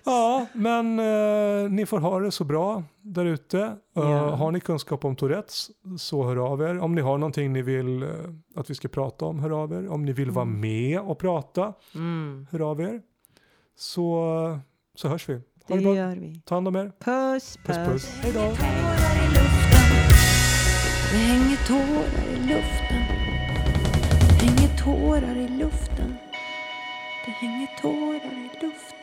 ja, 0.05 0.47
men 0.53 0.99
eh, 0.99 1.71
ni 1.71 1.87
får 1.87 1.99
ha 1.99 2.21
det 2.21 2.31
så 2.31 2.45
bra 2.45 2.83
där 3.01 3.25
ute. 3.25 3.77
Ja. 3.93 4.35
Har 4.35 4.53
ni 4.53 4.61
kunskap 4.61 5.05
om 5.05 5.17
Tourettes 5.17 5.71
så 5.99 6.25
hör 6.25 6.37
av 6.53 6.63
er. 6.63 6.79
Om 6.79 6.95
ni 6.95 7.01
har 7.01 7.19
någonting 7.19 7.53
ni 7.53 7.63
vill 7.63 8.03
eh, 8.03 8.09
att 8.57 8.71
vi 8.71 8.75
ska 8.75 8.89
prata 8.89 9.25
om, 9.25 9.39
hör 9.41 9.51
av 9.63 9.73
er. 9.73 9.89
Om 9.89 10.05
ni 10.05 10.13
vill 10.13 10.31
vara 10.31 10.43
Mm. 10.47 10.61
med 10.61 11.01
och 11.01 11.19
prata, 11.19 11.73
Mm. 11.95 12.47
hör 12.51 12.71
av 12.71 12.81
er. 12.81 13.03
Så, 13.77 14.59
så 14.95 15.09
hörs 15.09 15.29
vi. 15.29 15.41
Det 15.69 15.83
bra. 15.83 15.95
gör 15.97 16.17
vi. 16.17 16.41
Ta 16.45 16.55
hand 16.55 16.69
om 16.69 16.77
er. 16.77 16.93
Puss, 16.99 17.59
Puss 17.65 17.77
puss. 17.77 18.19
Hej 18.23 18.33
då. 18.33 18.41
Tårar 18.41 19.17
i 19.25 19.29
luften. 19.29 19.85
Det 21.13 21.19
hänger 21.19 21.57
tårar 21.67 22.27
i 22.35 22.37
luften. 22.37 23.03
Det 24.41 24.47
hänger 24.47 24.79
tårar 24.85 25.37
i 25.37 25.49
luften. 25.49 26.17
Det 27.25 27.31
hänger 27.31 27.69
tårar 27.83 28.33
i 28.39 28.51
luften. 28.63 28.98